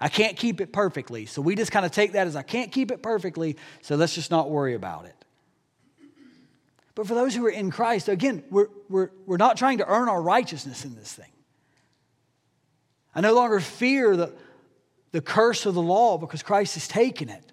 I 0.00 0.08
can't 0.08 0.36
keep 0.36 0.60
it 0.60 0.72
perfectly. 0.72 1.26
So 1.26 1.40
we 1.40 1.54
just 1.54 1.72
kind 1.72 1.86
of 1.86 1.92
take 1.92 2.12
that 2.12 2.26
as 2.26 2.36
I 2.36 2.42
can't 2.42 2.70
keep 2.70 2.90
it 2.90 3.02
perfectly, 3.02 3.56
so 3.80 3.96
let's 3.96 4.14
just 4.14 4.30
not 4.30 4.50
worry 4.50 4.74
about 4.74 5.06
it. 5.06 5.14
But 6.94 7.06
for 7.06 7.14
those 7.14 7.34
who 7.34 7.44
are 7.46 7.50
in 7.50 7.70
Christ, 7.70 8.08
again, 8.08 8.42
we're, 8.50 8.68
we're, 8.88 9.10
we're 9.26 9.36
not 9.36 9.56
trying 9.56 9.78
to 9.78 9.86
earn 9.86 10.08
our 10.08 10.20
righteousness 10.20 10.84
in 10.84 10.94
this 10.94 11.12
thing. 11.12 11.30
I 13.14 13.20
no 13.20 13.34
longer 13.34 13.60
fear 13.60 14.16
the, 14.16 14.32
the 15.12 15.20
curse 15.20 15.66
of 15.66 15.74
the 15.74 15.82
law 15.82 16.18
because 16.18 16.42
Christ 16.42 16.74
has 16.74 16.88
taken 16.88 17.28
it. 17.28 17.45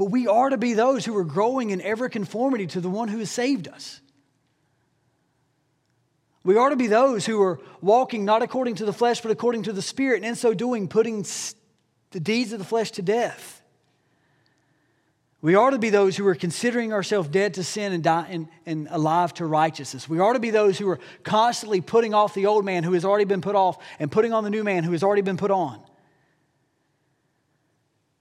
But 0.00 0.06
we 0.06 0.26
are 0.26 0.48
to 0.48 0.56
be 0.56 0.72
those 0.72 1.04
who 1.04 1.14
are 1.18 1.24
growing 1.24 1.68
in 1.68 1.82
ever 1.82 2.08
conformity 2.08 2.66
to 2.68 2.80
the 2.80 2.88
one 2.88 3.08
who 3.08 3.18
has 3.18 3.30
saved 3.30 3.68
us. 3.68 4.00
We 6.42 6.56
are 6.56 6.70
to 6.70 6.76
be 6.76 6.86
those 6.86 7.26
who 7.26 7.42
are 7.42 7.60
walking 7.82 8.24
not 8.24 8.40
according 8.40 8.76
to 8.76 8.86
the 8.86 8.94
flesh, 8.94 9.20
but 9.20 9.30
according 9.30 9.64
to 9.64 9.74
the 9.74 9.82
Spirit, 9.82 10.22
and 10.22 10.24
in 10.24 10.36
so 10.36 10.54
doing, 10.54 10.88
putting 10.88 11.26
the 12.12 12.18
deeds 12.18 12.54
of 12.54 12.58
the 12.58 12.64
flesh 12.64 12.92
to 12.92 13.02
death. 13.02 13.60
We 15.42 15.54
are 15.54 15.70
to 15.70 15.78
be 15.78 15.90
those 15.90 16.16
who 16.16 16.26
are 16.28 16.34
considering 16.34 16.94
ourselves 16.94 17.28
dead 17.28 17.52
to 17.54 17.62
sin 17.62 17.92
and, 17.92 18.02
die, 18.02 18.26
and, 18.30 18.48
and 18.64 18.88
alive 18.90 19.34
to 19.34 19.44
righteousness. 19.44 20.08
We 20.08 20.18
are 20.18 20.32
to 20.32 20.40
be 20.40 20.48
those 20.48 20.78
who 20.78 20.88
are 20.88 20.98
constantly 21.24 21.82
putting 21.82 22.14
off 22.14 22.32
the 22.32 22.46
old 22.46 22.64
man 22.64 22.84
who 22.84 22.94
has 22.94 23.04
already 23.04 23.26
been 23.26 23.42
put 23.42 23.54
off 23.54 23.76
and 23.98 24.10
putting 24.10 24.32
on 24.32 24.44
the 24.44 24.50
new 24.50 24.64
man 24.64 24.82
who 24.82 24.92
has 24.92 25.02
already 25.02 25.20
been 25.20 25.36
put 25.36 25.50
on. 25.50 25.78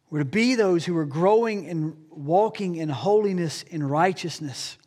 We're 0.09 0.19
to 0.19 0.25
be 0.25 0.55
those 0.55 0.85
who 0.85 0.97
are 0.97 1.05
growing 1.05 1.67
and 1.67 1.95
walking 2.09 2.75
in 2.75 2.89
holiness 2.89 3.63
and 3.71 3.89
righteousness. 3.89 4.77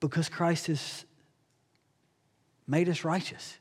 Because 0.00 0.28
Christ 0.28 0.68
has 0.68 1.04
made 2.66 2.88
us 2.88 3.04
righteous. 3.04 3.58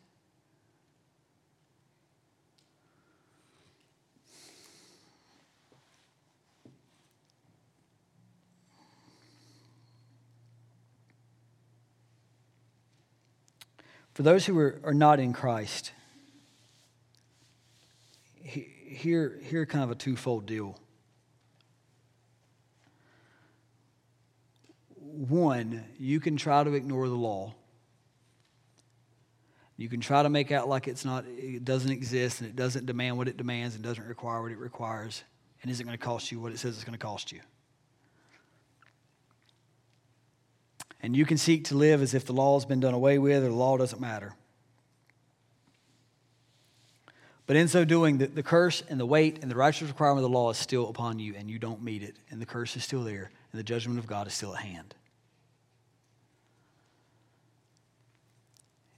For 14.13 14.23
those 14.23 14.45
who 14.45 14.57
are, 14.59 14.79
are 14.83 14.93
not 14.93 15.19
in 15.19 15.33
Christ, 15.33 15.91
here, 18.91 19.39
here 19.43 19.65
kind 19.65 19.83
of 19.83 19.91
a 19.91 19.95
twofold 19.95 20.45
deal. 20.45 20.77
One, 24.97 25.83
you 25.97 26.19
can 26.19 26.37
try 26.37 26.63
to 26.63 26.73
ignore 26.73 27.07
the 27.07 27.15
law. 27.15 27.53
You 29.77 29.89
can 29.89 29.99
try 29.99 30.21
to 30.21 30.29
make 30.29 30.51
out 30.51 30.69
like 30.69 30.87
it's 30.87 31.03
not, 31.03 31.25
it 31.27 31.65
doesn't 31.65 31.91
exist 31.91 32.41
and 32.41 32.49
it 32.49 32.55
doesn't 32.55 32.85
demand 32.85 33.17
what 33.17 33.27
it 33.27 33.37
demands 33.37 33.75
and 33.75 33.83
doesn't 33.83 34.07
require 34.07 34.41
what 34.41 34.51
it 34.51 34.59
requires 34.59 35.23
and 35.61 35.71
isn't 35.71 35.85
going 35.85 35.97
to 35.97 36.03
cost 36.03 36.31
you 36.31 36.39
what 36.39 36.51
it 36.51 36.59
says 36.59 36.75
it's 36.75 36.83
going 36.83 36.97
to 36.97 37.03
cost 37.03 37.31
you. 37.31 37.39
And 41.01 41.15
you 41.15 41.25
can 41.25 41.37
seek 41.37 41.65
to 41.65 41.75
live 41.75 42.01
as 42.01 42.13
if 42.13 42.25
the 42.25 42.33
law 42.33 42.55
has 42.55 42.65
been 42.65 42.79
done 42.79 42.93
away 42.93 43.17
with 43.17 43.43
or 43.43 43.49
the 43.49 43.55
law 43.55 43.75
doesn't 43.77 43.99
matter. 43.99 44.35
But 47.51 47.57
in 47.57 47.67
so 47.67 47.83
doing, 47.83 48.17
the, 48.17 48.27
the 48.27 48.43
curse 48.43 48.81
and 48.87 48.97
the 48.97 49.05
weight 49.05 49.39
and 49.41 49.51
the 49.51 49.57
righteous 49.57 49.89
requirement 49.89 50.23
of 50.23 50.31
the 50.31 50.37
law 50.37 50.51
is 50.51 50.57
still 50.57 50.87
upon 50.87 51.19
you, 51.19 51.35
and 51.35 51.51
you 51.51 51.59
don't 51.59 51.83
meet 51.83 52.01
it, 52.01 52.15
and 52.29 52.41
the 52.41 52.45
curse 52.45 52.77
is 52.77 52.85
still 52.85 53.03
there, 53.03 53.29
and 53.51 53.59
the 53.59 53.63
judgment 53.65 53.99
of 53.99 54.07
God 54.07 54.25
is 54.25 54.33
still 54.33 54.55
at 54.55 54.61
hand. 54.61 54.95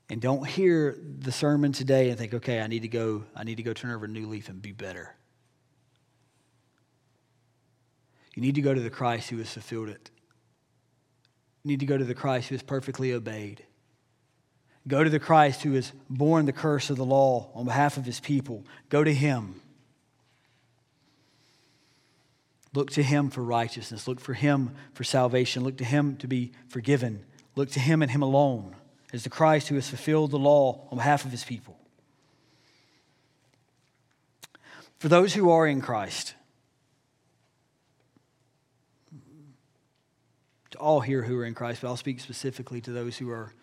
And 0.08 0.22
don't 0.22 0.46
hear 0.46 0.96
the 1.18 1.32
sermon 1.32 1.72
today 1.72 2.12
and 2.12 2.20
think, 2.20 2.36
okay, 2.36 2.62
I 2.62 2.68
need 2.68 2.84
to 2.84 2.88
go, 2.88 3.24
I 3.36 3.44
need 3.44 3.58
to 3.58 3.64
go 3.64 3.74
turn 3.74 3.90
over 3.90 4.06
a 4.06 4.08
new 4.08 4.28
leaf 4.28 4.50
and 4.50 4.62
be 4.62 4.72
better. 4.72 5.16
You 8.36 8.44
need 8.44 8.54
to 8.54 8.62
go 8.62 8.76
to 8.76 8.82
the 8.82 8.92
Christ 8.92 9.32
who 9.32 9.40
has 9.40 9.50
fulfilled 9.50 9.90
it. 9.90 10.12
You 11.64 11.70
need 11.70 11.80
to 11.80 11.88
go 11.88 11.98
to 11.98 12.06
the 12.06 12.14
Christ 12.14 12.50
who 12.50 12.54
has 12.54 12.62
perfectly 12.62 13.14
obeyed. 13.14 13.66
Go 14.88 15.04
to 15.04 15.10
the 15.10 15.20
Christ 15.20 15.64
who 15.64 15.74
has 15.74 15.94
borne 16.10 16.46
the 16.46 16.52
curse 16.52 16.90
of 16.90 16.98
the 16.98 17.06
law 17.06 17.50
on 17.56 17.66
behalf 17.66 17.98
of 17.98 18.06
his 18.06 18.20
people. 18.20 18.66
Go 18.90 19.04
to 19.04 19.14
him. 19.14 19.62
Look 22.74 22.92
to 22.92 23.04
him 23.04 23.30
for 23.30 23.44
righteousness. 23.44 24.08
Look 24.08 24.20
for 24.20 24.34
him 24.34 24.76
for 24.94 25.04
salvation. 25.04 25.64
Look 25.64 25.78
to 25.78 25.86
him 25.86 26.18
to 26.18 26.28
be 26.28 26.52
forgiven. 26.68 27.24
Look 27.56 27.70
to 27.72 27.80
him 27.80 28.02
and 28.02 28.12
him 28.12 28.24
alone 28.24 28.76
as 29.14 29.24
the 29.24 29.30
Christ 29.30 29.68
who 29.68 29.76
has 29.76 29.88
fulfilled 29.88 30.32
the 30.32 30.40
law 30.40 30.88
on 30.90 30.98
behalf 30.98 31.24
of 31.24 31.32
his 31.32 31.44
people. 31.44 31.78
For 34.98 35.08
those 35.08 35.34
who 35.34 35.52
are 35.52 35.68
in 35.68 35.82
Christ, 35.82 36.34
to 40.72 40.78
all 40.80 41.02
here 41.02 41.22
who 41.22 41.38
are 41.38 41.46
in 41.46 41.54
Christ, 41.54 41.82
but 41.82 41.90
I'll 41.90 41.98
speak 41.98 42.20
specifically 42.20 42.82
to 42.82 42.92
those 42.92 43.18
who 43.18 43.30
are, 43.30 43.54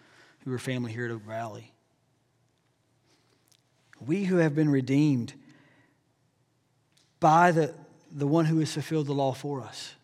who 0.45 0.53
are 0.53 0.59
family 0.59 0.93
here 0.93 1.05
at 1.05 1.11
Oak 1.11 1.22
Valley. 1.22 1.72
We 4.01 4.24
who 4.24 4.36
have 4.36 4.55
been 4.55 4.70
redeemed 4.70 5.34
by 7.18 7.53
the, 7.53 7.74
the 8.11 8.26
one 8.26 8.47
who 8.47 8.59
has 8.61 8.72
fulfilled 8.72 9.07
the 9.07 9.12
law 9.12 9.32
for 9.32 9.61
us. 9.61 9.95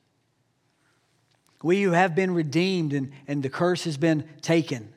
We 1.63 1.83
who 1.83 1.93
have 1.93 2.15
been 2.15 2.35
redeemed 2.35 2.93
and, 2.93 3.13
and 3.27 3.43
the 3.43 3.49
curse 3.49 3.85
has 3.85 3.97
been 3.97 4.29
taken. 4.43 4.93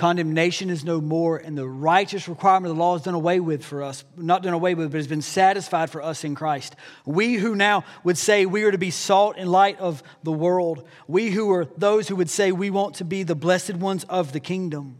Condemnation 0.00 0.70
is 0.70 0.82
no 0.82 0.98
more, 0.98 1.36
and 1.36 1.58
the 1.58 1.68
righteous 1.68 2.26
requirement 2.26 2.70
of 2.70 2.76
the 2.78 2.82
law 2.82 2.96
is 2.96 3.02
done 3.02 3.12
away 3.12 3.38
with 3.38 3.62
for 3.62 3.82
us. 3.82 4.02
Not 4.16 4.42
done 4.42 4.54
away 4.54 4.74
with, 4.74 4.92
but 4.92 4.96
has 4.96 5.06
been 5.06 5.20
satisfied 5.20 5.90
for 5.90 6.00
us 6.00 6.24
in 6.24 6.34
Christ. 6.34 6.74
We 7.04 7.34
who 7.34 7.54
now 7.54 7.84
would 8.02 8.16
say 8.16 8.46
we 8.46 8.62
are 8.62 8.70
to 8.70 8.78
be 8.78 8.90
salt 8.90 9.36
in 9.36 9.46
light 9.46 9.78
of 9.78 10.02
the 10.22 10.32
world. 10.32 10.88
We 11.06 11.28
who 11.28 11.52
are 11.52 11.66
those 11.76 12.08
who 12.08 12.16
would 12.16 12.30
say 12.30 12.50
we 12.50 12.70
want 12.70 12.94
to 12.94 13.04
be 13.04 13.24
the 13.24 13.34
blessed 13.34 13.74
ones 13.74 14.04
of 14.04 14.32
the 14.32 14.40
kingdom. 14.40 14.96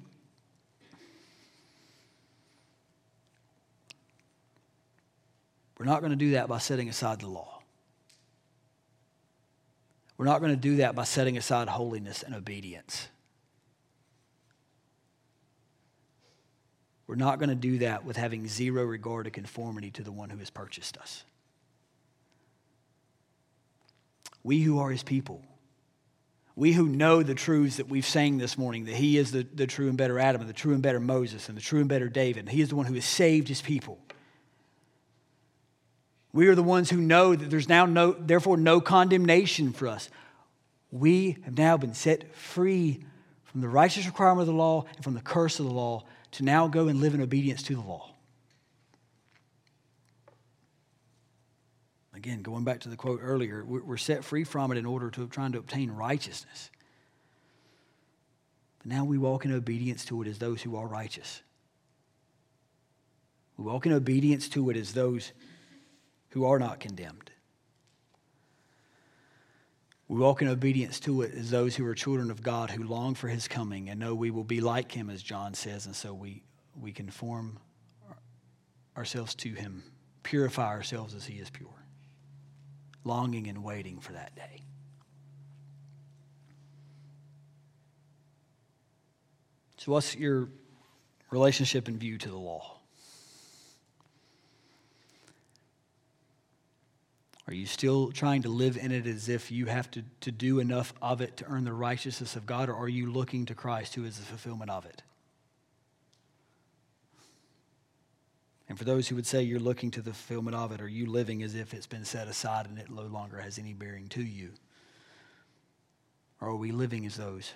We're 5.78 5.86
not 5.86 6.01
going 6.01 6.12
to 6.12 6.16
do 6.16 6.32
that 6.32 6.46
by 6.46 6.59
setting 6.59 6.90
aside 6.90 7.20
the 7.20 7.26
law. 7.26 7.62
We're 10.18 10.26
not 10.26 10.40
going 10.40 10.53
to 10.53 10.61
do 10.61 10.76
that 10.76 10.94
by 10.94 11.05
setting 11.05 11.38
aside 11.38 11.68
holiness 11.68 12.22
and 12.22 12.34
obedience. 12.34 13.09
We're 17.11 17.16
not 17.16 17.40
going 17.40 17.48
to 17.48 17.56
do 17.56 17.78
that 17.78 18.04
with 18.04 18.16
having 18.16 18.46
zero 18.46 18.84
regard 18.84 19.24
to 19.24 19.32
conformity 19.32 19.90
to 19.90 20.04
the 20.04 20.12
one 20.12 20.30
who 20.30 20.38
has 20.38 20.48
purchased 20.48 20.96
us. 20.96 21.24
We 24.44 24.61
who 24.61 24.78
are 24.78 24.90
his 24.90 25.02
people, 25.02 25.42
we 26.54 26.72
who 26.72 26.86
know 26.86 27.24
the 27.24 27.34
truths 27.34 27.78
that 27.78 27.88
we've 27.88 28.06
sang 28.06 28.38
this 28.38 28.56
morning, 28.56 28.84
that 28.84 28.94
he 28.94 29.18
is 29.18 29.32
the, 29.32 29.42
the 29.42 29.66
true 29.66 29.88
and 29.88 29.98
better 29.98 30.20
Adam, 30.20 30.40
and 30.40 30.48
the 30.48 30.54
true 30.54 30.72
and 30.72 30.84
better 30.84 31.00
Moses, 31.00 31.48
and 31.48 31.58
the 31.58 31.62
true 31.62 31.80
and 31.80 31.88
better 31.88 32.08
David, 32.08 32.44
and 32.44 32.48
he 32.48 32.61
is 32.61 32.68
the 32.68 32.76
one 32.76 32.86
who 32.86 32.94
has 32.94 33.04
saved 33.06 33.48
his 33.48 33.61
people. 33.61 33.98
We 36.32 36.46
are 36.46 36.54
the 36.54 36.62
ones 36.62 36.90
who 36.90 36.98
know 36.98 37.34
that 37.34 37.50
there's 37.50 37.68
now 37.68 37.86
no, 37.86 38.12
therefore, 38.12 38.56
no 38.56 38.80
condemnation 38.80 39.72
for 39.72 39.88
us. 39.88 40.11
We 40.92 41.38
have 41.42 41.58
now 41.58 41.76
been 41.76 41.94
set 41.94 42.36
free 42.36 43.02
from 43.51 43.61
the 43.61 43.68
righteous 43.68 44.07
requirement 44.07 44.42
of 44.42 44.46
the 44.46 44.53
law 44.53 44.84
and 44.94 45.03
from 45.03 45.14
the 45.14 45.20
curse 45.20 45.59
of 45.59 45.66
the 45.66 45.72
law 45.72 46.05
to 46.30 46.44
now 46.44 46.68
go 46.68 46.86
and 46.86 47.01
live 47.01 47.14
in 47.14 47.20
obedience 47.20 47.62
to 47.64 47.74
the 47.74 47.80
law. 47.80 48.14
Again, 52.14 52.42
going 52.42 52.64
back 52.64 52.80
to 52.80 52.88
the 52.88 52.96
quote 52.96 53.20
earlier, 53.22 53.64
we're 53.64 53.96
set 53.96 54.24
free 54.24 54.44
from 54.44 54.70
it 54.70 54.78
in 54.78 54.86
order 54.86 55.11
to 55.11 55.26
trying 55.26 55.53
to 55.53 55.59
obtain 55.59 55.90
righteousness. 55.90 56.70
But 58.78 58.92
now 58.92 59.05
we 59.05 59.18
walk 59.18 59.44
in 59.44 59.53
obedience 59.53 60.05
to 60.07 60.22
it 60.22 60.28
as 60.28 60.38
those 60.38 60.62
who 60.62 60.76
are 60.76 60.86
righteous. 60.86 61.42
We 63.57 63.64
walk 63.64 63.84
in 63.84 63.92
obedience 63.92 64.48
to 64.51 64.70
it 64.70 64.76
as 64.76 64.92
those 64.92 65.32
who 66.30 66.44
are 66.44 66.59
not 66.59 66.78
condemned. 66.78 67.30
We 70.11 70.18
walk 70.18 70.42
in 70.42 70.48
obedience 70.48 70.98
to 71.00 71.22
it 71.22 71.34
as 71.36 71.50
those 71.50 71.76
who 71.76 71.86
are 71.86 71.94
children 71.94 72.32
of 72.32 72.42
God 72.42 72.68
who 72.68 72.82
long 72.82 73.14
for 73.14 73.28
his 73.28 73.46
coming 73.46 73.90
and 73.90 74.00
know 74.00 74.12
we 74.12 74.32
will 74.32 74.42
be 74.42 74.61
like 74.61 74.90
him, 74.90 75.08
as 75.08 75.22
John 75.22 75.54
says, 75.54 75.86
and 75.86 75.94
so 75.94 76.12
we, 76.12 76.42
we 76.74 76.90
conform 76.90 77.61
ourselves 78.96 79.36
to 79.36 79.50
him, 79.50 79.84
purify 80.24 80.66
ourselves 80.66 81.14
as 81.14 81.26
he 81.26 81.34
is 81.34 81.48
pure, 81.48 81.86
longing 83.04 83.46
and 83.46 83.62
waiting 83.62 84.00
for 84.00 84.12
that 84.14 84.34
day. 84.34 84.64
So, 89.76 89.92
what's 89.92 90.16
your 90.16 90.48
relationship 91.30 91.86
and 91.86 92.00
view 92.00 92.18
to 92.18 92.28
the 92.28 92.36
law? 92.36 92.80
Are 97.51 97.55
you 97.55 97.66
still 97.66 98.12
trying 98.12 98.42
to 98.42 98.48
live 98.48 98.76
in 98.76 98.92
it 98.92 99.09
as 99.09 99.28
if 99.28 99.51
you 99.51 99.66
have 99.66 99.90
to, 99.90 100.05
to 100.20 100.30
do 100.30 100.61
enough 100.61 100.94
of 101.03 101.20
it 101.20 101.36
to 101.38 101.46
earn 101.46 101.64
the 101.64 101.72
righteousness 101.72 102.36
of 102.36 102.46
God, 102.46 102.68
or 102.68 102.76
are 102.76 102.88
you 102.88 103.11
looking 103.11 103.44
to 103.46 103.57
Christ 103.57 103.96
who 103.96 104.05
is 104.05 104.18
the 104.18 104.24
fulfillment 104.24 104.70
of 104.70 104.86
it? 104.86 105.03
And 108.68 108.78
for 108.78 108.84
those 108.84 109.09
who 109.09 109.16
would 109.16 109.26
say 109.26 109.42
you're 109.42 109.59
looking 109.59 109.90
to 109.90 110.01
the 110.01 110.12
fulfillment 110.12 110.55
of 110.55 110.70
it, 110.70 110.80
are 110.80 110.86
you 110.86 111.07
living 111.07 111.42
as 111.42 111.57
if 111.57 111.74
it's 111.74 111.88
been 111.88 112.05
set 112.05 112.28
aside 112.28 112.66
and 112.66 112.78
it 112.78 112.88
no 112.88 113.03
longer 113.03 113.40
has 113.40 113.59
any 113.59 113.72
bearing 113.72 114.07
to 114.11 114.22
you? 114.22 114.51
Or 116.40 116.51
are 116.51 116.57
we 116.57 116.70
living 116.70 117.05
as 117.05 117.16
those 117.16 117.53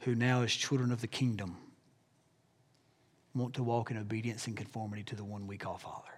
who 0.00 0.16
now, 0.16 0.42
as 0.42 0.52
children 0.52 0.90
of 0.90 1.00
the 1.00 1.06
kingdom, 1.06 1.56
want 3.32 3.54
to 3.54 3.62
walk 3.62 3.92
in 3.92 3.96
obedience 3.96 4.48
and 4.48 4.56
conformity 4.56 5.04
to 5.04 5.14
the 5.14 5.24
one 5.24 5.46
we 5.46 5.56
call 5.56 5.78
Father? 5.78 6.15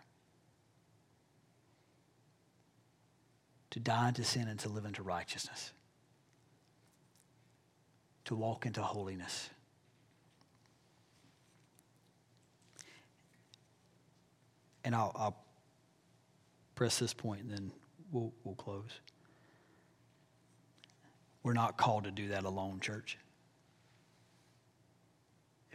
To 3.78 3.84
die 3.84 4.08
into 4.08 4.24
sin 4.24 4.48
and 4.48 4.58
to 4.58 4.68
live 4.68 4.84
into 4.84 5.04
righteousness, 5.04 5.72
to 8.24 8.34
walk 8.34 8.66
into 8.66 8.82
holiness. 8.82 9.50
And 14.82 14.96
I'll, 14.96 15.12
I'll 15.14 15.44
press 16.74 16.98
this 16.98 17.14
point 17.14 17.42
and 17.42 17.52
then 17.52 17.70
we'll, 18.10 18.32
we'll 18.42 18.56
close. 18.56 19.00
We're 21.44 21.52
not 21.52 21.76
called 21.76 22.04
to 22.04 22.10
do 22.10 22.28
that 22.28 22.44
alone, 22.44 22.80
church 22.80 23.16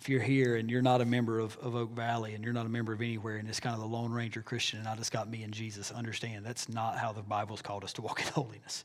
if 0.04 0.10
you're 0.10 0.22
here 0.22 0.58
and 0.58 0.70
you're 0.70 0.82
not 0.82 1.00
a 1.00 1.06
member 1.06 1.40
of, 1.40 1.58
of 1.62 1.76
Oak 1.76 1.92
Valley 1.92 2.34
and 2.34 2.44
you're 2.44 2.52
not 2.52 2.66
a 2.66 2.70
member 2.70 2.92
of 2.92 3.02
anywhere 3.02 3.38
and 3.38 3.48
it's 3.48 3.62
kind 3.62 3.74
of 3.74 3.80
the 3.80 3.88
Lone 3.88 4.12
Ranger 4.12 4.42
Christian 4.42 4.80
and 4.80 4.86
I 4.86 4.98
just 4.98 5.14
got 5.14 5.30
me 5.30 5.44
and 5.44 5.54
Jesus, 5.54 5.92
understand 5.92 6.46
that's 6.46 6.68
not 6.68 6.98
how 6.98 7.14
the 7.14 7.22
Bible's 7.22 7.62
called 7.62 7.86
us 7.86 7.94
to 7.94 8.02
walk 8.02 8.20
in 8.20 8.28
holiness. 8.34 8.84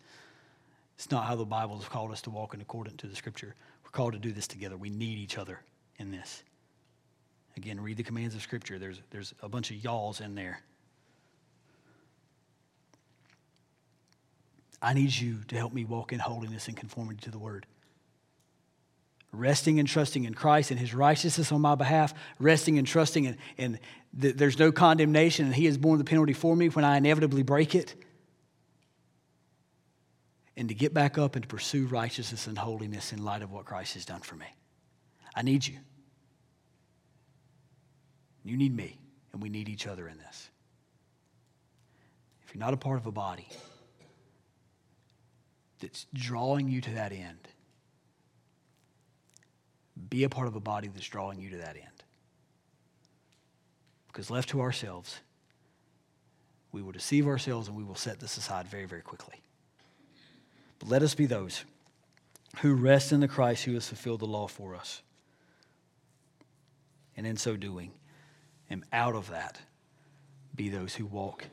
It's 0.94 1.10
not 1.10 1.24
how 1.24 1.34
the 1.34 1.44
Bible's 1.44 1.88
called 1.88 2.12
us 2.12 2.22
to 2.22 2.30
walk 2.30 2.54
in 2.54 2.60
accordance 2.60 2.98
to 2.98 3.08
the 3.08 3.16
Scripture. 3.16 3.56
We're 3.82 3.90
called 3.90 4.12
to 4.12 4.20
do 4.20 4.30
this 4.30 4.46
together. 4.46 4.76
We 4.76 4.90
need 4.90 5.18
each 5.18 5.38
other 5.38 5.58
in 5.96 6.12
this. 6.12 6.44
Again, 7.56 7.80
read 7.80 7.96
the 7.96 8.04
commands 8.04 8.36
of 8.36 8.42
Scripture. 8.42 8.78
There's, 8.78 9.00
there's 9.10 9.34
a 9.42 9.48
bunch 9.48 9.72
of 9.72 9.82
y'alls 9.82 10.20
in 10.20 10.36
there. 10.36 10.62
I 14.80 14.94
need 14.94 15.12
you 15.12 15.38
to 15.48 15.56
help 15.56 15.72
me 15.72 15.84
walk 15.84 16.12
in 16.12 16.20
holiness 16.20 16.68
and 16.68 16.76
conformity 16.76 17.18
to 17.22 17.32
the 17.32 17.40
Word 17.40 17.66
resting 19.32 19.78
and 19.78 19.88
trusting 19.88 20.24
in 20.24 20.34
Christ 20.34 20.70
and 20.70 20.80
his 20.80 20.94
righteousness 20.94 21.52
on 21.52 21.60
my 21.60 21.74
behalf, 21.74 22.14
resting 22.38 22.78
and 22.78 22.86
trusting 22.86 23.24
in, 23.24 23.36
in 23.56 23.78
there's 24.12 24.58
no 24.58 24.72
condemnation 24.72 25.46
and 25.46 25.54
he 25.54 25.66
has 25.66 25.76
borne 25.76 25.98
the 25.98 26.04
penalty 26.04 26.32
for 26.32 26.56
me 26.56 26.68
when 26.68 26.84
I 26.84 26.96
inevitably 26.96 27.42
break 27.42 27.74
it. 27.74 27.94
And 30.56 30.68
to 30.70 30.74
get 30.74 30.92
back 30.92 31.18
up 31.18 31.36
and 31.36 31.42
to 31.42 31.48
pursue 31.48 31.86
righteousness 31.86 32.46
and 32.46 32.58
holiness 32.58 33.12
in 33.12 33.24
light 33.24 33.42
of 33.42 33.52
what 33.52 33.64
Christ 33.64 33.94
has 33.94 34.04
done 34.04 34.20
for 34.20 34.34
me. 34.34 34.46
I 35.36 35.42
need 35.42 35.64
you. 35.64 35.78
You 38.42 38.56
need 38.56 38.74
me, 38.74 38.98
and 39.32 39.42
we 39.42 39.50
need 39.50 39.68
each 39.68 39.86
other 39.86 40.08
in 40.08 40.16
this. 40.18 40.48
If 42.44 42.54
you're 42.54 42.60
not 42.60 42.72
a 42.72 42.78
part 42.78 42.98
of 42.98 43.06
a 43.06 43.12
body 43.12 43.46
that's 45.80 46.06
drawing 46.14 46.68
you 46.68 46.80
to 46.80 46.90
that 46.92 47.12
end, 47.12 47.46
be 50.10 50.24
a 50.24 50.28
part 50.28 50.48
of 50.48 50.56
a 50.56 50.60
body 50.60 50.88
that's 50.88 51.06
drawing 51.06 51.40
you 51.40 51.50
to 51.50 51.56
that 51.58 51.76
end. 51.76 52.04
Because 54.08 54.30
left 54.30 54.48
to 54.50 54.60
ourselves, 54.60 55.20
we 56.72 56.82
will 56.82 56.92
deceive 56.92 57.26
ourselves 57.26 57.68
and 57.68 57.76
we 57.76 57.84
will 57.84 57.94
set 57.94 58.20
this 58.20 58.36
aside 58.36 58.68
very, 58.68 58.86
very 58.86 59.02
quickly. 59.02 59.40
But 60.78 60.88
let 60.88 61.02
us 61.02 61.14
be 61.14 61.26
those 61.26 61.64
who 62.60 62.74
rest 62.74 63.12
in 63.12 63.20
the 63.20 63.28
Christ 63.28 63.64
who 63.64 63.74
has 63.74 63.88
fulfilled 63.88 64.20
the 64.20 64.26
law 64.26 64.46
for 64.46 64.74
us. 64.74 65.02
And 67.16 67.26
in 67.26 67.36
so 67.36 67.56
doing, 67.56 67.92
and 68.70 68.84
out 68.92 69.14
of 69.14 69.30
that, 69.30 69.60
be 70.54 70.68
those 70.68 70.94
who 70.94 71.06
walk 71.06 71.46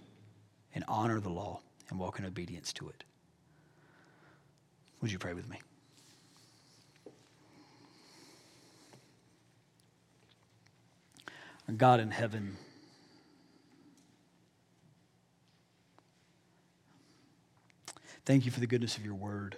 and 0.73 0.83
honor 0.87 1.19
the 1.19 1.29
law 1.29 1.61
and 1.89 1.99
walk 1.99 2.19
in 2.19 2.25
obedience 2.25 2.73
to 2.73 2.89
it. 2.89 3.03
Would 5.01 5.11
you 5.11 5.19
pray 5.19 5.33
with 5.33 5.49
me? 5.49 5.59
God 11.77 11.99
in 11.99 12.11
heaven, 12.11 12.57
thank 18.25 18.45
you 18.45 18.51
for 18.51 18.59
the 18.59 18.67
goodness 18.67 18.97
of 18.97 19.05
your 19.05 19.15
word. 19.15 19.57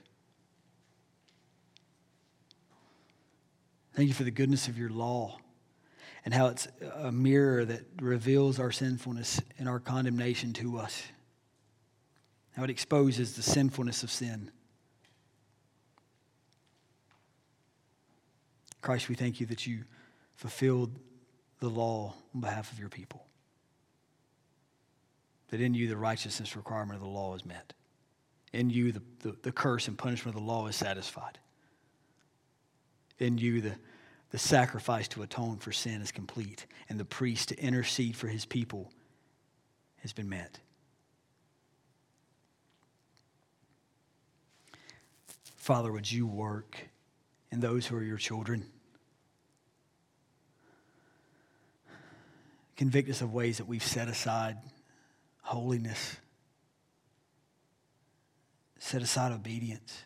Thank 3.93 4.07
you 4.07 4.13
for 4.13 4.23
the 4.23 4.31
goodness 4.31 4.67
of 4.67 4.77
your 4.77 4.89
law 4.89 5.37
and 6.23 6.33
how 6.33 6.47
it's 6.47 6.67
a 6.95 7.11
mirror 7.11 7.65
that 7.65 7.85
reveals 8.01 8.59
our 8.59 8.71
sinfulness 8.71 9.41
and 9.57 9.67
our 9.67 9.79
condemnation 9.79 10.53
to 10.53 10.77
us. 10.77 11.03
How 12.55 12.63
it 12.63 12.69
exposes 12.69 13.35
the 13.35 13.41
sinfulness 13.41 14.03
of 14.03 14.11
sin. 14.11 14.51
Christ, 18.81 19.09
we 19.09 19.15
thank 19.15 19.39
you 19.39 19.45
that 19.47 19.65
you 19.65 19.83
fulfilled 20.35 20.99
the 21.59 21.69
law 21.69 22.13
on 22.33 22.41
behalf 22.41 22.71
of 22.71 22.79
your 22.79 22.89
people. 22.89 23.25
That 25.49 25.61
in 25.61 25.73
you 25.73 25.87
the 25.87 25.97
righteousness 25.97 26.55
requirement 26.55 26.95
of 26.95 27.01
the 27.01 27.09
law 27.09 27.35
is 27.35 27.45
met. 27.45 27.73
In 28.53 28.69
you 28.69 28.91
the, 28.91 29.01
the, 29.19 29.35
the 29.43 29.51
curse 29.51 29.87
and 29.87 29.97
punishment 29.97 30.35
of 30.35 30.41
the 30.41 30.47
law 30.47 30.67
is 30.67 30.75
satisfied. 30.75 31.39
In 33.19 33.37
you 33.37 33.61
the, 33.61 33.75
the 34.31 34.37
sacrifice 34.37 35.07
to 35.09 35.23
atone 35.23 35.57
for 35.57 35.71
sin 35.71 36.01
is 36.01 36.11
complete, 36.11 36.65
and 36.89 36.99
the 36.99 37.05
priest 37.05 37.49
to 37.49 37.59
intercede 37.59 38.15
for 38.15 38.27
his 38.27 38.45
people 38.45 38.91
has 39.97 40.13
been 40.13 40.29
met. 40.29 40.59
Father, 45.55 45.91
would 45.91 46.09
you 46.09 46.27
work 46.27 46.77
in 47.51 47.59
those 47.59 47.87
who 47.87 47.95
are 47.97 48.03
your 48.03 48.17
children? 48.17 48.65
Convict 52.77 53.09
us 53.09 53.21
of 53.21 53.33
ways 53.33 53.57
that 53.57 53.67
we've 53.67 53.83
set 53.83 54.07
aside 54.07 54.55
holiness, 55.41 56.15
set 58.77 59.01
aside 59.01 59.31
obedience, 59.31 60.03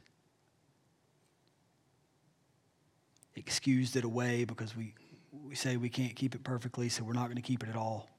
excused 3.36 3.98
it 3.98 4.06
away 4.06 4.46
because 4.46 4.76
we, 4.76 4.94
we 5.46 5.54
say 5.54 5.76
we 5.76 5.90
can't 5.90 6.16
keep 6.16 6.34
it 6.34 6.44
perfectly, 6.44 6.88
so 6.88 7.04
we're 7.04 7.12
not 7.12 7.26
going 7.26 7.36
to 7.36 7.42
keep 7.42 7.62
it 7.62 7.70
at 7.70 7.76
all. 7.76 8.10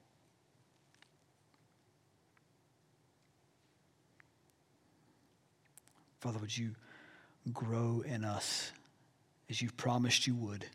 Father, 6.19 6.37
would 6.39 6.55
you 6.55 6.75
grow 7.51 8.03
in 8.05 8.23
us 8.23 8.71
as 9.49 9.61
you've 9.61 9.75
promised 9.75 10.27
you 10.27 10.35
would? 10.35 10.65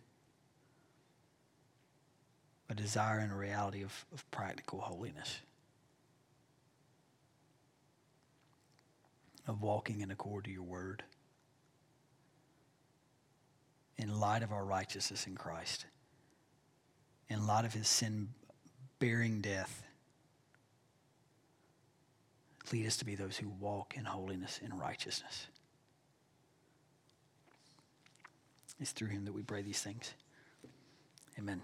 A 2.71 2.75
desire 2.75 3.19
and 3.19 3.33
a 3.33 3.37
reality 3.37 3.83
of, 3.83 4.05
of 4.13 4.29
practical 4.31 4.81
holiness, 4.81 5.41
of 9.47 9.63
walking 9.63 10.01
in 10.01 10.11
accord 10.11 10.45
to 10.45 10.51
your 10.51 10.63
word, 10.63 11.03
in 13.97 14.21
light 14.21 14.43
of 14.43 14.53
our 14.53 14.65
righteousness 14.65 15.27
in 15.27 15.35
Christ, 15.35 15.87
in 17.29 17.47
light 17.47 17.65
of 17.65 17.73
his 17.73 17.89
sin 17.89 18.29
bearing 18.99 19.41
death. 19.41 19.83
Lead 22.73 22.87
us 22.87 22.99
to 22.99 23.07
be 23.07 23.15
those 23.15 23.39
who 23.39 23.49
walk 23.49 23.95
in 23.97 24.05
holiness 24.05 24.61
and 24.63 24.79
righteousness. 24.79 25.47
It's 28.79 28.93
through 28.93 29.09
him 29.09 29.25
that 29.25 29.33
we 29.33 29.43
pray 29.43 29.63
these 29.63 29.81
things. 29.81 30.15
Amen. 31.39 31.63